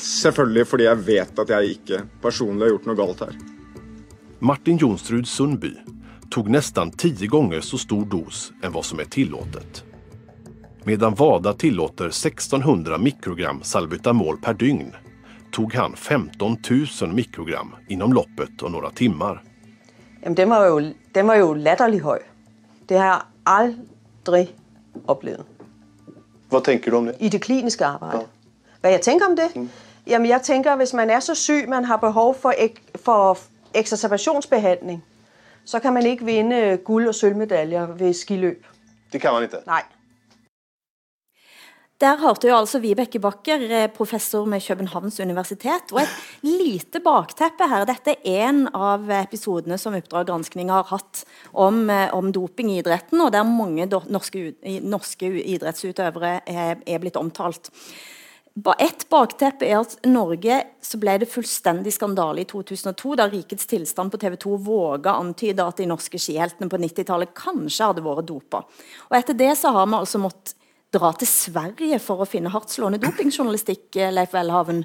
Selvfølgelig 0.00 0.64
fordi 0.70 0.88
jeg 0.88 1.04
vet 1.10 1.44
at 1.44 1.52
jeg 1.52 1.74
ikke 1.74 2.00
personlig 2.24 2.70
har 2.70 2.72
gjort 2.72 2.88
noe 2.88 3.00
galt 3.02 3.24
her. 3.26 3.36
Martin 4.40 4.80
Jonsrud 4.80 5.28
Sundby 5.28 5.74
tog 6.32 6.48
nesten 6.48 6.94
ti 6.96 7.12
ganger 7.28 7.60
så 7.60 7.76
stor 7.84 8.08
dos 8.08 8.46
enn 8.62 8.72
hva 8.72 8.80
som 8.80 9.04
er 9.04 9.12
tillåtet. 9.12 9.84
Medan 10.88 11.14
WADA 11.14 11.52
tillåter 11.52 12.04
1600 12.04 12.98
mikrogram 12.98 13.62
salbutamol 13.62 14.40
per 14.40 14.54
dygn 14.54 14.94
tog 15.52 15.74
han 15.74 15.96
15 15.96 16.56
000 17.00 17.12
mikrogram 17.12 17.74
inom 17.88 18.12
loppet 18.12 18.62
av 18.62 18.70
några 18.70 18.90
timmar. 18.90 19.42
Jamen, 20.20 20.34
den 20.34 20.50
var 20.50 20.66
jo, 20.66 20.92
den 21.12 21.26
var 21.26 21.34
jo 21.34 21.54
latterlig 21.54 22.00
høy. 22.00 22.18
Det 22.86 22.96
har 22.98 23.06
jeg 23.06 23.20
aldrig 23.44 24.48
opplevd. 25.04 25.44
Hva 26.48 26.60
tenker 26.60 26.90
du 26.90 26.96
om 26.96 27.10
det? 27.12 27.16
I 27.20 27.28
det 27.28 27.42
kliniske 27.42 27.84
arbeidet. 27.84 28.24
Ja. 28.24 28.72
Hvad 28.80 28.90
jeg 28.90 29.02
tenker 29.02 29.26
om 29.26 29.36
det? 29.36 29.50
Mm. 29.56 29.68
Jamen, 30.06 30.28
jeg 30.28 30.42
tænker, 30.42 30.76
hvis 30.76 30.94
man 30.94 31.10
er 31.10 31.20
så 31.20 31.34
syg, 31.34 31.68
man 31.68 31.84
har 31.84 31.96
behov 31.96 32.34
for, 32.34 32.54
ek 32.56 32.80
for 32.96 33.38
exacerbationsbehandling, 33.74 35.04
så 35.64 35.78
kan 35.78 35.92
man 35.92 36.06
ikke 36.06 36.24
vinne 36.24 36.76
guld- 36.76 37.08
og 37.08 37.14
sølvmedaljer 37.14 37.86
ved 37.86 38.12
skiløp. 38.12 38.66
Det 39.12 39.20
kan 39.20 39.32
man 39.32 39.42
ikke? 39.42 39.56
Nej. 39.66 39.82
Der 41.98 42.14
hørte 42.20 42.46
jo 42.46 42.54
altså 42.54 42.78
Vibeke 42.78 43.18
Bakker, 43.18 43.62
eh, 43.74 43.88
professor 43.90 44.44
med 44.46 44.62
Københavns 44.62 45.18
universitet. 45.20 45.90
Og 45.92 45.98
et 46.00 46.12
lite 46.46 47.00
bakteppe 47.02 47.66
her. 47.66 47.84
Dette 47.84 48.14
er 48.22 48.44
en 48.48 48.68
av 48.70 49.10
episodene 49.10 49.78
som 49.78 49.96
Oppdrag 49.98 50.28
granskning 50.28 50.70
har 50.70 50.84
hatt 50.84 51.24
om, 51.52 51.90
eh, 51.90 52.14
om 52.14 52.30
doping 52.30 52.70
i 52.70 52.82
idretten, 52.82 53.20
og 53.20 53.32
der 53.32 53.42
mange 53.42 53.88
norske, 54.08 54.54
norske 54.80 55.26
idrettsutøvere 55.42 56.42
er, 56.46 56.98
blitt 57.00 57.16
omtalt. 57.16 57.68
Et 58.78 59.04
bakteppe 59.10 59.66
er 59.66 59.80
at 59.80 59.96
Norge 60.06 60.64
så 60.80 60.98
ble 60.98 61.18
det 61.18 61.28
fullstendig 61.28 61.92
skandale 61.92 62.40
i 62.40 62.44
2002, 62.44 63.16
da 63.16 63.26
Rikets 63.26 63.66
tilstand 63.66 64.10
på 64.12 64.18
TV 64.18 64.36
2 64.36 64.56
våga 64.56 65.18
antyde 65.18 65.66
at 65.66 65.76
de 65.76 65.86
norske 65.86 66.18
skiheltene 66.18 66.68
på 66.68 66.78
90-tallet 66.78 67.34
kanskje 67.34 67.86
hadde 67.86 68.02
vært 68.02 68.26
dopa. 68.26 68.64
Og 69.10 69.16
etter 69.16 69.34
det 69.34 69.56
så 69.58 69.72
har 69.72 69.86
vi 69.86 69.94
altså 69.94 70.18
måttet 70.18 70.57
dra 70.94 71.12
til 71.18 71.28
Sverige 71.30 71.98
for 72.02 72.24
å 72.24 72.28
finne 72.28 72.52
hardtslående 72.52 73.00
dopingjournalistikk, 73.02 73.98
Leif 74.14 74.34
Welhaven. 74.36 74.84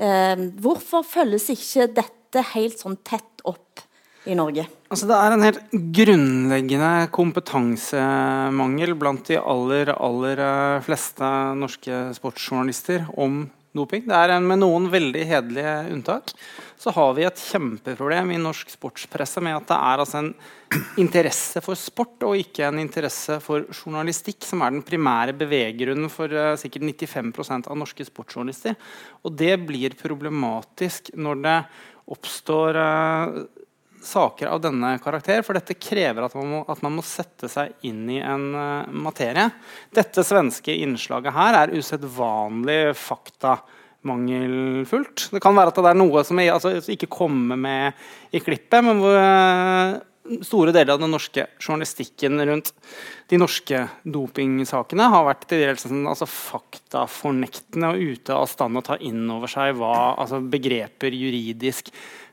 Eh, 0.00 0.48
hvorfor 0.60 1.04
følges 1.06 1.50
ikke 1.54 1.88
dette 2.00 2.44
helt 2.54 2.80
sånn 2.80 2.98
tett 3.04 3.44
opp 3.48 3.82
i 4.28 4.36
Norge? 4.36 4.66
Altså, 4.90 5.08
det 5.08 5.16
er 5.16 5.34
en 5.34 5.46
helt 5.46 5.76
grunnleggende 5.96 6.92
kompetansemangel 7.14 8.94
blant 9.00 9.30
de 9.30 9.38
aller, 9.40 9.92
aller 9.96 10.42
fleste 10.84 11.30
norske 11.56 12.02
sportsjournalister 12.18 13.06
om 13.16 13.44
doping. 13.76 14.04
Det 14.08 14.16
er 14.16 14.34
en, 14.36 14.48
Med 14.50 14.60
noen 14.64 14.90
veldig 14.92 15.24
hederlige 15.28 15.76
unntak 15.94 16.34
så 16.80 16.92
har 16.96 17.12
vi 17.12 17.26
et 17.28 17.42
kjempeproblem 17.50 18.30
i 18.32 18.40
norsk 18.40 18.70
sportspresse 18.72 19.42
med 19.44 19.58
at 19.58 19.68
det 19.68 19.76
er 19.76 20.00
altså 20.00 20.22
en 20.22 20.30
interesse 21.02 21.60
for 21.60 21.76
sport 21.76 22.24
og 22.24 22.40
ikke 22.40 22.64
en 22.64 22.80
interesse 22.80 23.36
for 23.44 23.66
journalistikk 23.68 24.46
som 24.48 24.64
er 24.64 24.72
den 24.72 24.84
primære 24.86 25.34
beveggrunnen 25.36 26.08
for 26.12 26.32
uh, 26.32 26.54
sikkert 26.60 26.86
95% 26.88 27.68
av 27.68 27.76
norske 27.82 28.06
sportsjournalister. 28.08 28.78
Og 29.26 29.36
det 29.36 29.58
blir 29.68 29.96
problematisk 30.00 31.12
når 31.20 31.42
det 31.44 31.56
oppstår 32.16 32.80
uh, 32.80 33.42
saker 34.00 34.48
av 34.48 34.62
denne 34.64 34.94
karakter, 35.04 35.44
for 35.44 35.58
dette 35.58 35.76
krever 35.76 36.24
at 36.24 36.38
man 36.38 36.48
må, 36.48 36.62
at 36.64 36.80
man 36.80 36.96
må 36.96 37.04
sette 37.04 37.50
seg 37.52 37.76
inn 37.84 38.06
i 38.08 38.22
en 38.24 38.46
uh, 38.56 38.88
materie. 38.88 39.50
Dette 39.92 40.24
svenske 40.24 40.80
innslaget 40.80 41.36
her 41.36 41.60
er 41.60 41.76
usedvanlig 41.76 42.80
faktamangelfullt. 44.00 45.30
Det 45.32 45.40
kan 45.40 45.56
være 45.56 45.68
at 45.68 45.76
det 45.76 45.90
er 45.90 45.98
noe 45.98 46.24
som 46.24 46.38
jeg, 46.38 46.52
altså, 46.52 46.80
ikke 46.92 47.10
kommer 47.10 47.56
med 47.56 47.92
i 48.32 48.40
klippet, 48.40 48.82
men 48.84 48.98
hvor, 49.00 50.00
store 50.42 50.72
deler 50.72 50.94
av 50.94 51.00
den 51.00 51.10
norske 51.10 51.46
journalistikken 51.58 52.38
rundt 52.46 52.72
de 53.28 53.38
norske 53.40 53.88
dopingsakene 54.04 55.08
har 55.10 55.24
vært 55.26 55.46
til 55.48 55.64
dels 55.64 55.86
altså, 55.90 56.26
faktafornektende 56.26 57.90
og 57.90 57.98
ute 57.98 58.34
av 58.36 58.46
stand 58.46 58.78
å 58.78 58.84
ta 58.84 58.98
inn 59.00 59.24
over 59.30 59.50
seg 59.50 59.74
hva 59.78 60.14
altså, 60.16 60.40
begreper 60.40 61.10
juridisk 61.16 61.90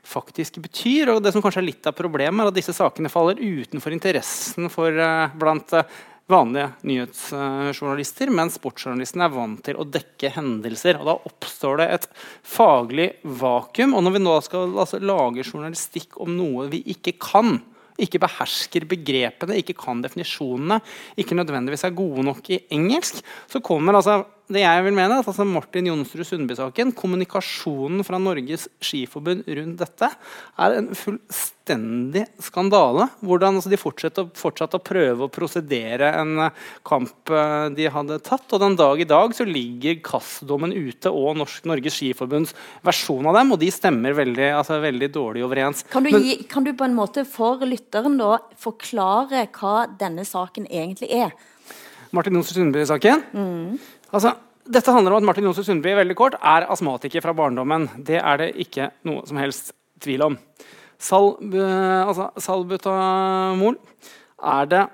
faktisk 0.08 0.60
betyr. 0.62 1.14
Og 1.14 1.22
det 1.22 1.34
som 1.34 1.42
kanskje 1.42 1.60
er 1.64 1.68
litt 1.68 1.88
av 1.88 1.96
problemet, 1.96 2.40
er 2.40 2.52
at 2.52 2.56
disse 2.56 2.76
sakene 2.76 3.10
faller 3.12 3.40
utenfor 3.40 3.92
interessen 3.92 4.70
for, 4.72 4.94
uh, 4.94 5.34
blant 5.36 5.74
uh, 5.76 5.84
vanlige 6.28 6.68
nyhetsjournalister, 6.88 8.30
men 8.34 8.52
sportsjournalisten 8.52 9.24
er 9.24 9.32
vant 9.32 9.62
til 9.64 9.78
å 9.80 9.86
dekke 9.88 10.32
hendelser. 10.36 11.00
og 11.00 11.08
Da 11.08 11.16
oppstår 11.30 11.80
det 11.80 11.88
et 11.94 12.06
faglig 12.46 13.08
vakuum. 13.24 13.96
Og 13.96 14.04
når 14.04 14.16
vi 14.18 14.22
nå 14.22 14.36
skal 14.44 14.72
altså, 14.76 15.00
lage 15.00 15.46
journalistikk 15.46 16.18
om 16.22 16.34
noe 16.36 16.68
vi 16.72 16.82
ikke 16.94 17.16
kan, 17.22 17.58
ikke 17.98 18.20
behersker 18.22 18.86
begrepene, 18.88 19.56
ikke 19.58 19.76
kan 19.80 20.02
definisjonene, 20.04 20.78
ikke 21.18 21.38
nødvendigvis 21.38 21.88
er 21.88 21.96
gode 21.98 22.26
nok 22.28 22.52
i 22.54 22.60
engelsk, 22.76 23.24
så 23.50 23.62
kommer 23.64 23.98
altså 23.98 24.20
det 24.48 24.62
jeg 24.62 24.84
vil 24.86 24.94
mene, 24.96 25.18
at 25.20 25.26
altså 25.28 25.44
Martin 25.44 25.90
Jonsrud 25.90 26.24
Sundby-saken, 26.24 26.94
kommunikasjonen 26.96 28.00
fra 28.06 28.16
Norges 28.20 28.64
Skiforbund 28.80 29.44
rundt 29.44 29.82
dette, 29.82 30.08
er 30.64 30.76
en 30.78 30.88
fullstendig 30.96 32.22
skandale. 32.46 33.10
Hvordan 33.20 33.58
altså, 33.60 33.68
de 33.68 33.80
fortsatte, 33.80 34.24
fortsatte, 34.40 34.80
å 34.80 34.86
prøve 34.88 35.26
å 35.26 35.32
prosedere 35.32 36.14
en 36.16 36.46
uh, 36.46 36.62
kamp 36.88 37.28
uh, 37.34 37.68
de 37.76 37.90
hadde 37.92 38.16
tatt. 38.24 38.46
Og 38.56 38.62
den 38.62 38.78
dag 38.80 39.02
i 39.04 39.08
dag 39.10 39.36
så 39.36 39.44
ligger 39.44 40.00
Kass-dommen 40.08 40.72
ute 40.72 41.12
og 41.12 41.36
Norsk, 41.42 41.68
Norges 41.68 41.98
Skiforbunds 42.00 42.56
versjon 42.88 43.28
av 43.28 43.36
dem, 43.36 43.52
og 43.52 43.60
de 43.60 43.68
stemmer 43.74 44.16
veldig, 44.16 44.48
altså, 44.62 44.80
veldig 44.80 45.10
dårlig 45.12 45.44
overens. 45.44 45.84
Kan 45.92 46.08
du, 46.08 46.14
gi, 46.16 46.38
kan 46.48 46.64
du 46.64 46.72
på 46.72 46.88
en 46.88 46.96
måte 46.96 47.26
for 47.28 47.68
lytteren 47.68 48.16
da 48.16 48.38
forklare 48.64 49.44
hva 49.60 49.76
denne 50.00 50.24
saken 50.24 50.70
egentlig 50.72 51.12
er? 51.20 51.36
Martin 52.16 52.38
Jonsrud 52.38 52.62
Sundby-saken? 52.62 53.22
Mm. 53.36 53.97
Altså, 54.08 54.32
dette 54.68 54.92
handler 54.92 55.14
om 55.14 55.20
at 55.20 55.26
Martin 55.28 55.48
Jonsrud 55.48 55.66
Sundby 55.66 55.92
veldig 55.96 56.16
kort, 56.16 56.36
er 56.40 56.68
astmatiker 56.72 57.24
fra 57.24 57.34
barndommen. 57.36 57.88
Det 58.04 58.20
er 58.20 58.40
det 58.40 58.52
ikke 58.64 58.90
noe 59.08 59.24
som 59.28 59.40
helst 59.40 59.74
tvil 60.00 60.24
om. 60.30 60.38
Salb, 60.98 61.54
altså, 61.54 62.30
salbutamol 62.42 63.76
er 64.38 64.70
det 64.70 64.86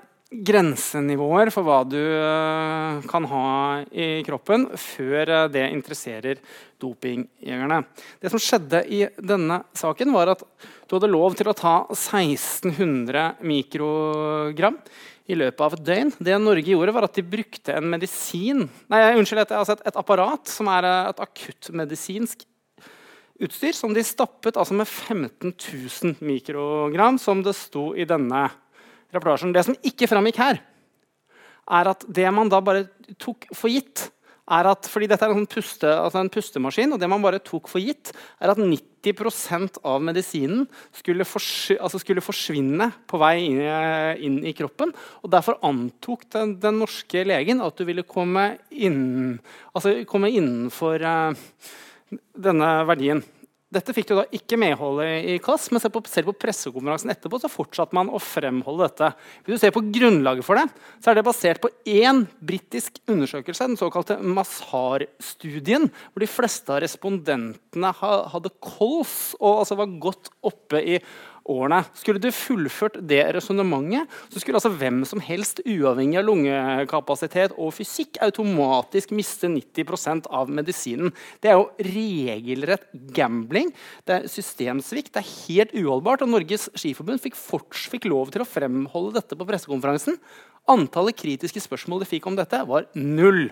grensenivåer 0.45 1.51
for 1.53 1.65
hva 1.65 1.79
du 1.87 1.99
uh, 1.99 3.01
kan 3.07 3.27
ha 3.29 3.45
i 3.93 4.23
kroppen 4.25 4.67
før 4.79 5.31
uh, 5.31 5.41
det 5.51 5.63
interesserer 5.71 6.41
dopingjegerne. 6.81 7.81
Det 8.19 8.31
som 8.33 8.41
skjedde 8.41 8.83
i 8.91 9.05
denne 9.15 9.61
saken, 9.77 10.11
var 10.15 10.33
at 10.33 10.43
du 10.85 10.97
hadde 10.97 11.11
lov 11.13 11.37
til 11.37 11.49
å 11.49 11.57
ta 11.57 11.75
1600 11.93 13.27
mikrogram 13.45 14.81
i 15.25 15.37
løpet 15.37 15.63
av 15.65 15.75
et 15.75 15.85
døgn. 15.85 16.11
Det 16.21 16.35
Norge 16.41 16.73
gjorde, 16.73 16.93
var 16.95 17.07
at 17.07 17.17
de 17.17 17.25
brukte 17.25 17.73
en 17.73 17.87
medisin 17.89 18.65
Nei, 18.91 19.01
unnskyld, 19.17 19.41
et, 19.45 19.55
altså 19.57 19.77
et, 19.77 19.85
et 19.89 19.97
apparat 20.01 20.51
som 20.51 20.69
er 20.73 20.87
eh, 20.89 21.09
et 21.09 21.23
akuttmedisinsk 21.25 22.45
utstyr, 23.45 23.73
som 23.75 23.93
de 23.95 24.03
stappet 24.05 24.55
altså 24.55 24.77
med 24.77 24.87
15 24.87 25.51
000 25.51 26.21
mikrogram, 26.23 27.19
som 27.19 27.41
det 27.43 27.55
sto 27.57 27.89
i 27.97 28.07
denne 28.07 28.45
reportasjen. 29.15 29.51
Det 29.55 29.65
som 29.67 29.77
ikke 29.83 30.07
framgikk 30.11 30.39
her, 30.39 30.61
er 31.65 31.89
at 31.89 32.05
det 32.07 32.27
man 32.33 32.51
da 32.51 32.61
bare 32.63 32.85
tok 33.19 33.49
for 33.55 33.73
gitt, 33.73 34.07
er 34.45 34.67
at 34.69 34.87
fordi 34.89 35.07
dette 35.09 35.25
er 35.25 35.33
en, 35.33 35.47
puste, 35.49 35.89
altså 35.89 36.21
en 36.21 36.29
pustemaskin, 36.31 36.93
og 36.93 37.01
det 37.01 37.09
man 37.09 37.23
bare 37.23 37.41
tok 37.43 37.69
for 37.71 37.81
gitt, 37.81 38.11
er 38.39 38.53
at 38.53 38.61
90 38.61 39.79
av 39.85 40.01
medisinen 40.01 40.65
skulle, 40.93 41.25
altså 41.25 42.01
skulle, 42.01 42.23
forsvinne 42.25 42.89
på 43.09 43.19
vei 43.21 43.35
inn 43.43 43.59
i, 43.61 43.69
inn 44.25 44.39
i, 44.45 44.53
kroppen. 44.57 44.93
og 45.21 45.33
Derfor 45.33 45.59
antok 45.65 46.27
den, 46.33 46.55
den, 46.61 46.79
norske 46.81 47.25
legen 47.25 47.61
at 47.65 47.77
du 47.77 47.85
ville 47.89 48.05
komme, 48.05 48.55
inn, 48.69 49.37
altså 49.73 49.99
komme 50.09 50.33
innenfor 50.33 51.05
uh, 51.05 51.45
denne 52.37 52.71
verdien. 52.89 53.23
Dette 53.75 53.95
fikk 53.95 54.07
du 54.07 54.15
da 54.15 54.23
ikke 54.35 54.59
medhold 54.59 55.01
i, 55.03 55.35
Kass, 55.43 55.65
KAS, 55.65 55.71
men 55.73 55.81
selv 55.83 55.95
på, 55.95 56.01
selv 56.11 56.29
på, 56.29 56.35
pressekonferansen 56.45 57.11
etterpå 57.11 57.39
så 57.41 57.51
fortsatte 57.51 57.95
man 57.97 58.11
å 58.13 58.21
fremholde 58.21 58.87
dette. 58.87 59.11
Hvis 59.43 59.57
du 59.57 59.63
ser 59.63 59.73
på 59.75 59.83
grunnlaget 59.95 60.47
for 60.47 60.59
det, 60.59 60.65
så 61.03 61.11
er 61.11 61.19
det 61.19 61.25
basert 61.27 61.61
på 61.63 61.71
én 61.89 62.23
britisk 62.39 63.01
undersøkelse, 63.11 63.67
den 63.67 63.79
såkalte 63.79 64.17
Mazar-studien, 64.23 65.89
hvor 66.11 66.23
de 66.23 66.31
fleste 66.31 66.75
av 66.75 66.83
respondentene 66.85 67.93
hadde 67.99 68.53
kols 68.63 69.33
og 69.41 69.63
altså 69.63 69.79
var 69.79 69.95
godt 70.07 70.31
oppe 70.45 70.83
i 70.95 70.99
årene. 71.51 71.81
Skulle 71.97 72.21
du 72.21 72.29
fullført 72.33 72.97
det 73.07 73.21
resonnementet, 73.35 74.09
så 74.33 74.41
skulle 74.41 74.59
altså 74.59 74.73
hvem 74.73 75.03
som 75.07 75.21
helst, 75.23 75.61
uavhengig 75.65 76.19
av 76.19 76.27
lungekapasitet 76.27 77.55
og 77.61 77.73
fysikk, 77.77 78.19
automatisk 78.25 79.13
miste 79.15 79.49
90% 79.51 80.29
av 80.33 80.51
medisinen. 80.51 81.13
Det 81.43 81.51
er 81.51 81.59
jo 81.59 81.69
regelrett 81.91 82.87
gambling. 83.15 83.71
Det 84.07 84.19
er 84.19 84.31
systemsvikt. 84.31 85.13
Det 85.15 85.23
er 85.23 85.33
helt 85.45 85.75
uholdbart. 85.77 86.25
Og 86.25 86.33
Norges 86.33 86.69
Skiforbund 86.77 87.23
fikk, 87.23 87.37
forts, 87.39 87.87
fikk 87.91 88.09
lov 88.09 88.33
til 88.33 88.45
å 88.45 88.49
fremholde 88.49 89.19
dette 89.19 89.37
på 89.37 89.47
pressekonferansen. 89.47 90.19
Antallet 90.71 91.17
kritiske 91.17 91.61
spørsmål 91.61 92.01
de 92.01 92.09
fikk 92.09 92.25
om 92.29 92.37
dette, 92.39 92.63
var 92.65 92.89
null. 92.97 93.47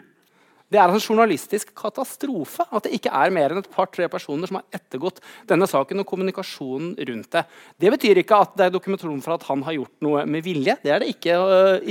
Det 0.73 0.79
er 0.81 0.89
en 0.89 0.97
journalistisk 1.01 1.69
katastrofe 1.77 2.65
at 2.73 2.87
det 2.87 2.95
ikke 2.97 3.11
er 3.13 3.33
mer 3.35 3.53
enn 3.53 3.61
et 3.61 3.69
par-tre 3.69 4.07
personer 4.09 4.49
som 4.49 4.57
har 4.57 4.79
ettergått 4.79 5.19
denne 5.49 5.67
saken 5.69 6.01
og 6.01 6.07
kommunikasjonen 6.09 6.95
rundt 6.97 7.29
det. 7.35 7.43
Det 7.77 7.91
betyr 7.93 8.23
ikke 8.23 8.39
at 8.41 8.55
det 8.57 8.65
er 8.67 8.73
dokumentasjon 8.73 9.21
for 9.21 9.35
at 9.35 9.45
han 9.51 9.61
har 9.67 9.77
gjort 9.77 9.93
noe 10.05 10.25
med 10.25 10.45
vilje. 10.45 10.75
Det 10.81 10.95
er 10.95 11.03
det 11.03 11.11
ikke, 11.13 11.37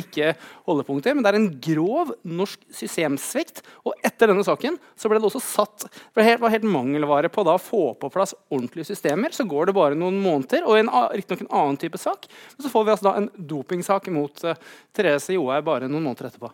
ikke 0.03 0.33
holdepunkt 0.67 1.07
i. 1.07 1.15
men 1.15 1.23
det 1.23 1.31
er 1.31 1.39
en 1.39 1.49
grov 1.69 2.13
norsk 2.27 2.67
systemsvikt. 2.75 3.63
Og 3.87 3.95
etter 4.03 4.33
denne 4.33 4.47
saken 4.47 4.81
så 4.99 5.11
ble 5.11 5.23
det 5.23 5.31
også 5.31 5.45
satt 5.45 5.87
det 5.87 6.37
var 6.43 6.53
helt 6.53 6.67
mangelvare 6.67 7.31
på 7.33 7.45
å 7.47 7.59
få 7.61 7.83
på 8.01 8.11
plass 8.13 8.35
ordentlige 8.51 8.91
systemer. 8.91 9.35
Så 9.35 9.47
går 9.49 9.71
det 9.71 9.77
bare 9.79 9.99
noen 9.99 10.19
måneder, 10.23 10.67
og 10.67 10.79
riktignok 11.15 11.47
en 11.47 11.55
annen 11.63 11.81
type 11.81 12.01
sak. 12.01 12.27
Men 12.57 12.67
så 12.67 12.73
får 12.73 12.87
vi 12.87 12.95
altså 12.95 13.09
da 13.09 13.17
en 13.21 13.31
dopingsak 13.37 14.09
mot 14.15 14.45
uh, 14.47 14.57
Therese 14.95 15.37
Johaug 15.37 15.67
bare 15.67 15.91
noen 15.91 16.09
måneder 16.11 16.33
etterpå. 16.33 16.53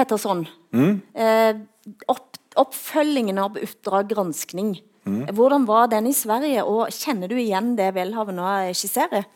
Petterson. 0.00 0.46
Mm. 0.72 0.94
Eh, 1.14 2.00
opp, 2.08 2.40
oppfølgingen 2.60 3.38
av 3.38 3.58
Oppdrag 3.60 4.08
granskning. 4.14 4.78
Mm. 5.04 5.26
Hvordan 5.36 5.66
var 5.68 5.92
den 5.92 6.08
i 6.10 6.16
Sverige, 6.16 6.64
og 6.64 6.88
kjenner 6.94 7.30
du 7.30 7.36
igjen 7.40 7.74
det 7.78 7.92
Welhaven 7.96 8.40
nå 8.40 8.48
skisserer? 8.76 9.28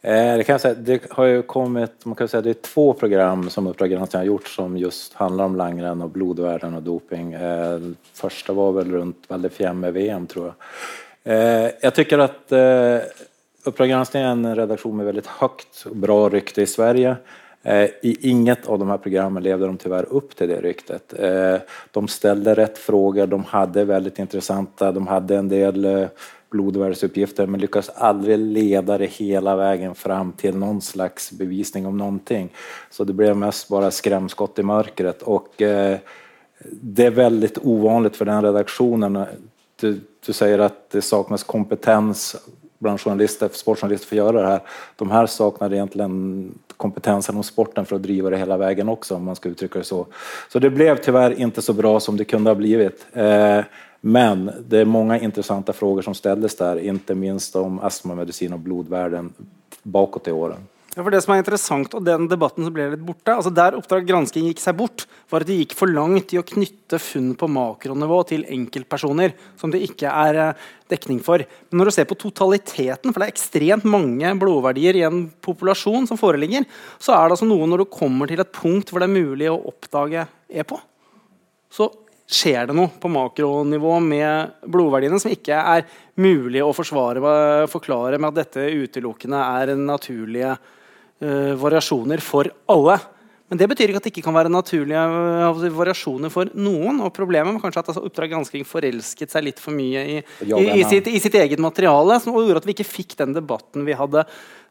Eh, 0.00 0.36
det, 0.38 0.46
kan 0.48 0.56
jeg 0.56 0.62
si, 0.62 0.84
det 0.86 0.98
har 1.12 1.26
jo 1.28 1.40
kommet 1.48 2.06
man 2.08 2.16
kan 2.16 2.28
si, 2.30 2.40
det 2.40 2.54
er 2.54 2.62
to 2.64 2.86
program 2.96 3.44
som 3.52 3.68
Uppdrag 3.68 3.98
har 4.00 4.24
gjort 4.24 4.48
som 4.48 4.78
just 4.80 5.18
handler 5.20 5.50
om 5.50 5.58
langrenn 5.60 6.04
og 6.04 6.14
blodverden 6.14 6.78
og 6.78 6.86
doping. 6.86 7.34
Eh, 7.36 7.90
første 8.16 8.56
var 8.56 8.78
vel 8.78 8.94
rundt 8.96 9.28
Val 9.28 9.44
VM 9.44 10.26
tror 10.30 10.46
jeg. 10.46 10.56
Eh, 11.24 11.66
jeg 11.84 11.96
tycker 11.98 12.24
at 12.24 12.56
eh, 12.56 13.26
Oppdrag 13.64 13.90
är 13.90 14.16
en 14.16 14.56
redaksjon 14.56 14.96
med 14.96 15.06
veldig 15.06 15.26
høyt 15.36 15.82
og 15.90 15.96
bra 16.00 16.30
rykte 16.32 16.62
i 16.62 16.66
Sverige. 16.66 17.18
Eh, 17.62 17.84
I 18.02 18.30
inget 18.30 18.66
av 18.66 18.78
de 18.78 18.88
här 18.88 18.98
programmen 18.98 19.42
levde 19.42 19.66
de 19.66 19.76
tyvärr 19.76 20.12
upp 20.12 20.36
till 20.36 20.48
det 20.48 20.60
ryktet. 20.60 21.14
Eh, 21.18 21.56
de 21.90 22.08
ställde 22.08 22.54
rätt 22.54 22.78
frågor, 22.78 23.26
de 23.26 23.44
hade 23.44 23.84
väldigt 23.84 24.18
intressanta, 24.18 24.92
de 24.92 25.06
hade 25.06 25.36
en 25.36 25.48
del 25.48 25.84
eh, 25.84 26.08
blodvärdesuppgifter 26.50 27.46
men 27.46 27.60
lyckades 27.60 27.88
aldrig 27.88 28.38
leda 28.38 28.98
det 28.98 29.06
hela 29.06 29.56
vägen 29.56 29.94
fram 29.94 30.32
till 30.32 30.56
någon 30.56 30.80
slags 30.80 31.32
bevisning 31.32 31.86
om 31.86 31.98
någonting. 31.98 32.52
Så 32.90 33.04
det 33.04 33.12
blev 33.12 33.36
mest 33.36 33.68
bara 33.68 33.90
skrämskott 33.90 34.58
i 34.58 34.62
mörkret 34.62 35.22
och 35.22 35.48
det 36.80 37.06
är 37.06 37.10
väldigt 37.10 37.58
ovanligt 37.62 38.16
för 38.16 38.24
den 38.24 38.42
redaktionen. 38.42 39.24
Du, 39.80 40.00
du 40.26 40.32
säger 40.32 40.58
att 40.58 40.90
det 40.90 41.02
saknas 41.02 41.42
kompetens 41.42 42.36
bland 42.78 43.00
journalister, 43.00 43.48
sportjournalister 43.52 44.06
för 44.06 44.16
att 44.16 44.18
göra 44.18 44.42
det 44.42 44.48
här. 44.48 44.60
De 44.96 45.10
här 45.10 45.26
saknade 45.26 45.76
egentligen 45.76 46.54
kompetensen 46.80 47.36
om 47.36 47.42
sporten 47.42 47.86
för 47.86 47.96
att 47.96 48.02
driva 48.02 48.30
det 48.30 48.36
hela 48.36 48.56
vägen 48.56 48.88
också 48.88 49.14
om 49.14 49.24
man 49.24 49.36
ska 49.36 49.48
uttrycka 49.48 49.78
det 49.78 49.84
så. 49.84 50.06
Så 50.52 50.58
det 50.58 50.70
blev 50.70 50.96
tyvärr 50.96 51.40
inte 51.40 51.62
så 51.62 51.72
bra 51.72 52.00
som 52.00 52.16
det 52.16 52.24
kunde 52.24 52.50
ha 52.50 52.54
blivit. 52.54 53.06
Eh, 53.12 53.60
men 54.00 54.50
det 54.68 54.78
är 54.78 54.84
många 54.84 55.18
intressanta 55.18 55.72
frågor 55.72 56.02
som 56.02 56.14
ställdes 56.14 56.56
där, 56.56 56.76
inte 56.76 57.14
minst 57.14 57.56
om 57.56 57.80
astmamedicin 57.80 58.52
och 58.52 58.58
blodvärden 58.58 59.32
bakåt 59.82 60.28
i 60.28 60.32
åren. 60.32 60.58
Ja, 60.90 61.04
for 61.04 61.14
det 61.14 61.20
som 61.22 61.30
er 61.36 61.38
interessant, 61.38 61.92
og 61.94 62.02
den 62.02 62.24
debatten 62.26 62.64
som 62.66 62.74
ble 62.74 62.88
litt 62.90 63.02
borte, 63.06 63.30
altså 63.30 63.52
Der 63.54 63.76
Oppdrag 63.78 64.08
gransking 64.08 64.48
gikk 64.48 64.58
seg 64.58 64.74
bort, 64.74 65.04
var 65.30 65.44
at 65.44 65.46
de 65.46 65.60
gikk 65.60 65.76
for 65.78 65.86
langt 65.86 66.32
i 66.34 66.40
å 66.40 66.46
knytte 66.46 66.98
funn 66.98 67.28
på 67.38 67.46
makronivå 67.46 68.16
til 68.26 68.42
enkeltpersoner, 68.50 69.36
som 69.60 69.70
det 69.70 69.84
ikke 69.86 70.10
er 70.10 70.38
eh, 70.42 70.64
dekning 70.90 71.20
for. 71.22 71.44
Men 71.70 71.78
når 71.78 71.90
du 71.90 71.94
ser 71.94 72.08
på 72.10 72.18
totaliteten, 72.18 73.12
for 73.12 73.22
det 73.22 73.28
er 73.28 73.34
ekstremt 73.36 73.86
mange 73.86 74.32
blodverdier 74.40 74.98
i 74.98 75.04
en 75.06 75.28
populasjon 75.46 76.10
som 76.10 76.18
foreligger, 76.18 76.66
så 76.98 77.14
er 77.14 77.22
det 77.22 77.38
altså 77.38 77.48
noe 77.52 77.70
når 77.70 77.84
du 77.84 77.92
kommer 77.94 78.26
til 78.26 78.42
et 78.42 78.52
punkt 78.58 78.90
hvor 78.90 78.98
det 78.98 79.06
er 79.06 79.14
mulig 79.14 79.46
å 79.52 79.60
oppdage 79.70 80.26
EPO, 80.50 80.80
så 81.70 81.86
skjer 82.30 82.66
det 82.66 82.74
noe 82.78 82.90
på 82.98 83.12
makronivå 83.14 83.94
med 84.02 84.66
blodverdiene 84.66 85.22
som 85.22 85.30
ikke 85.30 85.54
er 85.54 85.86
mulig 86.18 86.66
å 86.66 86.74
forsvare, 86.74 87.22
forklare 87.70 88.18
med 88.18 88.32
at 88.32 88.42
dette 88.42 88.68
utelukkende 88.82 89.38
er 89.38 89.74
naturlige 89.78 90.58
variasjoner 91.20 92.20
for 92.24 92.48
alle. 92.66 92.98
Men 93.50 93.58
det 93.58 93.66
betyr 93.72 93.90
ikke 93.90 93.98
at 93.98 94.06
det 94.06 94.12
ikke 94.12 94.26
kan 94.28 94.36
være 94.36 94.52
naturlige 94.52 95.00
uh, 95.10 95.64
variasjoner 95.74 96.30
for 96.30 96.50
noen. 96.54 97.00
Og 97.02 97.10
problemet 97.16 97.56
var 97.56 97.64
kanskje 97.64 97.82
at 97.82 97.90
altså, 97.92 98.04
Oppdrag 98.06 98.30
gransking 98.30 98.66
forelsket 98.68 99.34
seg 99.34 99.48
litt 99.48 99.62
for 99.62 99.74
mye 99.74 100.04
i, 100.06 100.20
i, 100.46 100.62
i, 100.78 100.84
sitt, 100.86 101.10
i 101.10 101.18
sitt, 101.22 101.34
eget 101.34 101.62
materiale, 101.62 102.20
som 102.22 102.36
gjorde 102.36 102.62
at 102.62 102.68
vi 102.68 102.76
ikke 102.78 102.86
fikk 102.86 103.18
den 103.18 103.34
debatten 103.34 103.88
vi 103.88 103.98
hadde 103.98 104.22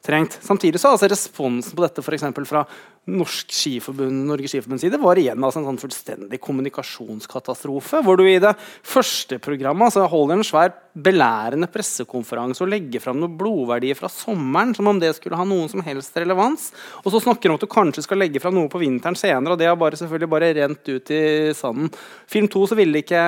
trengt. 0.06 0.40
Samtidig 0.42 0.80
så 0.80 0.94
altså 0.94 1.10
responsen 1.12 1.76
på 1.76 1.84
dette 1.84 2.04
for 2.06 2.48
fra 2.48 2.64
Norsk 3.10 3.52
Skiforbund, 3.54 4.26
Norges 4.30 4.54
Skiforbunds 4.54 4.84
side 4.84 5.00
var 5.02 5.20
igjen 5.20 5.44
altså 5.44 5.62
en 5.62 5.70
sånn 5.70 5.82
fullstendig 5.82 6.40
kommunikasjonskatastrofe. 6.44 8.04
Hvor 8.06 8.20
du 8.20 8.26
i 8.28 8.40
det 8.42 8.54
første 8.86 9.40
programmet 9.42 9.90
altså 9.90 10.06
holder 10.10 10.38
en 10.38 10.46
svær 10.48 10.74
belærende 11.00 11.70
pressekonferanse 11.72 12.64
og 12.66 12.72
legger 12.74 13.04
fram 13.04 13.20
noen 13.22 13.38
blodverdier 13.40 13.98
fra 13.98 14.12
sommeren 14.12 14.76
som 14.78 14.90
om 14.92 15.00
det 15.02 15.14
skulle 15.18 15.40
ha 15.40 15.48
noen 15.48 15.70
som 15.72 15.84
helst 15.86 16.16
relevans. 16.20 16.70
Og 17.04 17.14
så 17.14 17.24
snakker 17.24 17.48
du 17.48 17.54
om 17.54 17.60
at 17.60 17.66
du 17.66 17.72
kanskje 17.72 18.06
skal 18.06 18.22
legge 18.22 18.42
fram 18.44 18.58
noe 18.58 18.69
på 18.72 18.82
vinteren 18.82 19.18
senere, 19.18 19.56
og 19.56 19.62
det 19.62 19.68
har 19.70 19.78
bare, 19.80 20.00
selvfølgelig 20.00 20.30
bare 20.32 20.52
rent 20.58 20.90
ut 20.90 21.12
i 21.16 21.22
sanden. 21.58 21.92
Film 22.30 22.50
2 22.52 22.66
så 22.72 22.78
ville 22.80 22.96
de 22.96 23.04
ikke 23.04 23.24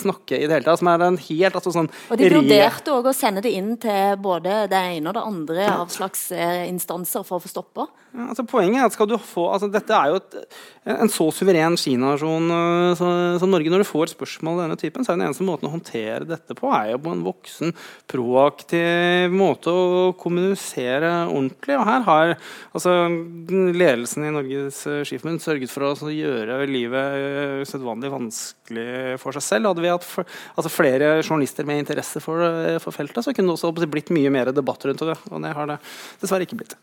snakke 0.00 0.38
i 0.38 0.46
det 0.46 0.56
hele 0.56 0.66
tatt. 0.66 0.80
som 0.80 0.90
er 0.92 1.06
en 1.06 1.18
helt 1.20 1.58
altså 1.58 1.72
sånn 1.74 1.90
Og 2.10 2.20
de 2.20 2.30
vurderte 2.32 2.94
òg 2.94 3.10
å 3.10 3.16
sende 3.16 3.42
det 3.44 3.54
inn 3.56 3.74
til 3.80 4.16
både 4.22 4.64
det 4.70 4.84
ene 4.96 5.10
og 5.10 5.16
det 5.18 5.26
andre 5.32 5.68
av 5.74 5.92
slags 5.92 6.30
eh, 6.32 6.66
instanser 6.70 7.26
for 7.26 7.38
å 7.38 7.44
få 7.44 7.52
stoppa? 7.52 7.88
Altså 8.10 8.42
poenget 8.48 8.80
er 8.80 8.88
at 8.88 8.94
skal 8.96 9.06
du 9.06 9.14
få, 9.22 9.44
altså 9.54 9.68
Dette 9.70 9.94
er 9.94 10.10
jo 10.10 10.16
et, 10.18 10.56
en 10.90 11.10
så 11.12 11.28
suveren 11.30 11.76
skinasjon 11.78 12.50
uh, 12.50 13.02
som 13.38 13.52
Norge. 13.52 13.70
Når 13.70 13.84
du 13.84 13.86
får 13.86 14.10
spørsmål 14.16 14.56
av 14.56 14.62
denne 14.64 14.78
typen, 14.80 15.06
så 15.06 15.12
er 15.12 15.20
den 15.20 15.28
eneste 15.28 15.46
måten 15.46 15.68
å 15.68 15.72
håndtere 15.76 16.26
dette 16.26 16.56
på 16.58 16.72
er 16.74 16.90
jo 16.90 17.00
på 17.04 17.12
en 17.14 17.22
voksen, 17.22 17.74
proaktiv 18.10 19.36
måte 19.36 19.70
å 19.70 20.08
kommunisere 20.18 21.12
ordentlig. 21.28 21.76
Og 21.78 21.86
her 21.86 22.06
har 22.08 22.32
altså, 22.34 22.96
ledelsen 23.78 24.26
i 24.26 24.34
Norges 24.34 24.82
Skiforbund 25.06 25.44
sørget 25.44 25.70
for 25.70 25.86
å 25.86 26.10
gjøre 26.10 26.58
livet 26.66 27.62
usedvanlig 27.62 28.10
vanskelig 28.16 28.90
for 29.22 29.38
seg 29.38 29.46
selv. 29.46 29.70
Hadde 29.70 29.86
vi 29.86 29.94
hatt 29.94 30.08
for, 30.08 30.26
altså, 30.56 30.74
flere 30.74 31.20
journalister 31.20 31.68
med 31.68 31.84
interesse 31.84 32.22
for, 32.24 32.42
for 32.82 32.96
feltet, 32.96 33.22
så 33.22 33.36
kunne 33.36 33.54
det 33.54 33.60
også 33.60 33.86
blitt 33.86 34.10
mye 34.14 34.34
mer 34.34 34.50
debatt 34.56 34.90
rundt 34.90 35.06
det. 35.06 35.20
Og 35.30 35.46
det 35.46 35.54
har 35.54 35.76
det 35.76 35.78
dessverre 36.18 36.48
ikke 36.48 36.58
blitt. 36.64 36.74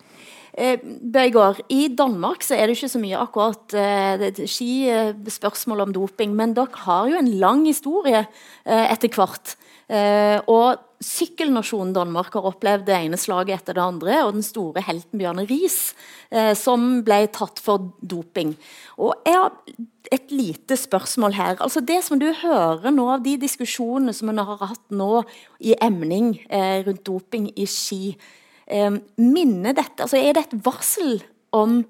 Eh, 0.58 0.82
Bergård, 0.82 1.60
I 1.70 1.88
Danmark 1.94 2.42
så 2.42 2.56
er 2.58 2.66
det 2.66 2.80
ikke 2.80 2.90
så 2.90 3.02
mye 3.02 3.20
akkurat 3.22 3.78
eh, 3.78 4.42
skispørsmål 4.42 5.86
om 5.86 5.94
doping, 5.94 6.34
men 6.34 6.56
dere 6.58 6.82
har 6.88 7.12
jo 7.12 7.20
en 7.20 7.30
lang 7.38 7.68
historie 7.70 8.24
eh, 8.24 8.86
etter 8.90 9.14
hvert. 9.14 9.54
Eh, 9.88 10.42
og 10.50 10.82
Sykkelnasjonen 10.98 11.92
Danmark 11.94 12.34
har 12.34 12.48
opplevd 12.50 12.88
det 12.88 12.96
ene 12.98 13.20
slaget 13.22 13.60
etter 13.60 13.78
det 13.78 13.84
andre, 13.84 14.16
og 14.26 14.34
den 14.34 14.46
store 14.46 14.82
helten 14.82 15.22
Bjørne 15.22 15.46
Riis, 15.46 15.94
eh, 16.34 16.56
som 16.58 17.04
ble 17.06 17.20
tatt 17.30 17.62
for 17.62 17.92
doping. 18.02 18.56
Og 18.98 19.14
jeg 19.30 19.38
har 19.38 19.54
et 20.12 20.34
lite 20.34 20.74
spørsmål 20.80 21.38
her. 21.38 21.62
Altså 21.62 21.86
Det 21.86 22.00
som 22.04 22.18
du 22.18 22.32
hører 22.34 22.90
nå 22.90 23.06
av 23.14 23.22
de 23.22 23.36
diskusjonene 23.38 24.16
som 24.16 24.34
en 24.34 24.42
har 24.42 24.58
hatt 24.64 24.90
nå 24.90 25.22
i 25.62 25.78
emning 25.86 26.34
eh, 26.50 26.82
rundt 26.88 27.06
doping 27.06 27.52
i 27.54 27.70
ski, 27.70 28.18
eh, 28.68 28.92
minner 29.18 29.76
dette 29.78 30.06
altså 30.06 30.20
Er 30.20 30.38
det 30.38 30.48
et 30.48 30.60
varsel 30.66 31.22
om 31.56 31.82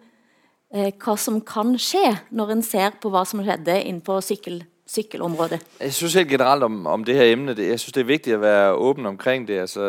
eh, 0.74 0.94
hva 0.94 1.18
som 1.20 1.42
kan 1.42 1.76
skje, 1.80 2.18
når 2.32 2.58
en 2.58 2.66
ser 2.66 2.98
på 3.02 3.12
hva 3.14 3.26
som 3.28 3.44
skjedde 3.44 3.80
innenfor 3.84 4.22
sykkel, 4.26 4.62
sykkelområdet? 4.88 5.60
Jeg 5.82 5.94
synes 5.94 6.18
helt 6.20 6.32
generelt 6.32 6.64
om, 6.64 6.86
om 6.88 7.06
det 7.06 7.16
her 7.16 7.32
emnet 7.34 7.60
jeg 7.60 7.80
synes 7.80 7.96
det 7.98 8.04
er 8.04 8.12
viktig 8.12 8.36
å 8.38 8.44
være 8.44 8.76
åpen 8.90 9.10
omkring 9.10 9.48
det. 9.48 9.62
Altså, 9.68 9.88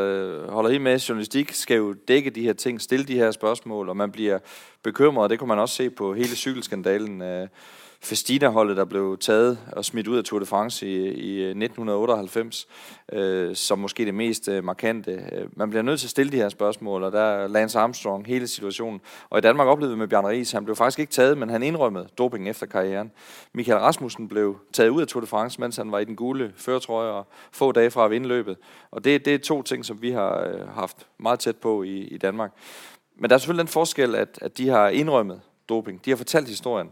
holder 0.51 0.77
helt 0.77 0.87
med, 0.87 1.03
Journalistikk 1.03 1.55
skal 1.55 1.83
jo 1.83 1.93
dekke 2.09 2.35
de 2.35 2.47
her 2.49 2.59
ting, 2.59 2.81
stille 2.81 3.07
de 3.07 3.19
her 3.21 3.31
spørsmål, 3.35 3.89
og 3.89 3.97
man 3.97 4.13
blir 4.13 4.41
bekymret. 4.83 5.31
Det 5.31 5.39
kan 5.39 5.49
man 5.49 5.59
også 5.59 5.83
se 5.83 5.91
på 5.91 6.15
hele 6.15 6.37
sykkelskandalen. 6.37 7.23
Eh, 7.23 7.77
Festina-holdet, 8.01 8.77
der 8.77 8.85
blev 8.85 9.19
taget 9.21 9.59
og 9.73 9.85
smidt 9.85 10.09
ud 10.09 10.17
af 10.17 10.25
Tour 10.25 10.41
de 10.41 10.47
France 10.47 10.87
i, 10.87 10.95
i 11.07 11.43
1998, 11.43 12.69
øh, 13.13 13.57
som 13.57 13.79
måske 13.79 14.05
det 14.05 14.15
mest 14.15 14.49
øh, 14.49 14.65
markante. 14.65 15.13
Øh, 15.13 15.49
man 15.57 15.71
bliver 15.71 15.83
nødt 15.83 16.01
til 16.01 16.07
at 16.07 16.11
stille 16.11 16.33
de 16.33 16.37
her 16.37 16.49
spørgsmål, 16.49 17.03
og 17.03 17.13
der 17.13 17.21
er 17.21 17.49
Lance 17.49 17.79
Armstrong, 17.79 18.27
hele 18.27 18.47
situationen. 18.47 19.01
Og 19.31 19.39
i 19.39 19.41
Danmark 19.41 19.69
oplevede 19.69 19.95
vi 19.95 19.99
med 19.99 20.09
Bjørn 20.09 20.27
Ries, 20.27 20.53
han 20.53 20.65
blev 20.65 20.77
faktisk 20.77 20.99
ikke 20.99 21.13
taget, 21.13 21.39
men 21.39 21.51
han 21.51 21.63
indrømmede 21.63 22.09
doping 22.19 22.49
efter 22.49 22.67
karrieren. 22.67 23.11
Michael 23.53 23.79
Rasmussen 23.79 24.29
blev 24.29 24.57
taget 24.73 24.91
ud 24.91 25.01
af 25.01 25.07
Tour 25.07 25.21
de 25.21 25.27
France, 25.27 25.61
mens 25.61 25.77
han 25.77 25.93
var 25.93 25.99
i 25.99 26.05
den 26.05 26.17
gule 26.17 26.53
førtrøje 26.57 27.11
og 27.11 27.27
få 27.53 27.73
dage 27.73 27.91
fra 27.91 28.05
at 28.05 28.11
vinde 28.11 28.29
løbet. 28.29 28.57
Og 28.91 29.05
det, 29.05 29.25
det 29.25 29.35
er 29.35 29.39
to 29.39 29.63
ting, 29.63 29.85
som 29.85 30.03
vi 30.03 30.11
har 30.11 30.49
øh, 30.49 30.69
haft 30.69 31.07
meget 31.19 31.39
tæt 31.39 31.57
på 31.57 31.83
i, 31.83 31.99
i 31.99 32.19
Danmark. 32.19 32.53
Men 33.17 33.31
der 33.31 33.37
er 33.37 33.39
selvfølgelig 33.39 33.67
den 33.67 33.73
forskel, 33.73 34.15
at, 34.15 34.39
at 34.43 34.59
de 34.59 34.69
har 34.69 34.89
indrømmet 34.89 35.41
doping. 35.69 36.05
De 36.05 36.11
har 36.11 36.17
fortalt 36.17 36.49
historien. 36.49 36.89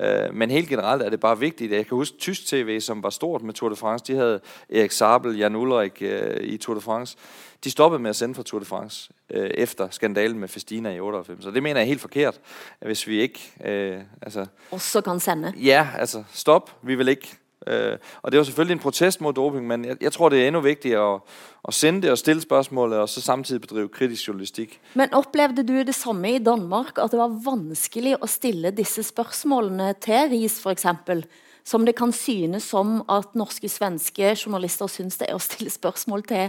Uh, 0.00 0.34
men 0.34 0.50
helt 0.50 0.68
generelt 0.68 1.02
er 1.02 1.10
det 1.10 1.20
bare 1.20 1.38
vigtigt. 1.38 1.72
Jeg 1.72 1.86
kan 1.86 1.96
huske 1.96 2.16
tysk 2.18 2.46
TV, 2.46 2.80
som 2.80 3.02
var 3.02 3.10
stort 3.10 3.42
med 3.42 3.54
Tour 3.54 3.68
de 3.68 3.76
France. 3.76 4.04
De 4.06 4.14
havde 4.14 4.40
Erik 4.70 4.90
Sabel, 4.90 5.36
Jan 5.36 5.56
Ulrik 5.56 6.02
uh, 6.02 6.44
i 6.44 6.56
Tour 6.56 6.74
de 6.74 6.80
France. 6.80 7.16
De 7.64 7.70
stoppede 7.70 8.02
med 8.02 8.10
at 8.10 8.16
sende 8.16 8.34
fra 8.34 8.42
Tour 8.42 8.58
de 8.58 8.64
France 8.64 9.10
uh, 9.34 9.40
efter 9.40 9.88
skandalen 9.90 10.38
med 10.38 10.48
Festina 10.48 10.94
i 10.94 11.00
98. 11.00 11.44
Så 11.44 11.50
det 11.50 11.62
mener 11.62 11.80
jeg 11.80 11.84
er 11.84 11.88
helt 11.88 12.00
forkert, 12.00 12.40
hvis 12.80 13.06
vi 13.06 13.20
ikke... 13.20 13.52
Øh, 13.64 14.00
altså, 14.22 14.46
Også 14.70 15.00
kan 15.00 15.20
sende? 15.20 15.52
Ja, 15.56 15.88
altså 15.98 16.24
stop. 16.32 16.76
Vi 16.82 16.94
vil 16.94 17.08
ikke 17.08 17.39
Uh, 17.66 17.98
og 18.22 18.32
Det 18.32 18.38
var 18.38 18.44
selvfølgelig 18.44 18.74
en 18.74 18.78
protest 18.78 19.20
mot 19.20 19.36
doping, 19.36 19.66
men 19.66 19.84
jeg, 19.84 19.96
jeg 20.00 20.12
tror 20.12 20.28
det 20.28 20.40
er 20.40 20.48
enda 20.48 20.62
viktigere 20.64 21.02
å, 21.04 21.18
å, 21.62 21.72
sende 21.72 22.06
det 22.06 22.14
og 22.14 22.18
stille 22.18 22.40
spørsmålet, 22.40 22.98
og 22.98 23.08
så 23.08 23.20
samtidig 23.20 23.60
bedrive 23.60 23.88
kritisk 23.92 24.28
journalistikk. 24.28 24.78
Men 24.94 25.12
Opplevde 25.14 25.66
du 25.68 25.82
det 25.84 25.94
samme 25.94 26.34
i 26.34 26.38
Danmark, 26.38 26.98
at 26.98 27.12
det 27.12 27.20
var 27.20 27.36
vanskelig 27.44 28.16
å 28.16 28.28
stille 28.30 28.72
disse 28.72 29.04
spørsmålene 29.04 29.92
til 30.00 30.32
Riis 30.32 30.56
f.eks.? 30.64 30.86
Som 31.64 31.84
det 31.84 31.94
kan 31.94 32.12
synes 32.12 32.64
som 32.72 33.02
at 33.12 33.36
norske, 33.36 33.68
svenske 33.68 34.32
journalister 34.32 34.88
syns 34.88 35.20
det 35.20 35.28
er 35.28 35.36
å 35.36 35.42
stille 35.44 35.70
spørsmål 35.70 36.24
til 36.24 36.48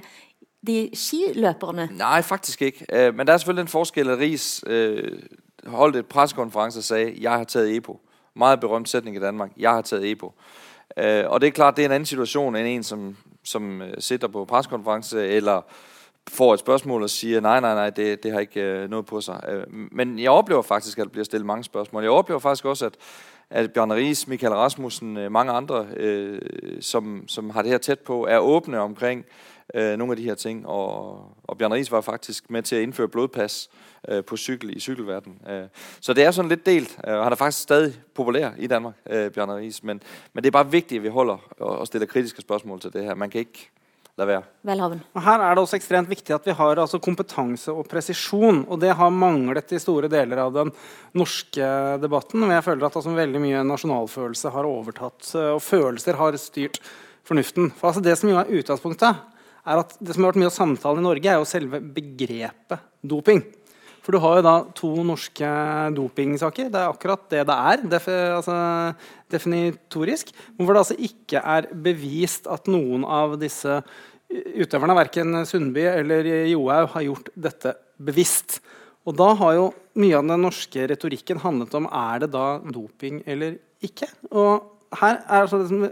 de 0.67 0.77
skiløperne? 0.95 1.89
Nei, 1.99 2.21
faktisk 2.23 2.61
ikke. 2.61 2.87
Uh, 2.87 3.11
men 3.15 3.27
det 3.27 3.33
er 3.33 3.43
selvfølgelig 3.43 3.67
en 3.67 3.75
forskjell. 3.75 4.15
Riis 4.15 4.47
uh, 4.63 5.19
holdt 5.67 5.99
et 5.99 6.05
pressekonferanse 6.05 6.79
og 6.79 6.83
sa 6.83 6.95
'Jeg 6.95 7.31
har 7.31 7.43
tatt 7.43 7.67
EPO'. 7.67 7.99
Meget 8.35 8.59
berømt 8.59 8.89
setning 8.89 9.15
i 9.15 9.19
Danmark. 9.19 9.51
'Jeg 9.57 9.71
har 9.71 9.81
tatt 9.81 10.03
EPO'. 10.03 10.33
Øh, 10.97 11.23
og 11.27 11.41
det 11.41 11.47
er 11.47 11.51
klart, 11.51 11.77
det 11.77 11.81
er 11.81 11.85
en 11.85 11.91
anden 11.91 12.05
situation 12.05 12.55
end 12.55 12.67
en, 12.67 12.83
som, 12.83 13.17
som 13.43 13.81
øh, 13.81 13.93
sitter 13.99 14.27
på 14.27 14.45
preskonference 14.45 15.27
eller 15.27 15.61
får 16.29 16.53
et 16.53 16.59
spørsmål 16.59 17.03
og 17.03 17.09
siger, 17.09 17.39
nej, 17.39 17.59
nej, 17.59 17.73
nej, 17.73 17.89
det, 17.89 18.23
det 18.23 18.31
har 18.31 18.39
ikke 18.39 18.61
øh, 18.61 18.89
noget 18.89 19.05
på 19.05 19.21
sig. 19.21 19.43
Øh, 19.49 19.63
men 19.91 20.19
jeg 20.19 20.31
oplever 20.31 20.61
faktisk, 20.61 20.97
at 20.97 21.03
der 21.03 21.11
bliver 21.11 21.25
stillet 21.25 21.45
mange 21.45 21.63
spørgsmål. 21.63 22.03
Jeg 22.03 22.11
oplever 22.11 22.39
faktisk 22.39 22.65
også, 22.65 22.85
at, 22.85 22.93
at 23.49 23.73
Bjørn 23.73 23.93
Ries, 23.93 24.27
Michael 24.27 24.53
Rasmussen, 24.53 25.17
øh, 25.17 25.31
mange 25.31 25.51
andre, 25.51 25.87
som, 26.81 27.23
som 27.27 27.49
har 27.49 27.61
det 27.61 27.71
her 27.71 27.77
tæt 27.77 27.99
på, 27.99 28.27
er 28.27 28.37
åbne 28.37 28.79
omkring 28.79 29.19
øh, 29.19 29.50
nogle 29.75 30.11
af 30.11 30.17
de 30.17 30.23
her 30.23 30.35
ting. 30.35 30.67
Og, 30.67 31.25
og 31.43 31.57
Bjørn 31.57 31.73
Ries 31.73 31.91
var 31.91 32.01
faktisk 32.01 32.49
med 32.49 32.63
til 32.63 32.75
at 32.75 32.81
indføre 32.81 33.07
blodpas 33.07 33.69
øh, 34.09 34.23
på 34.23 34.37
cykel 34.37 34.77
i 34.77 34.79
cykelverdenen. 34.79 35.41
Øh, 35.49 35.67
så 36.01 36.13
det 36.13 36.23
er 36.23 36.31
sådan 36.31 36.49
lidt 36.49 36.65
delt, 36.65 36.97
øh, 37.07 37.13
og 37.13 37.23
han 37.23 37.31
er 37.31 37.35
faktisk 37.35 37.63
stadig 37.63 37.93
populær 38.15 38.51
i 38.57 38.67
Danmark, 38.67 38.93
øh, 39.09 39.31
Bjørn 39.31 39.51
Ries. 39.51 39.83
Men, 39.83 40.01
men 40.33 40.43
det 40.43 40.49
er 40.49 40.51
bare 40.51 40.71
vigtigt, 40.71 40.99
at 40.99 41.03
vi 41.03 41.09
holder 41.09 41.37
og, 41.59 41.77
og 41.77 41.87
stiller 41.87 42.07
kritiske 42.07 42.41
spørsmål 42.41 42.79
til 42.79 42.93
det 42.93 43.03
her. 43.03 43.15
Man 43.15 43.29
kan 43.29 43.39
ikke 43.39 43.69
la 44.17 44.25
være. 44.25 44.43
Velhaven. 44.67 45.01
Og 45.13 45.23
her 45.23 45.39
er 45.39 45.55
det 45.55 45.63
også 45.63 45.75
ekstremt 45.75 46.09
viktig 46.09 46.35
at 46.35 46.45
vi 46.45 46.51
har 46.51 46.75
altså, 46.75 46.99
kompetanse 46.99 47.71
og 47.71 47.87
presisjon. 47.89 48.65
Og 48.67 48.81
det 48.81 48.95
har 48.95 49.09
manglet 49.09 49.71
i 49.71 49.79
store 49.79 50.09
deler 50.11 50.43
av 50.43 50.53
den 50.53 50.71
norske 51.13 51.71
debatten. 52.01 52.43
Men 52.43 52.51
jeg 52.51 52.63
føler 52.63 52.85
at 52.85 52.95
altså, 52.99 53.15
veldig 53.15 53.41
mye 53.41 53.63
nasjonalfølelse 53.63 54.49
har 54.49 54.67
overtatt, 54.67 55.35
og 55.35 55.61
følelser 55.61 56.19
har 56.19 56.37
styrt 56.37 56.81
fornuften. 57.23 57.71
For 57.77 57.87
altså, 57.87 58.01
Det 58.01 58.17
som 58.17 58.29
jo 58.29 58.41
er 58.41 58.51
utgangspunktet, 58.59 59.30
er 59.65 59.81
at 59.83 59.95
det 59.99 60.15
som 60.15 60.25
har 60.25 60.33
vært 60.33 60.41
mye 60.41 60.51
av 60.51 60.55
samtalen 60.55 61.01
i 61.03 61.07
Norge, 61.07 61.31
er 61.31 61.41
jo 61.41 61.49
selve 61.49 61.81
begrepet 61.81 62.87
doping. 63.01 63.43
For 64.01 64.15
du 64.15 64.21
har 64.23 64.39
jo 64.39 64.45
da 64.45 64.55
to 64.77 64.89
norske 65.05 65.49
dopingsaker. 65.93 66.71
Det 66.73 66.79
er 66.79 66.89
akkurat 66.89 67.27
det 67.29 67.43
det 67.45 67.57
er, 67.69 67.83
def 67.91 68.07
altså, 68.09 68.55
definitorisk. 69.29 70.31
Hvor 70.57 70.73
det 70.73 70.81
altså 70.81 70.97
ikke 70.97 71.43
er 71.53 71.69
bevist 71.85 72.49
at 72.49 72.69
noen 72.71 73.05
av 73.05 73.37
disse 73.41 73.81
utøverne, 74.31 74.97
verken 74.97 75.43
Sundby 75.45 75.85
eller 75.91 76.25
Johaug, 76.49 76.89
har 76.95 77.05
gjort 77.05 77.29
dette 77.45 77.75
bevisst. 78.01 78.57
Og 79.05 79.17
da 79.17 79.31
har 79.37 79.57
jo 79.57 79.69
mye 80.01 80.17
av 80.17 80.25
den 80.25 80.45
norske 80.47 80.85
retorikken 80.89 81.41
handlet 81.43 81.73
om 81.77 81.89
er 81.89 82.23
det 82.23 82.31
da 82.33 82.45
doping 82.73 83.21
eller 83.29 83.59
ikke. 83.85 84.09
Og 84.33 84.65
her 84.97 85.21
er 85.21 85.43
altså 85.43 85.61
det 85.61 85.69
som, 85.69 85.85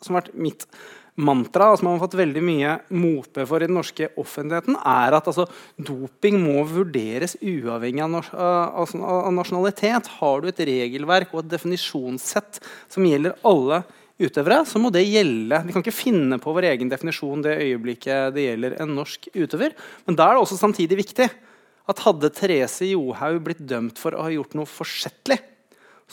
som 0.00 0.16
har 0.16 0.22
vært 0.22 0.36
mitt 0.36 0.68
mantra 1.14 1.76
som 1.76 1.86
man 1.86 1.96
har 1.96 2.04
fått 2.06 2.16
veldig 2.18 2.42
mye 2.42 2.76
motbør 2.90 3.46
for 3.46 3.62
i 3.62 3.68
den 3.68 3.76
norske 3.78 4.08
offentligheten, 4.20 4.76
er 4.78 5.14
at 5.14 5.28
altså, 5.30 5.46
doping 5.78 6.40
må 6.42 6.64
vurderes 6.66 7.36
uavhengig 7.38 8.02
av, 8.02 8.30
av, 8.34 8.94
av, 8.98 9.30
nasjonalitet. 9.36 10.10
Har 10.18 10.42
du 10.42 10.50
et 10.50 10.64
regelverk 10.66 11.34
og 11.34 11.44
et 11.44 11.52
definisjonssett 11.54 12.60
som 12.90 13.06
gjelder 13.06 13.38
alle 13.46 13.84
utøvere, 14.18 14.60
så 14.66 14.78
må 14.82 14.90
det 14.94 15.06
gjelde. 15.06 15.62
Vi 15.66 15.74
kan 15.74 15.82
ikke 15.82 15.94
finne 15.94 16.38
på 16.42 16.54
vår 16.54 16.68
egen 16.72 16.90
definisjon 16.90 17.42
det 17.46 17.56
øyeblikket 17.62 18.34
det 18.34 18.48
gjelder 18.48 18.78
en 18.82 18.94
norsk 18.98 19.30
utøver. 19.34 19.74
Men 20.06 20.18
da 20.18 20.28
er 20.28 20.36
det 20.36 20.44
også 20.44 20.60
samtidig 20.60 21.00
viktig 21.02 21.30
at 21.90 22.04
hadde 22.06 22.30
Therese 22.32 22.86
Johaug 22.88 23.42
blitt 23.44 23.64
dømt 23.68 23.98
for 24.00 24.16
å 24.16 24.26
ha 24.26 24.32
gjort 24.32 24.54
noe 24.56 24.70
forsettlig, 24.70 25.40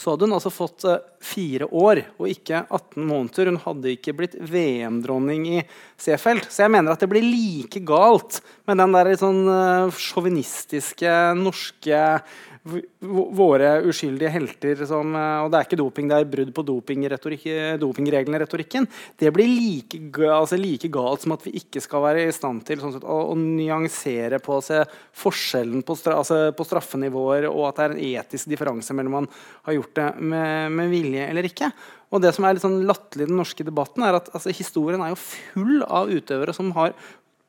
så 0.02 0.16
hadde 0.16 0.26
hun 0.26 0.34
altså 0.34 0.50
fått 0.50 0.86
eh, 0.90 1.02
fire 1.22 1.68
år 1.78 2.00
og 2.18 2.30
ikke 2.32 2.64
18 2.64 3.06
måneder. 3.06 3.52
Hun 3.52 3.60
hadde 3.62 3.92
ikke 3.94 4.16
blitt 4.18 4.38
VM-dronning 4.50 5.44
i 5.52 5.60
Seefeld. 6.02 6.48
Så 6.50 6.64
jeg 6.66 6.74
mener 6.74 6.96
at 6.96 7.04
det 7.04 7.10
blir 7.12 7.26
like 7.26 7.84
galt 7.86 8.40
med 8.70 8.82
den 8.82 8.98
der 8.98 9.12
sånn 9.22 9.44
eh, 9.46 10.00
sjåvinistiske 10.02 11.14
norske 11.38 12.02
Våre 12.62 13.70
uskyldige 13.90 14.30
helter 14.30 14.84
som 14.86 15.16
eh, 15.18 15.38
Og 15.42 15.48
det 15.50 15.58
er 15.58 15.66
ikke 15.66 15.80
doping, 15.80 16.10
det 16.12 16.18
er 16.20 16.28
brudd 16.30 16.52
på 16.54 16.64
dopingretorikk- 16.68 17.80
dopingreglene 17.82 18.38
i 18.38 18.42
retorikken. 18.44 18.86
Det 19.18 19.32
blir 19.34 19.50
like, 19.50 19.98
altså 20.30 20.60
like 20.60 20.92
galt 20.94 21.24
som 21.24 21.34
at 21.34 21.48
vi 21.48 21.56
ikke 21.58 21.82
skal 21.82 22.04
være 22.06 22.28
i 22.28 22.36
stand 22.36 22.62
til 22.68 22.84
sånn 22.84 22.94
sett, 22.94 23.08
å, 23.08 23.18
å 23.34 23.38
nyansere 23.40 24.38
på 24.46 24.60
å 24.60 24.66
se 24.66 24.84
forskjellen 25.24 25.82
på, 25.88 25.98
stra, 25.98 26.20
altså 26.22 26.52
på 26.54 26.68
straffenivåer, 26.68 27.50
og 27.50 27.72
at 27.72 27.80
det 27.80 27.88
er 27.88 27.96
en 27.96 28.04
etisk 28.12 28.54
differanse 28.54 28.94
mellom 28.94 29.18
man 29.24 29.32
har 29.66 29.80
gjort 29.80 29.98
det 29.98 30.08
med, 30.22 30.78
med 30.78 30.94
vilje 30.94 31.26
eller 31.32 31.50
ikke. 31.50 31.72
Og 32.12 32.20
det 32.20 32.34
som 32.36 32.46
er 32.46 32.58
litt 32.58 32.66
sånn 32.66 32.82
latterlig 32.86 33.26
i 33.26 33.32
den 33.32 33.40
norske 33.40 33.66
debatten, 33.66 34.04
er 34.04 34.18
at 34.20 34.30
altså, 34.36 34.52
historien 34.54 35.02
er 35.02 35.14
jo 35.14 35.22
full 35.24 35.82
av 35.88 36.12
utøvere 36.12 36.54
som 36.56 36.74
har 36.76 36.94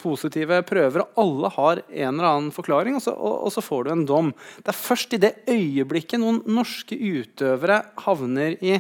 positive 0.03 0.61
prøver, 0.69 1.05
og 1.05 1.23
alle 1.23 1.53
har 1.57 1.83
en 1.87 2.11
eller 2.11 2.29
annen 2.29 2.53
forklaring, 2.55 2.99
og 2.99 3.05
så, 3.05 3.15
og, 3.15 3.47
og 3.47 3.55
så 3.55 3.65
får 3.65 3.87
du 3.87 3.95
en 3.95 4.05
dom. 4.09 4.33
Det 4.59 4.73
er 4.73 4.83
først 4.83 5.17
i 5.17 5.23
det 5.23 5.33
øyeblikket 5.51 6.21
noen 6.23 6.43
norske 6.51 6.99
utøvere 6.99 7.83
havner 8.05 8.59
i 8.61 8.79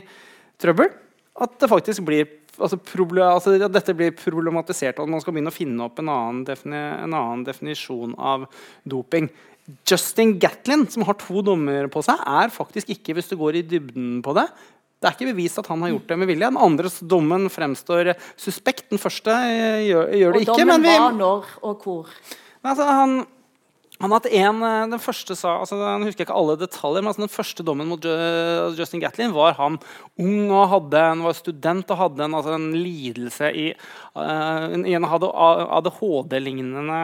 trøbbel, 0.62 0.90
at 1.42 1.54
det 1.60 1.70
faktisk 1.70 2.04
blir 2.06 2.26
altså, 2.58 2.76
problem, 2.76 3.28
altså, 3.36 3.54
at 3.56 3.72
dette 3.72 3.94
blir 3.96 4.12
problematisert, 4.16 5.00
og 5.00 5.10
man 5.10 5.22
skal 5.22 5.36
begynne 5.36 5.52
å 5.52 5.56
finne 5.56 5.86
opp 5.86 6.02
en 6.02 6.12
annen, 6.12 6.44
defini 6.48 6.76
en 6.78 7.16
annen 7.16 7.46
definisjon 7.46 8.14
av 8.18 8.46
doping. 8.88 9.30
Justin 9.86 10.36
Gatlin, 10.42 10.84
som 10.90 11.06
har 11.06 11.16
to 11.20 11.42
dommer 11.46 11.86
på 11.92 12.02
seg, 12.04 12.18
er 12.26 12.52
faktisk 12.52 12.90
ikke, 12.92 13.16
hvis 13.16 13.30
du 13.30 13.36
går 13.40 13.60
i 13.60 13.66
dybden 13.66 14.16
på 14.24 14.34
det, 14.36 14.48
det 15.02 15.08
er 15.10 15.16
ikke 15.16 15.32
bevist 15.32 15.58
at 15.58 15.66
han 15.66 15.82
har 15.82 15.90
gjort 15.96 16.12
det 16.12 16.16
med 16.22 16.28
vilje. 16.30 16.46
Den 16.46 16.62
andre 16.62 16.90
dommen 17.10 17.48
fremstår 17.50 18.12
suspekt. 18.38 18.86
Den 18.92 19.02
første 19.02 19.34
eh, 19.34 19.82
gjør, 19.88 20.04
gjør 20.14 20.30
det 20.30 20.38
Og 20.38 20.42
ikke. 20.44 20.54
dommen 20.54 20.70
Men 20.78 20.86
vi, 20.86 20.96
var 21.02 21.16
når 21.16 21.42
og 21.66 21.82
hvor? 21.82 22.12
altså, 22.62 22.86
han, 22.86 23.16
han 23.98 24.14
hatt 24.14 24.28
en, 24.30 24.62
eh, 24.68 24.86
den 24.94 25.02
første 25.02 25.34
sa, 25.38 25.56
altså, 25.64 25.80
Jeg 25.80 26.06
husker 26.06 26.24
ikke 26.28 26.38
alle 26.38 26.54
detaljer, 26.60 27.02
men 27.02 27.10
altså, 27.10 27.24
den 27.24 27.34
første 27.34 27.66
dommen 27.66 27.90
mot 27.90 28.06
Justin 28.78 29.02
Gatlin 29.02 29.34
var 29.34 29.58
han 29.58 29.80
ung 30.22 30.54
og 30.54 30.70
hadde, 30.76 31.02
han 31.10 31.26
var 31.26 31.34
student 31.40 31.90
og 31.90 32.02
hadde 32.04 32.22
en, 32.28 32.38
altså, 32.38 32.54
en 32.60 32.70
lidelse 32.78 33.50
i, 33.58 33.68
uh, 34.14 34.64
en, 34.70 34.86
en 34.86 35.10
ADHD-lignende 35.10 37.02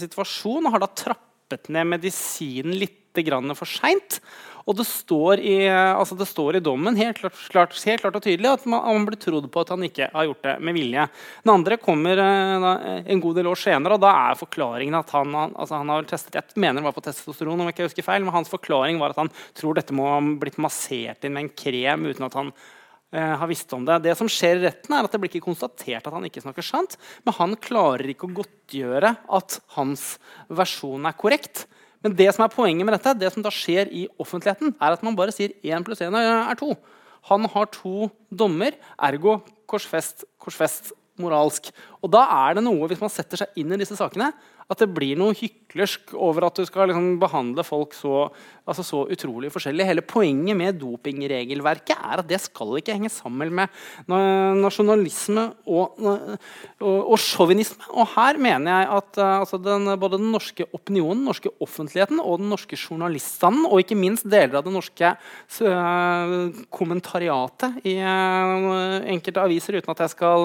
situasjon. 0.00 0.64
og 0.64 0.72
har 0.78 0.86
da 0.86 0.94
trappet 1.04 1.68
ned 1.76 1.92
medisinen 1.92 2.72
litt 2.80 2.96
grann 3.28 3.52
for 3.58 3.68
seint. 3.68 4.22
Og 4.68 4.76
det 4.76 4.84
står, 4.84 5.40
i, 5.40 5.56
altså 5.68 6.16
det 6.18 6.26
står 6.28 6.58
i 6.58 6.60
dommen 6.64 6.96
helt 6.98 7.16
klart, 7.16 7.36
klart, 7.48 7.76
helt 7.88 8.02
klart 8.02 8.18
og 8.18 8.24
tydelig 8.24 8.50
at 8.50 8.66
man, 8.68 8.84
man 8.84 9.06
blir 9.08 9.16
trodd 9.20 9.46
på 9.52 9.62
at 9.62 9.70
han 9.72 9.84
ikke 9.86 10.10
har 10.12 10.26
gjort 10.28 10.44
det 10.44 10.56
med 10.60 10.76
vilje. 10.76 11.06
Den 11.46 11.52
andre 11.54 11.78
kommer 11.80 12.20
eh, 12.20 12.56
da, 12.64 12.72
en 13.00 13.22
god 13.24 13.38
del 13.40 13.48
år 13.48 13.60
senere, 13.62 13.96
og 13.96 14.04
da 14.04 14.12
er 14.28 14.40
forklaringen 14.40 14.98
at 14.98 15.14
han, 15.16 15.32
han, 15.32 15.54
altså 15.56 15.80
han 15.80 15.92
har 15.94 16.08
testet 16.10 16.36
Jeg 16.36 16.60
mener 16.60 16.82
det 16.82 16.88
var 16.90 16.96
på 16.98 17.04
testosteron, 17.06 17.56
om 17.56 17.70
jeg 17.70 17.78
ikke 17.78 17.88
husker 17.88 18.08
feil, 18.10 18.26
men 18.26 18.36
hans 18.36 18.52
forklaring 18.52 19.00
var 19.00 19.16
at 19.16 19.22
han 19.22 19.32
tror 19.56 19.78
dette 19.78 19.96
må 19.96 20.10
ha 20.10 20.20
blitt 20.42 20.60
massert 20.60 21.24
inn 21.24 21.38
med 21.38 21.46
en 21.46 21.54
krem 21.64 22.04
uten 22.10 22.28
at 22.28 22.36
han 22.36 22.52
eh, 22.52 23.34
har 23.40 23.48
visst 23.48 23.72
om 23.72 23.88
det. 23.88 24.02
Det 24.04 24.18
som 24.20 24.28
skjer 24.28 24.60
i 24.60 24.66
retten, 24.66 24.92
er 24.92 25.08
at 25.08 25.16
det 25.16 25.22
blir 25.22 25.32
ikke 25.32 25.48
konstatert 25.48 26.04
at 26.04 26.12
han 26.12 26.28
ikke 26.28 26.44
snakker 26.44 26.66
sant, 26.66 27.00
men 27.24 27.40
han 27.40 27.56
klarer 27.56 28.12
ikke 28.12 28.28
å 28.28 28.36
godtgjøre 28.42 29.16
at 29.40 29.60
hans 29.80 30.10
versjon 30.52 31.08
er 31.08 31.16
korrekt. 31.16 31.64
Men 32.08 32.16
det 32.16 32.30
som 32.32 32.46
er 32.46 32.52
poenget 32.52 32.88
med 32.88 32.94
dette, 32.96 33.12
det 33.20 33.28
som 33.34 33.44
da 33.44 33.50
skjer 33.52 33.90
i 33.92 34.06
offentligheten, 34.16 34.72
er 34.80 34.94
at 34.96 35.02
man 35.04 35.16
bare 35.18 35.34
sier 35.34 35.52
1 35.60 35.84
pluss 35.84 36.00
1 36.00 36.14
er 36.16 36.56
2. 36.56 36.70
Han 37.28 37.44
har 37.52 37.68
to 37.74 38.08
dommer, 38.32 38.78
ergo 38.96 39.42
korsfest, 39.68 40.24
korsfest 40.40 40.94
moralsk. 41.20 41.68
Og 42.00 42.08
da 42.14 42.22
er 42.46 42.56
det 42.56 42.64
noe, 42.64 42.88
hvis 42.88 43.02
man 43.02 43.12
setter 43.12 43.42
seg 43.42 43.60
inn 43.60 43.74
i 43.76 43.80
disse 43.82 43.98
sakene, 43.98 44.30
at 44.68 44.82
det 44.82 44.90
blir 44.92 45.16
noe 45.16 45.32
hyklersk 45.36 46.12
over 46.12 46.44
at 46.48 46.58
du 46.60 46.66
skal 46.68 46.90
liksom 46.90 47.14
behandle 47.20 47.64
folk 47.64 47.94
så, 47.96 48.26
altså 48.68 48.84
så 48.84 49.00
utrolig 49.08 49.48
forskjellig. 49.52 49.86
Hele 49.88 50.04
poenget 50.04 50.58
med 50.60 50.76
dopingregelverket 50.76 51.96
er 51.96 52.20
at 52.20 52.28
det 52.28 52.40
skal 52.44 52.74
ikke 52.76 52.96
henge 52.98 53.08
sammen 53.12 53.54
med 53.56 53.72
nasjonalisme 54.60 55.46
og, 55.64 55.96
og, 56.04 56.36
og 56.84 57.16
sjåvinisme. 57.22 57.88
Og 57.96 58.10
her 58.12 58.40
mener 58.44 58.74
jeg 58.74 58.90
at 58.98 59.20
eh, 59.22 59.38
altså 59.38 59.60
den, 59.62 59.88
både 60.00 60.20
den 60.20 60.28
norske 60.34 60.68
opinionen, 60.76 61.22
den 61.22 61.30
norske 61.30 61.54
offentligheten 61.64 62.20
og 62.20 62.42
den 62.42 62.52
norske 62.52 62.76
journaliststanden, 62.76 63.64
og 63.70 63.80
ikke 63.80 63.96
minst 63.98 64.28
deler 64.28 64.60
av 64.60 64.68
det 64.68 64.74
norske 64.76 65.14
eh, 65.14 66.36
kommentariatet 66.76 67.80
i 67.88 67.96
eh, 68.04 69.08
enkelte 69.16 69.48
aviser, 69.48 69.80
uten 69.80 69.96
at 69.96 70.04
jeg 70.04 70.12
skal 70.12 70.44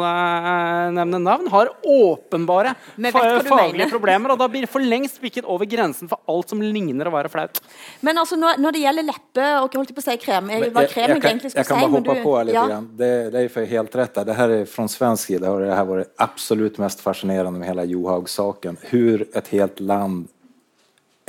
nevne 0.95 1.19
navn, 1.19 1.51
har 1.51 1.75
åpenbare 1.83 2.75
faglige 3.11 3.91
mener. 3.91 4.12
Problemer. 4.13 4.33
Og 4.33 4.39
da 4.39 4.47
blir 4.51 4.65
det 4.65 4.69
for 4.71 4.79
lengst 4.83 5.19
bikket 5.21 5.45
over 5.49 5.65
grensen 5.69 6.09
for 6.11 6.19
alt 6.29 6.49
som 6.49 6.61
ligner 6.61 7.07
å 7.09 7.13
være 7.13 7.31
flaut. 7.33 7.59
Men 8.01 8.17
altså, 8.17 8.37
når, 8.39 8.59
når 8.61 8.71
det 8.77 8.83
gjelder 8.83 9.07
leppe 9.09 9.47
og 9.61 9.77
holdt 9.79 9.95
på 9.95 10.03
å 10.03 10.05
si 10.05 10.17
krem, 10.21 10.49
jeg, 10.53 10.71
hva 10.73 10.85
jeg, 10.85 10.91
krem 10.93 11.03
jeg, 11.03 11.15
jeg, 11.15 11.21
kan, 11.21 11.29
egentlig 11.31 11.53
jeg 11.55 11.65
kan 11.69 11.79
bare 11.79 11.91
hoppe 11.95 12.17
du- 12.17 12.23
på 12.23 12.35
litt. 12.47 12.53
ja. 12.55 12.81
Det, 13.03 13.11
det 13.33 13.41
er 13.43 13.49
for 13.53 13.65
helt 13.73 13.95
rett. 13.95 14.21
Det 14.25 14.35
her 14.37 14.49
er 14.59 14.65
fra 14.69 14.87
svensk 14.87 15.31
side 15.31 15.47
har 15.47 15.63
det 15.63 15.73
her 15.73 15.87
vært 15.89 16.13
absolutt 16.23 16.77
mest 16.81 17.01
fascinerende 17.03 17.59
med 17.59 17.67
hele 17.67 17.87
Johaug-saken. 17.93 18.77
Hvor 18.89 19.25
et 19.33 19.47
helt 19.55 19.79
land 19.83 20.27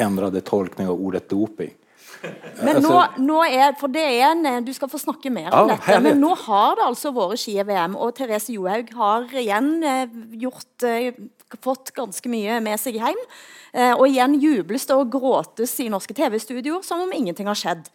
endret 0.01 0.45
tolkning 0.45 0.89
av 0.91 1.01
ordet 1.01 1.29
doping. 1.31 1.73
Men 2.65 2.81
nå, 2.81 2.93
nå 3.21 3.41
er, 3.45 3.75
for 3.77 3.93
det 3.93 4.01
er 4.03 4.31
en, 4.31 4.47
eh, 4.49 4.61
Du 4.65 4.73
skal 4.73 4.89
få 4.89 4.97
snakke 5.01 5.31
mer 5.33 5.51
om 5.53 5.69
Ja, 5.69 5.77
dette. 5.77 6.01
Men 6.01 6.21
nå 6.23 6.33
har 6.47 6.79
det 6.79 6.87
altså 6.87 7.13
vært 7.13 7.43
ski-VM, 7.43 7.97
og 8.01 8.15
Therese 8.17 8.55
Johaug 8.55 8.93
har 8.97 9.27
igjen 9.43 9.69
eh, 9.85 10.07
gjort, 10.41 10.87
eh, 10.89 11.13
fått 11.63 11.93
ganske 11.95 12.31
mye 12.31 12.59
med 12.65 12.81
seg 12.81 12.99
hjem. 12.99 13.21
Eh, 13.75 13.93
og 13.93 14.07
igjen 14.09 14.37
jubles 14.43 14.87
det 14.89 14.97
og 14.97 15.13
gråtes 15.13 15.75
i 15.83 15.91
norske 15.93 16.15
TV-studioer 16.17 16.85
som 16.87 17.05
om 17.05 17.13
ingenting 17.15 17.49
har 17.51 17.59
skjedd. 17.59 17.89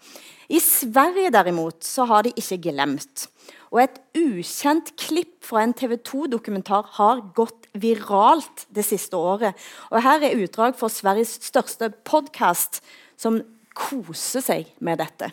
I 0.49 0.59
Sverige 0.63 1.31
derimot 1.33 1.83
så 1.85 2.07
har 2.09 2.25
de 2.25 2.33
ikke 2.39 2.61
glemt. 2.69 3.27
Og 3.69 3.83
et 3.83 3.99
ukjent 4.17 4.93
klipp 4.97 5.43
fra 5.45 5.61
en 5.63 5.75
TV 5.77 5.97
2-dokumentar 6.01 6.87
har 6.97 7.21
gått 7.37 7.69
viralt 7.77 8.65
det 8.73 8.85
siste 8.87 9.17
året. 9.17 9.57
Og 9.93 10.01
her 10.05 10.25
er 10.25 10.41
utdrag 10.41 10.77
for 10.79 10.89
Sveriges 10.93 11.35
største 11.45 11.91
podkast, 12.07 12.81
som 13.19 13.43
koser 13.77 14.43
seg 14.43 14.73
med 14.83 14.99
dette. 15.03 15.29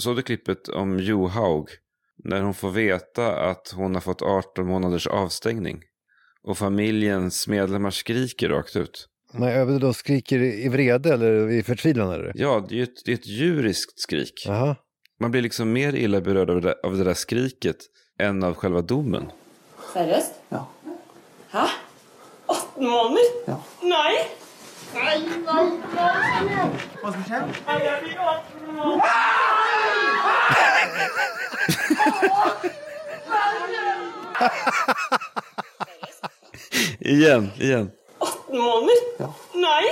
Så 0.00 0.14
du 0.16 0.22
klippet 0.24 0.70
om 0.72 0.96
Johaug 0.96 1.74
når 2.24 2.46
hun 2.46 2.54
får 2.56 2.72
vite 2.76 3.24
at 3.26 3.72
hun 3.76 3.98
har 3.98 4.04
fått 4.04 4.22
18 4.22 4.64
måneders 4.66 5.08
avstängning 5.10 5.82
och 6.44 6.58
familjens 6.58 7.48
medlemmar 7.48 7.90
skriker 7.90 8.48
rakt 8.48 8.76
ut? 8.76 9.08
Nej, 9.32 9.54
över 9.54 9.78
då 9.78 9.92
skriker 9.92 10.38
i 10.38 10.68
vrede 10.68 11.12
eller 11.14 11.50
i 11.50 11.62
förtvivlan? 11.62 12.12
Eller? 12.12 12.32
Ja, 12.34 12.66
det 12.68 12.74
är 12.74 12.76
ju 12.76 12.82
ett, 12.82 13.04
det 13.04 13.10
är 13.10 13.14
ett 13.14 13.26
djuriskt 13.26 14.00
skrik. 14.00 14.44
Jaha. 14.46 14.76
Man 15.20 15.30
blir 15.30 15.42
liksom 15.42 15.72
mer 15.72 15.94
illa 15.94 16.20
berörd 16.20 16.50
av 16.50 16.60
det, 16.60 16.74
av 16.82 16.96
det 16.96 17.04
där 17.04 17.14
skriket 17.14 17.76
än 18.18 18.42
av 18.42 18.54
själva 18.54 18.82
domen. 18.82 19.30
Seriöst? 19.92 20.32
Ja. 20.48 20.68
Ha? 21.52 21.68
Åtta 22.46 22.80
månader? 22.80 23.22
Ja. 23.46 23.62
Nei! 23.82 24.16
Nei, 24.94 25.18
nei, 25.46 25.70
nei. 25.94 26.68
Hva 27.02 27.12
som 27.12 27.22
skjer? 27.24 27.46
Nei, 27.66 27.78
jeg 27.84 28.02
fikk 28.04 28.18
18 28.20 28.74
måneder. 28.76 30.22
Igen, 37.00 37.50
igjen. 37.58 37.90
18 38.18 38.58
måneder? 38.58 38.94
Ja. 39.18 39.34
Nei! 39.54 39.84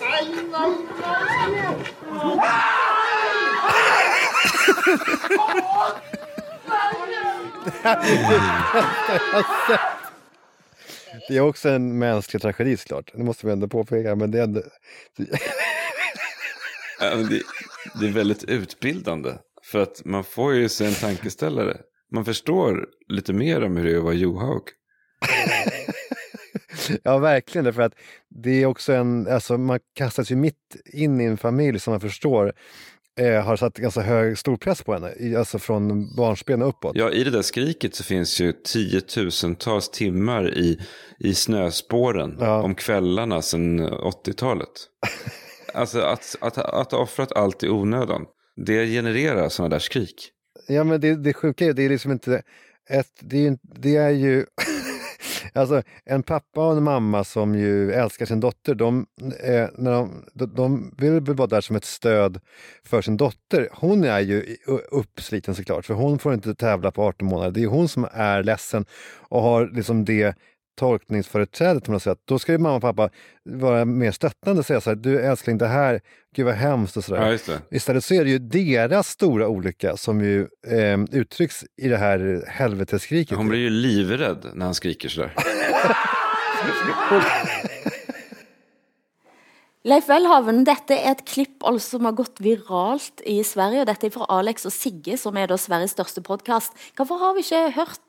Nei, 0.00 0.24
nei, 0.28 0.46
nei. 0.52 1.86
Det 11.28 11.36
är 11.36 11.40
också 11.40 11.68
en 11.68 11.98
mänsklig 11.98 12.42
tragedi 12.42 12.76
såklart. 12.76 13.10
Det 13.14 13.22
måste 13.24 13.46
vi 13.46 13.52
ändå 13.52 13.68
påpeka. 13.68 14.16
Men 14.16 14.30
det 14.30 14.40
är 14.40 14.46
men 17.00 17.28
det, 17.28 17.42
det 18.00 18.06
är 18.06 18.12
väldigt 18.12 18.44
utbildande. 18.44 19.32
För 19.62 19.78
att 19.78 20.04
man 20.04 20.24
får 20.24 20.54
ju 20.54 20.68
sig 20.68 20.86
en 20.86 20.94
tankeställare. 20.94 21.76
Man 22.12 22.24
förstår 22.24 22.86
lite 23.08 23.32
mer 23.32 23.64
om 23.64 23.76
hur 23.76 23.84
det 23.84 23.92
är 23.92 23.96
att 23.98 24.04
vara 24.04 24.14
Johaug. 24.14 24.62
Ja, 27.02 27.18
verkligen. 27.18 27.64
Därför 27.64 27.82
att 27.82 27.94
det 28.28 28.62
är 28.62 28.66
också 28.66 28.92
en... 28.92 29.28
Alltså, 29.28 29.58
man 29.58 29.78
kastas 29.94 30.30
ju 30.32 30.36
mitt 30.36 30.76
in 30.92 31.20
i 31.20 31.24
en 31.24 31.36
familj 31.36 31.80
som 31.80 31.90
man 31.92 32.00
förstår 32.00 32.52
eh, 33.20 33.44
har 33.44 33.56
satt 33.56 33.76
ganska 33.78 34.00
hög, 34.00 34.38
stor 34.38 34.56
press 34.56 34.82
på 34.82 34.92
henne, 34.92 35.12
i, 35.16 35.36
alltså 35.36 35.58
från 35.58 36.14
barnsben 36.16 36.62
uppåt. 36.62 36.96
Ja, 36.96 37.10
i 37.10 37.24
det 37.24 37.30
där 37.30 37.42
skriket 37.42 37.94
så 37.94 38.04
finns 38.04 38.40
ju 38.40 38.52
tiotusentals 38.52 39.88
timmar 39.90 40.54
i, 40.58 40.80
i 41.18 41.34
snöspåren 41.34 42.42
om 42.42 42.74
kvällarna 42.74 43.42
sedan 43.42 43.80
80-talet. 43.88 44.68
alltså 45.74 46.00
att, 46.00 46.36
att, 46.40 46.58
att 46.58 46.92
ha 46.92 46.98
offrat 46.98 47.32
allt 47.32 47.62
i 47.62 47.68
onödan, 47.68 48.24
det 48.66 48.86
genererar 48.86 49.48
sådana 49.48 49.68
där 49.74 49.78
skrik. 49.78 50.30
Ja, 50.68 50.84
men 50.84 51.00
det, 51.00 51.16
det 51.16 51.32
sjuka 51.34 51.64
är, 51.66 51.72
det 51.72 51.82
är 51.82 51.88
liksom 51.88 52.12
inte 52.12 52.42
ett, 52.90 53.06
det 53.20 53.36
är, 53.36 53.42
ju- 53.50 53.58
det 53.62 53.96
är 53.96 54.10
ju, 54.10 54.44
alltså 55.56 55.82
en 56.04 56.22
pappa 56.22 56.66
och 56.66 56.76
en 56.76 56.82
mamma 56.82 57.24
som 57.24 57.54
ju 57.54 57.92
älskar 57.92 58.26
sin 58.26 58.40
dotter, 58.40 58.74
de, 58.74 59.06
eh, 59.40 59.68
när 59.74 59.90
de, 59.90 60.24
de, 60.32 60.46
de 60.54 60.94
vill 60.98 61.34
vara 61.34 61.46
där 61.48 61.60
som 61.60 61.76
ett 61.76 61.84
stöd 61.84 62.40
för 62.84 63.02
sin 63.02 63.16
dotter. 63.16 63.68
Hon 63.72 64.04
är 64.04 64.20
ju 64.20 64.56
uppsliten 64.90 65.54
såklart, 65.54 65.84
för 65.84 65.94
hon 65.94 66.18
får 66.18 66.34
inte 66.34 66.54
tävla 66.54 66.90
på 66.90 67.02
18 67.02 67.28
månader. 67.28 67.50
Det 67.50 67.62
är 67.62 67.66
hon 67.66 67.88
som 67.88 68.08
är 68.12 68.42
ledsen 68.42 68.84
och 69.28 69.42
har 69.42 69.70
liksom 69.74 70.04
det 70.04 70.36
tolkningsföreträdet 70.76 71.84
på 71.84 71.92
något 71.92 72.02
sätt. 72.02 72.18
Då 72.24 72.38
ska 72.38 72.52
ju 72.52 72.58
mamma 72.58 72.76
och 72.76 72.82
pappa 72.82 73.10
vara 73.44 73.84
mer 73.84 74.12
stöttande 74.12 74.58
och 74.58 74.66
säga 74.66 74.80
så 74.80 74.90
här, 74.90 74.96
du 74.96 75.20
älskling 75.20 75.58
det 75.58 75.66
här, 75.66 76.00
gud 76.36 76.46
vad 76.46 76.54
hemskt 76.54 76.96
och 76.96 77.04
sådär. 77.04 77.22
Ja, 77.22 77.30
just 77.30 77.46
det. 77.46 77.60
Istället 77.70 78.04
så 78.04 78.14
är 78.14 78.24
det 78.24 78.30
ju 78.30 78.38
deras 78.38 79.08
stora 79.08 79.48
olycka 79.48 79.96
som 79.96 80.20
ju 80.20 80.40
eh, 80.66 80.98
uttrycks 81.12 81.64
i 81.76 81.88
det 81.88 81.96
här 81.96 82.44
helveteskriket. 82.48 83.36
Hon 83.36 83.48
blir 83.48 83.58
ju 83.58 83.70
livrädd 83.70 84.46
när 84.54 84.64
han 84.64 84.74
skriker 84.74 85.08
sådär. 85.08 85.32
Leif 89.86 90.08
Welhaven, 90.10 90.64
dette 90.66 90.96
er 90.98 91.12
et 91.12 91.20
klipp 91.30 91.62
altså 91.62 91.94
som 91.94 92.08
har 92.08 92.14
gått 92.18 92.40
viralt 92.42 93.20
i 93.22 93.36
Sverige. 93.46 93.84
og 93.84 93.86
Dette 93.86 94.08
er 94.08 94.14
fra 94.16 94.26
Alex 94.34 94.66
og 94.66 94.74
Sigge, 94.74 95.14
som 95.20 95.36
er 95.38 95.46
da 95.46 95.54
Sveriges 95.60 95.94
største 95.94 96.24
podkast. 96.26 96.74
Hvorfor 96.98 97.20
har 97.20 97.36
vi 97.36 97.44
ikke 97.44 97.60
hørt 97.76 98.00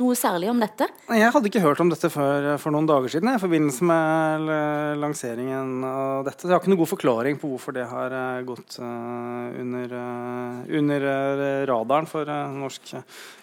noe 0.00 0.16
særlig 0.18 0.48
om 0.52 0.60
dette? 0.62 0.86
Jeg 1.12 1.32
hadde 1.34 1.50
ikke 1.50 1.62
hørt 1.64 1.82
om 1.84 1.90
dette 1.92 2.10
før 2.12 2.48
for 2.62 2.74
noen 2.74 2.88
dager 2.88 3.12
siden 3.14 3.32
i 3.32 3.40
forbindelse 3.42 3.86
med 3.88 4.48
lanseringen 5.02 5.84
av 5.88 6.24
dette. 6.28 6.42
Så 6.42 6.50
jeg 6.50 6.56
har 6.56 6.62
ikke 6.62 6.72
noen 6.72 6.82
god 6.82 6.92
forklaring 6.94 7.40
på 7.42 7.50
hvorfor 7.52 7.76
det 7.76 7.86
har 7.90 8.14
eh, 8.18 8.42
gått 8.48 8.78
eh, 8.80 9.60
under, 9.64 9.94
eh, 10.00 10.64
under 10.80 11.08
eh, 11.10 11.60
radaren 11.70 12.08
for 12.10 12.28
eh, 12.28 12.56
norsk 12.64 12.94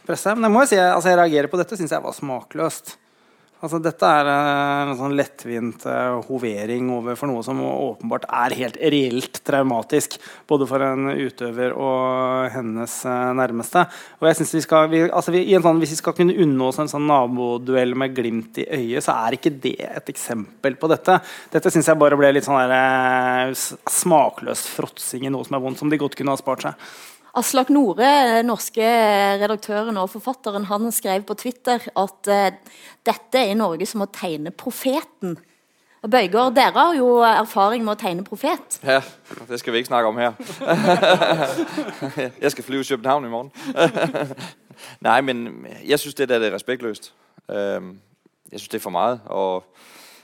presse. 0.07 0.35
Men 0.35 0.49
jeg 0.49 0.55
må 0.55 0.65
jo 0.65 0.71
si, 0.73 0.81
altså 0.81 1.13
jeg 1.13 1.21
reagerer 1.21 1.51
på 1.51 1.61
dette, 1.61 1.79
syns 1.79 1.95
jeg 1.95 2.05
var 2.05 2.17
smakløst. 2.17 2.95
Altså, 3.61 3.77
dette 3.77 4.07
er 4.09 4.25
eh, 4.25 4.89
en 4.89 4.97
sånn 4.97 5.13
lettvint 5.13 5.83
eh, 5.85 6.15
hovering 6.25 6.87
over 6.95 7.17
for 7.19 7.29
noe 7.29 7.43
som 7.45 7.59
åpenbart 7.61 8.25
er 8.33 8.55
helt 8.57 8.79
reelt 8.81 9.37
traumatisk. 9.45 10.17
Både 10.49 10.65
for 10.69 10.81
en 10.81 11.11
utøver 11.13 11.75
og 11.77 12.49
hennes 12.55 12.95
eh, 13.05 13.27
nærmeste. 13.37 13.85
Og 14.17 14.31
jeg 14.31 14.49
vi 14.51 14.63
skal, 14.65 14.89
vi, 14.89 15.03
altså 15.05 15.35
vi, 15.35 15.43
sånn, 15.61 15.83
Hvis 15.83 15.93
vi 15.93 15.99
skal 16.01 16.17
kunne 16.17 16.37
unne 16.41 16.71
oss 16.71 16.81
en 16.81 16.89
sånn 16.89 17.05
naboduell 17.05 17.93
med 17.93 18.17
glimt 18.17 18.57
i 18.63 18.65
øyet, 18.65 19.05
så 19.05 19.19
er 19.27 19.37
ikke 19.37 19.53
det 19.61 19.77
et 19.91 20.09
eksempel 20.09 20.79
på 20.81 20.89
dette. 20.89 21.21
Dette 21.53 21.73
syns 21.73 21.91
jeg 21.91 22.01
bare 22.01 22.17
ble 22.17 22.33
litt 22.33 22.49
sånn 22.49 22.57
der, 22.65 23.53
smakløs 23.93 24.65
fråtsing 24.73 25.29
i 25.29 25.33
noe 25.33 25.45
som 25.45 25.59
er 25.59 25.65
vondt, 25.67 25.83
som 25.83 25.93
de 25.93 26.01
godt 26.01 26.17
kunne 26.17 26.33
ha 26.33 26.41
spart 26.41 26.65
seg. 26.65 26.91
Aslak 27.37 27.69
Nore, 27.71 28.41
norske 28.43 28.87
redaktøren 29.39 29.95
og 30.01 30.09
forfatteren, 30.11 30.65
han 30.67 30.91
skrev 30.91 31.23
på 31.23 31.37
Twitter 31.39 31.85
at 31.95 32.27
eh, 32.27 32.57
dette 33.07 33.39
er 33.39 33.55
Norge 33.55 33.87
som 33.87 34.03
å 34.03 34.09
tegne 34.11 34.51
profeten. 34.51 35.37
Og 36.01 36.09
Bøygaard, 36.11 36.55
dere 36.57 36.73
har 36.75 36.95
jo 36.97 37.21
erfaring 37.23 37.85
med 37.85 37.93
å 37.93 37.99
tegne 38.01 38.25
profet. 38.25 38.79
Ja, 38.83 38.99
det 39.47 39.61
skal 39.61 39.73
vi 39.73 39.83
ikke 39.83 39.91
snakke 39.91 40.09
om 40.09 40.17
her. 40.17 40.33
jeg 42.41 42.51
skal 42.51 42.65
fly 42.65 42.81
til 42.81 42.97
København 42.97 43.27
i 43.27 43.31
morgen. 43.31 43.51
Nei, 45.07 45.19
men 45.21 45.67
jeg 45.85 46.01
synes, 46.01 46.17
det 46.17 46.29
der 46.29 46.41
er 46.41 46.55
respektløst. 46.55 47.13
Jeg 47.47 48.59
synes, 48.59 48.71
det 48.73 48.79
er 48.81 48.83
for 48.83 48.97
mye. 48.97 49.19
og 49.29 49.63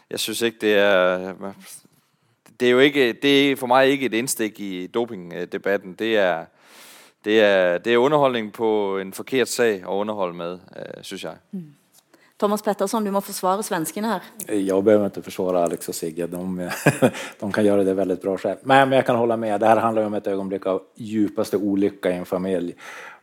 jeg 0.10 0.20
synes 0.20 0.42
ikke, 0.42 0.58
det 0.62 0.78
er... 0.78 1.54
Det 2.60 2.68
er 2.68 2.72
jo 2.72 2.80
ikke, 2.80 3.14
det 3.14 3.52
er 3.52 3.56
for 3.56 3.70
meg 3.70 3.92
ikke 3.94 4.06
et 4.10 4.14
innstikk 4.18 4.60
i 4.60 4.88
dopingdebatten. 4.90 5.94
Det 5.94 6.16
er, 6.18 6.48
det 7.28 7.42
er, 7.44 7.82
det 7.84 7.92
er 7.94 8.00
underholdning 8.00 8.54
på 8.56 8.70
en 9.02 9.12
forkert 9.16 9.52
sag 9.52 9.84
å 9.84 10.00
underholde 10.00 10.38
med, 10.40 10.64
øh, 10.80 11.04
synes 11.04 11.26
jeg. 11.28 11.42
Thomas 12.38 12.62
Pettersson, 12.62 13.04
du 13.04 13.10
må 13.12 13.20
forsvare 13.26 13.64
svenskene 13.66 14.12
her. 14.12 14.26
Jeg 14.46 14.84
behøver 14.86 15.10
ikke 15.10 15.26
forsvare 15.26 15.64
Alex 15.66 15.90
og 15.90 15.98
Sigge, 15.98 16.28
de, 16.30 16.70
de 17.42 17.50
kan 17.52 17.66
gjøre 17.66 17.84
det 17.84 17.96
veldig 17.98 18.18
bra 18.22 18.36
selv. 18.40 18.62
Men, 18.64 18.86
men 18.88 19.00
jag 19.00 19.08
kan 19.10 19.18
holde 19.18 19.40
med, 19.42 19.60
det 19.60 19.68
handler 19.68 19.82
handlar 19.82 20.02
ju 20.02 20.08
om 20.08 20.18
et 20.20 20.28
øyeblikk 20.28 20.68
av 20.70 20.82
dypeste 20.96 21.58
ulykke 21.58 22.14
i 22.14 22.20
en 22.22 22.30
familie. 22.30 22.78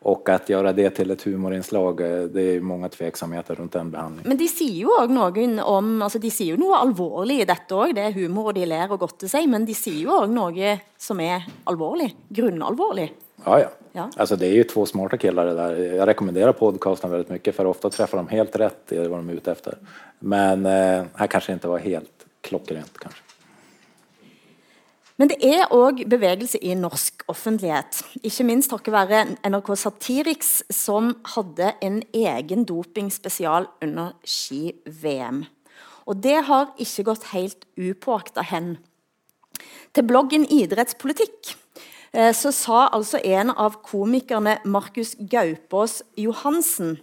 Og 0.05 0.29
å 0.29 0.39
gjøre 0.51 0.75
det 0.77 0.91
til 0.99 1.15
et 1.15 1.23
humorinslag, 1.31 2.01
eh, 2.05 2.27
det 2.35 2.49
er 2.57 2.67
mange 2.67 2.91
tveksamheter 2.93 3.57
rundt 3.57 3.73
den 3.73 3.93
behandlingen. 3.95 4.29
Men 4.29 4.41
de 4.43 4.51
sier 4.51 4.83
jo 4.83 4.99
òg 4.99 5.15
noen 5.15 5.61
om 5.63 5.95
altså 6.05 6.21
De 6.21 6.33
sier 6.35 6.53
jo 6.53 6.61
noe 6.61 6.83
alvorlig 6.83 7.41
i 7.41 7.47
dette 7.49 7.73
òg. 7.73 7.95
Det 7.97 8.05
er 8.05 8.19
humor, 8.19 8.51
og 8.51 8.59
de 8.59 8.67
ler 8.69 8.93
og 8.93 9.01
godter 9.07 9.31
seg. 9.31 9.49
Men 9.49 9.65
de 9.65 9.79
sier 9.79 10.03
jo 10.05 10.19
òg 10.19 10.35
noe 10.35 10.75
som 11.01 11.23
er 11.25 11.47
alvorlig. 11.71 12.11
Grunnalvorlig. 12.35 13.13
Ja, 13.45 13.61
ja. 13.61 13.71
Ja. 13.97 14.11
Alltså 14.17 14.37
det 14.37 14.47
är 14.47 14.53
ju 14.53 14.65
två 14.65 14.87
smarta 14.87 15.17
killar 15.17 15.47
det 15.47 15.55
där. 15.55 15.95
Jag 15.95 16.09
rekommenderar 16.09 16.53
podcasten 16.53 17.11
väldigt 17.11 17.29
mycket 17.29 17.57
för 17.57 17.65
ofta 17.65 17.91
träffar 17.91 18.17
de 18.19 18.29
helt 18.29 18.57
rätt 18.57 18.93
i 18.93 19.07
vad 19.07 19.19
de 19.19 19.29
är 19.29 19.33
ute 19.33 19.53
efter. 19.53 19.79
Men 20.19 20.67
eh, 20.67 21.05
här 21.15 21.27
kanske 21.27 21.53
inte 21.53 21.69
var 21.69 21.79
helt 21.79 22.27
klockrent 22.41 22.99
kanske. 22.99 23.21
Men 25.17 25.31
det 25.31 25.39
er 25.47 25.71
òg 25.71 26.01
bevegelse 26.11 26.59
i 26.59 26.75
norsk 26.75 27.23
offentlighet. 27.31 28.01
Ikke 28.27 28.47
minst 28.49 28.73
takket 28.73 28.91
være 28.97 29.21
NRK 29.47 29.71
Satiriks, 29.79 30.65
som 30.75 31.13
hadde 31.37 31.71
en 31.79 32.01
egen 32.11 32.65
dopingspesial 32.67 33.69
under 33.79 34.17
ski-VM. 34.27 35.45
Og 36.11 36.19
det 36.19 36.41
har 36.51 36.73
ikke 36.83 37.07
gått 37.13 37.31
helt 37.31 37.63
upåakta 37.79 38.43
hen. 38.43 38.75
Til 39.95 40.03
bloggen 40.11 40.49
Idrettspolitikk 40.51 41.55
så 42.15 42.53
sa 42.55 42.85
altså 42.95 43.19
en 43.27 43.51
av 43.51 43.81
komikerne 43.83 44.59
Markus 44.65 45.17
Gaupås 45.19 46.03
Johansen 46.17 46.99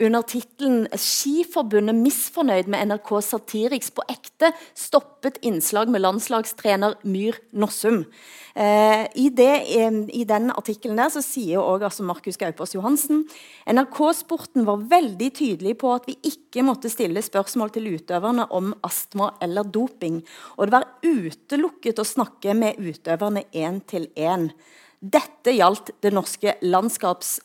under 0.00 0.24
tittelen 0.24 0.86
'Skiforbundet 0.88 1.96
misfornøyd 1.98 2.68
med 2.72 2.88
NRK 2.88 3.10
Satiriks 3.24 3.90
på 3.92 4.04
ekte' 4.08 4.52
stoppet 4.74 5.36
innslag 5.44 5.90
med 5.92 6.00
landslagstrener 6.00 6.96
Myhr 7.04 7.36
Nossum. 7.52 8.04
Eh, 8.54 9.06
i, 9.14 9.28
det, 9.28 9.52
I 10.12 10.24
den 10.24 10.50
artikkelen 10.50 10.98
der 10.98 11.12
så 11.12 11.22
sier 11.22 11.60
også 11.60 11.86
altså 11.86 12.06
Markus 12.08 12.36
Gaupås 12.40 12.74
Johansen 12.74 13.22
NRK-sporten 13.70 14.66
var 14.66 14.82
veldig 14.90 15.30
tydelig 15.38 15.76
på 15.78 15.92
at 15.94 16.08
vi 16.08 16.16
ikke 16.26 16.64
måtte 16.66 16.90
stille 16.90 17.22
spørsmål 17.22 17.70
til 17.76 17.92
utøverne 17.94 18.48
om 18.50 18.72
astma 18.86 19.30
eller 19.40 19.68
doping, 19.68 20.22
og 20.56 20.66
det 20.66 20.74
var 20.74 20.88
utelukket 21.04 22.02
å 22.02 22.08
snakke 22.08 22.56
med 22.58 22.80
utøverne 22.80 23.44
én 23.54 23.80
til 23.86 24.08
én. 24.16 24.50
Dette 25.00 25.54
gjaldt 25.56 25.94
det 26.02 26.12
norske 26.12 26.58
land, 26.60 26.90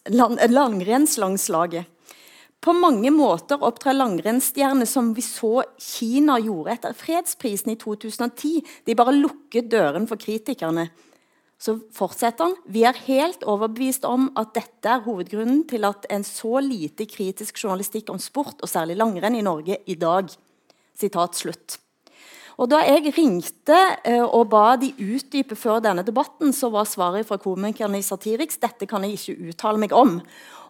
langrennslangslaget. 0.10 1.91
På 2.64 2.74
mange 2.74 3.12
måter 3.14 3.62
opptrer 3.62 3.93
langrennsstjerner 3.93 4.88
som 4.89 5.12
vi 5.14 5.22
så 5.26 5.62
Kina 5.78 6.39
gjorde 6.41 6.74
etter 6.74 6.95
fredsprisen 6.97 7.76
i 7.76 7.78
2010. 7.82 8.62
De 8.88 8.95
bare 8.97 9.14
lukket 9.14 9.70
døren 9.70 10.08
for 10.10 10.18
kritikerne. 10.22 10.88
Så 11.62 11.78
fortsetter 11.95 12.49
han. 12.49 12.58
Vi 12.68 12.84
er 12.88 12.97
helt 13.06 13.45
overbevist 13.47 14.03
om 14.10 14.28
at 14.39 14.51
dette 14.58 14.91
er 14.91 15.06
hovedgrunnen 15.06 15.64
til 15.70 15.88
at 15.88 16.08
en 16.12 16.26
så 16.28 16.60
lite 16.64 17.08
kritisk 17.08 17.62
journalistikk 17.64 18.12
om 18.12 18.20
sport, 18.20 18.60
og 18.62 18.70
særlig 18.70 18.97
langrenn, 18.99 19.38
i 19.39 19.45
Norge 19.45 19.80
i 19.86 19.95
dag. 19.95 20.30
Sitat 20.95 21.38
slutt. 21.38 21.80
Og 22.56 22.70
Da 22.72 22.80
jeg 22.88 23.12
ringte 23.18 23.76
eh, 24.08 24.24
og 24.24 24.47
ba 24.51 24.78
de 24.80 24.93
utdype 24.95 25.58
før 25.60 25.82
denne 25.84 26.06
debatten, 26.08 26.53
så 26.56 26.70
var 26.72 26.88
svaret 26.88 27.28
fra 27.28 27.38
komikerne 27.41 27.99
i 27.99 28.06
Satiriks 28.06 28.62
dette 28.64 28.88
kan 28.88 29.03
jeg 29.03 29.18
ikke 29.18 29.51
uttale 29.51 29.82
meg 29.82 29.95
om. 29.95 30.22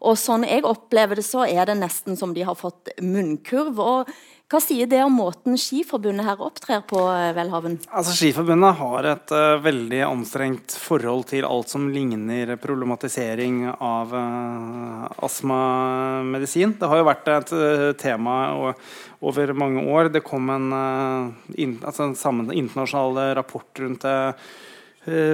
Og 0.03 0.17
sånn 0.19 0.47
jeg 0.47 0.65
opplever 0.67 1.19
det, 1.19 1.27
så 1.27 1.45
er 1.47 1.69
det 1.69 1.79
nesten 1.79 2.19
som 2.19 2.33
de 2.35 2.45
har 2.47 2.57
fått 2.59 2.91
munnkurv. 3.01 3.79
Og 3.79 4.15
hva 4.45 4.59
sier 4.61 4.85
det 4.85 4.99
om 5.01 5.15
måten 5.17 5.57
Skiforbundet 5.57 6.27
her 6.27 6.41
opptrer 6.45 6.83
på, 6.85 6.99
Velhaven? 7.01 7.37
Welhaven? 7.39 7.77
Altså, 7.89 8.13
Skiforbundet 8.13 8.77
har 8.77 9.07
et 9.09 9.33
uh, 9.33 9.55
veldig 9.63 10.03
anstrengt 10.05 10.75
forhold 10.77 11.25
til 11.31 11.47
alt 11.49 11.71
som 11.73 11.87
ligner 11.89 12.53
problematisering 12.61 13.63
av 13.73 14.13
uh, 14.13 15.07
astmamedisin. 15.25 16.75
Det 16.77 16.91
har 16.91 17.01
jo 17.01 17.09
vært 17.09 17.31
et 17.33 17.55
uh, 17.57 17.89
tema 17.97 18.37
og, 18.59 18.85
over 19.25 19.55
mange 19.57 19.81
år. 19.89 20.11
Det 20.13 20.23
kom 20.25 20.49
en, 20.53 20.69
eh, 20.73 21.61
inn, 21.63 21.79
altså 21.81 22.03
en 22.05 22.15
sammen, 22.15 22.51
internasjonal 22.53 23.35
rapport 23.35 23.79
rundt 23.79 24.05
det 24.05 24.15
eh, 24.29 24.33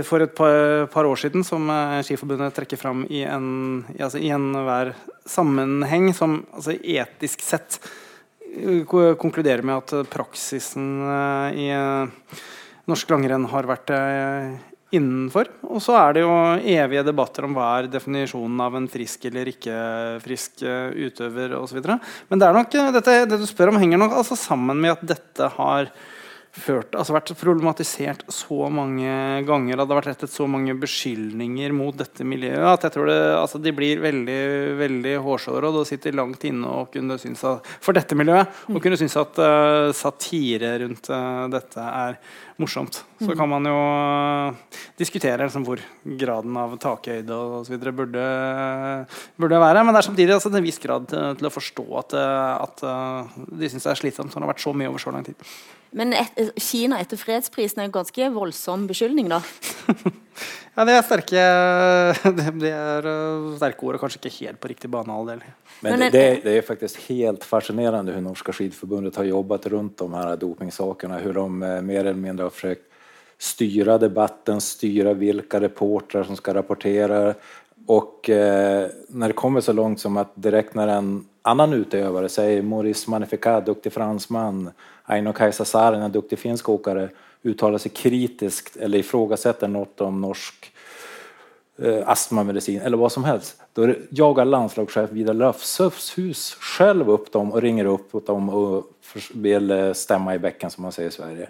for 0.03 0.19
et 0.23 0.33
par, 0.35 0.87
par 0.91 1.07
år 1.07 1.19
siden 1.21 1.45
som 1.47 1.69
eh, 1.71 2.01
Skiforbundet 2.03 2.55
trekker 2.57 2.79
fram 2.79 3.05
i, 3.07 3.21
en, 3.23 3.85
altså, 3.95 4.19
enhver 4.19 4.93
sammenheng 5.29 6.09
som 6.17 6.41
altså, 6.51 6.75
etisk 6.75 7.43
sett 7.45 7.77
eh, 8.51 8.83
konkluderer 8.85 9.63
med 9.63 9.79
at 9.79 9.95
eh, 9.95 10.09
praksisen 10.11 10.89
eh, 11.07 11.61
i 11.63 11.69
eh, 11.71 12.41
norsk 12.91 13.15
langrenn 13.15 13.47
har 13.51 13.69
vært 13.69 13.93
eh, 13.95 14.59
innenfor. 14.91 15.47
Og 15.71 15.79
så 15.83 15.95
er 16.01 16.15
det 16.15 16.23
jo 16.25 16.31
evige 16.59 17.05
debatter 17.07 17.47
om 17.47 17.55
hva 17.55 17.69
er 17.79 17.91
definisjonen 17.91 18.63
av 18.63 18.75
en 18.75 18.89
frisk 18.91 19.27
eller 19.29 19.51
ikke 19.53 19.75
frisk 20.23 20.65
eh, 20.67 21.07
utøver 21.07 21.55
osv. 21.59 21.79
Men 21.85 22.41
det 22.41 22.47
er 22.47 22.57
nok, 22.57 22.75
eh, 22.75 22.91
dette, 22.97 23.19
det 23.31 23.39
du 23.39 23.47
spør 23.49 23.71
om, 23.71 23.79
henger 23.81 24.01
nok 24.01 24.19
altså 24.21 24.39
sammen 24.39 24.83
med 24.83 24.97
at 24.97 25.05
dette 25.15 25.51
har 25.55 25.93
ført, 26.51 26.95
altså 26.99 27.15
vært 27.15 27.31
problematisert 27.39 28.25
så 28.31 28.67
mange 28.73 29.11
ganger, 29.47 29.77
det 29.77 29.85
har 29.85 29.99
vært 30.01 30.09
rettet 30.11 30.33
så 30.33 30.47
mange 30.51 30.75
beskyldninger 30.79 31.75
mot 31.75 31.95
dette 31.95 32.25
miljøet, 32.27 32.65
at 32.67 32.87
jeg 32.87 32.95
tror 32.97 33.07
det, 33.07 33.19
altså 33.37 33.61
de 33.63 33.73
blir 33.75 34.03
veldig 34.03 34.39
veldig 34.81 35.15
hårsåre, 35.23 35.69
og 35.69 35.79
det 35.79 35.85
sitter 35.93 36.17
langt 36.17 36.43
inne 36.47 36.67
og 36.67 36.91
kunne 36.93 37.19
synes 37.21 37.45
at, 37.47 37.71
for 37.83 37.95
dette 37.95 38.17
miljøet 38.19 38.65
å 38.67 38.83
kunne 38.83 38.99
synes 38.99 39.15
at 39.21 39.39
uh, 39.39 39.93
satire 39.95 40.75
rundt 40.83 41.11
uh, 41.13 41.47
dette 41.51 41.87
er 41.87 42.19
morsomt. 42.61 43.03
Så 43.21 43.35
kan 43.37 43.49
man 43.51 43.67
jo 43.69 43.75
uh, 43.77 44.79
diskutere 44.99 45.45
liksom, 45.45 45.65
hvor 45.67 45.81
graden 46.19 46.57
av 46.57 46.77
takhøyde 46.81 47.41
osv. 47.61 47.77
Burde, 47.91 48.25
burde 49.37 49.61
være, 49.65 49.83
men 49.83 49.93
det 49.93 50.01
er 50.01 50.09
samtidig 50.09 50.37
altså, 50.37 50.53
en 50.53 50.65
viss 50.65 50.81
grad 50.81 51.09
til, 51.11 51.37
til 51.39 51.49
å 51.49 51.53
forstå 51.53 51.85
at, 52.01 52.17
at 52.17 52.83
de 53.51 53.69
syns 53.69 53.85
det 53.85 53.93
er 53.93 54.01
slitsomt 54.01 54.33
når 54.33 54.41
det 54.41 54.47
har 54.47 54.53
vært 54.55 54.65
så 54.65 54.75
mye 54.75 54.89
over 54.91 55.03
så 55.03 55.13
lang 55.13 55.27
tid. 55.27 55.47
Men 55.91 56.13
et, 56.15 56.37
Kina 56.61 57.01
etter 57.03 57.19
fredsprisen 57.19 57.81
er 57.81 57.89
en 57.89 57.95
ganske 57.95 58.27
voldsom 58.31 58.85
beskyldning, 58.87 59.27
da? 59.31 59.41
ja, 60.77 60.85
det 60.87 60.93
er 60.95 61.03
sterke 61.03 61.41
det 62.61 62.71
er 62.71 63.09
eh, 63.11 63.49
sterke 63.59 63.87
ord, 63.87 63.97
og 63.97 64.05
kanskje 64.05 64.21
ikke 64.21 64.37
helt 64.37 64.61
på 64.63 64.71
riktig 64.71 64.91
banehalvdel. 64.93 65.43
Men 65.83 65.99
det, 65.99 66.11
det, 66.15 66.23
det, 66.45 66.53
är 66.57 66.61
faktiskt 66.61 67.09
helt 67.09 67.43
fascinerende 67.43 68.13
hvordan 68.13 68.29
Norske 68.29 68.53
Skiforbundet 68.55 69.19
har 69.19 69.27
jobbet 69.27 69.67
rundt 69.73 69.97
de 69.97 70.07
her 70.13 70.35
dopingsakene. 70.39 71.19
Hvordan 71.25 71.59
de 71.59 71.67
eh, 71.67 71.81
mer 71.81 72.05
eller 72.05 72.23
mindre 72.23 72.47
har 72.47 72.55
försökt 72.55 72.87
styra 73.41 73.97
debatten, 73.97 74.61
styra 74.61 75.13
vilka 75.13 75.59
reportrar 75.59 76.23
som 76.23 76.35
ska 76.35 76.53
rapportera. 76.53 77.33
Och 77.87 78.29
eh, 78.29 78.89
när 79.07 79.27
det 79.27 79.33
kommer 79.33 79.61
så 79.61 79.73
långt 79.73 79.99
som 79.99 80.17
att 80.17 80.31
direkt 80.35 80.75
när 80.75 80.87
en 80.87 81.25
annan 81.41 81.73
utövare, 81.73 82.29
säg 82.29 82.61
Maurice 82.61 83.09
Magnificat, 83.09 83.65
duktig 83.65 83.93
fransman, 83.93 84.71
Aino 85.03 85.33
Kaisa 85.33 85.65
Saarinen, 85.65 86.05
en 86.05 86.11
duktig 86.11 86.39
finsk 86.39 86.69
åkare, 86.69 87.09
uttalar 87.43 87.77
sig 87.77 87.91
kritiskt 87.91 88.77
eller 88.77 88.97
ifrågasätter 88.97 89.67
något 89.67 90.01
om 90.01 90.21
norsk 90.21 90.71
eh, 91.77 92.09
astmamedicin 92.09 92.81
eller 92.81 92.97
vad 92.97 93.11
som 93.11 93.23
helst. 93.23 93.61
Då 93.73 93.93
jagar 94.09 94.45
landslagschef 94.45 95.11
Vidar 95.11 95.33
Löfshus 95.33 96.53
själv 96.59 97.09
upp 97.09 97.31
dem 97.31 97.51
och 97.51 97.61
ringer 97.61 97.85
upp 97.85 98.25
dem 98.25 98.49
och 98.49 98.83
vill 99.33 99.71
eh, 99.71 99.93
stämma 99.93 100.35
i 100.35 100.39
bäcken 100.39 100.69
som 100.69 100.81
man 100.81 100.91
säger 100.91 101.09
i 101.09 101.13
Sverige. 101.13 101.47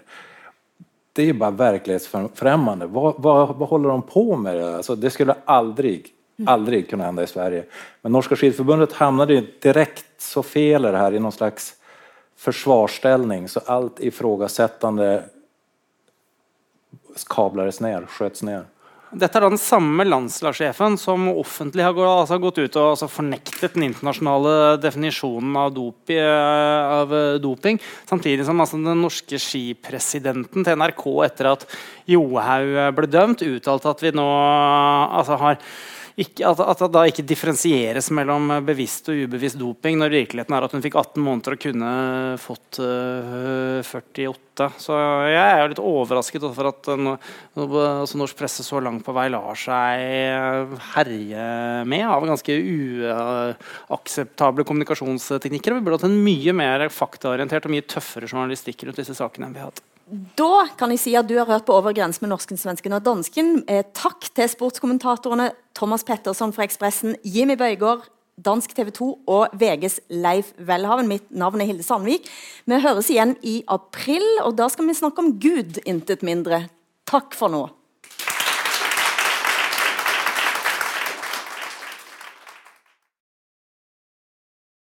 Det 1.12 1.28
är 1.28 1.32
bara 1.32 1.50
verklighetsfrämmande. 1.50 2.86
Vad, 2.86 3.14
vad, 3.18 3.56
vad 3.56 3.68
håller 3.68 3.88
de 3.88 4.02
på 4.02 4.36
med? 4.36 4.64
Alltså, 4.64 4.94
det 4.96 5.10
skulle 5.10 5.34
aldrig, 5.44 6.08
aldrig 6.46 6.90
kunna 6.90 7.04
hända 7.04 7.22
i 7.22 7.26
Sverige. 7.26 7.64
Men 8.02 8.12
Norska 8.12 8.36
skidförbundet 8.36 8.92
hamnade 8.92 9.44
direkt 9.60 10.06
så 10.18 10.42
fel 10.42 10.82
det 10.82 10.98
här 10.98 11.14
i 11.14 11.18
någon 11.18 11.32
slags 11.32 11.74
försvarställning. 12.36 13.48
så 13.48 13.60
allt 13.66 14.00
ifrågasättande 14.00 15.24
kablades 17.28 17.80
ned, 17.80 18.08
skjøts 18.08 18.42
ned. 18.42 18.64
Dette 19.12 19.36
er 19.36 19.44
da 19.44 19.48
den 19.52 19.60
samme 19.60 20.06
landslagssjefen 20.08 20.94
som 20.96 21.26
offentlig 21.34 21.84
har 21.84 21.92
gått, 21.92 22.08
altså 22.08 22.38
gått 22.40 22.62
ut 22.62 22.76
og 22.80 22.94
altså 22.94 23.08
fornektet 23.12 23.74
den 23.76 23.84
internasjonale 23.90 24.78
definisjonen 24.80 25.58
av, 25.60 25.74
dopi, 25.76 26.16
eh, 26.16 26.92
av 26.96 27.12
eh, 27.12 27.40
doping. 27.44 27.76
Samtidig 28.08 28.46
som 28.48 28.62
altså 28.64 28.80
den 28.80 29.02
norske 29.04 29.36
skipresidenten 29.36 30.64
til 30.64 30.80
NRK 30.80 31.04
etter 31.26 31.50
at 31.52 31.66
Johaug 32.08 32.96
ble 32.96 33.10
dømt, 33.12 33.44
uttalte 33.44 33.92
at 33.92 34.06
vi 34.06 34.14
nå 34.16 34.24
altså 34.24 35.36
har 35.44 35.60
ikke, 36.20 36.44
at, 36.44 36.80
det 36.82 36.88
da 36.92 37.02
ikke 37.08 37.24
differensieres 37.24 38.10
mellom 38.12 38.50
bevisst 38.66 39.08
og 39.08 39.16
ubevisst 39.24 39.58
doping, 39.60 39.96
når 40.00 40.12
virkeligheten 40.12 40.56
er 40.56 40.66
at 40.66 40.74
hun 40.74 40.82
fikk 40.84 40.96
18 41.00 41.22
måneder 41.24 41.56
og 41.56 41.62
kunne 41.62 41.92
fått 42.42 42.80
uh, 42.82 43.78
øh, 43.80 43.80
48. 43.80 44.68
Så 44.82 44.96
jeg 45.32 45.40
er 45.40 45.62
jo 45.62 45.70
litt 45.72 45.80
overrasket 45.80 46.44
over 46.44 46.68
at 46.68 46.90
uh, 46.92 47.14
altså 47.56 48.20
norsk 48.20 48.36
presse 48.36 48.66
så 48.66 48.82
langt 48.84 49.04
på 49.06 49.14
vei 49.16 49.28
lar 49.32 49.56
seg 49.56 50.02
øh, 50.02 50.74
herje 50.92 51.46
med 51.88 52.04
av 52.04 52.26
ganske 52.28 52.58
uakseptable 53.88 54.66
kommunikasjonsteknikker. 54.68 55.78
Vi 55.78 55.86
burde 55.86 56.02
hatt 56.02 56.10
en 56.10 56.20
mye 56.26 56.52
mer 56.56 56.84
faktaorientert 56.92 57.68
og 57.68 57.74
mye 57.76 57.88
tøffere 57.88 58.28
journalistikk 58.28 58.84
rundt 58.84 59.00
disse 59.00 59.16
sakene 59.16 59.48
enn 59.48 59.56
vi 59.56 59.64
har 59.64 59.72
hatt. 59.72 59.82
Da 60.12 60.66
kan 60.76 60.92
jeg 60.92 61.00
si 61.00 61.12
at 61.16 61.28
du 61.28 61.38
har 61.38 61.48
hørt 61.48 61.64
på 61.64 61.72
Over 61.72 61.94
grensen 61.96 62.26
med 62.26 62.34
norsken, 62.34 62.58
svensken 62.60 62.92
og 62.92 63.04
dansken. 63.06 63.62
Eh, 63.64 63.80
takk 63.96 64.28
til 64.36 64.50
sportskommentatorene 64.50 65.52
Thomas 65.72 66.04
Petterson 66.04 66.52
fra 66.52 66.66
Ekspressen, 66.66 67.16
Jimmy 67.24 67.56
Bøygård, 67.56 68.04
dansk 68.36 68.74
TV 68.76 68.90
2 68.92 69.08
og 69.32 69.54
VGs 69.56 70.02
Leif 70.12 70.52
Welhaven. 70.60 71.08
Mitt 71.08 71.30
navn 71.32 71.64
er 71.64 71.70
Hilde 71.70 71.86
Sandvik. 71.86 72.28
Vi 72.68 72.80
høres 72.84 73.08
igjen 73.08 73.38
i 73.40 73.62
april, 73.72 74.26
og 74.44 74.58
da 74.60 74.68
skal 74.68 74.90
vi 74.90 75.00
snakke 75.00 75.24
om 75.24 75.32
Gud, 75.40 75.80
intet 75.88 76.20
mindre. 76.26 76.66
Takk 77.08 77.32
for 77.38 77.52
nå. 77.52 77.66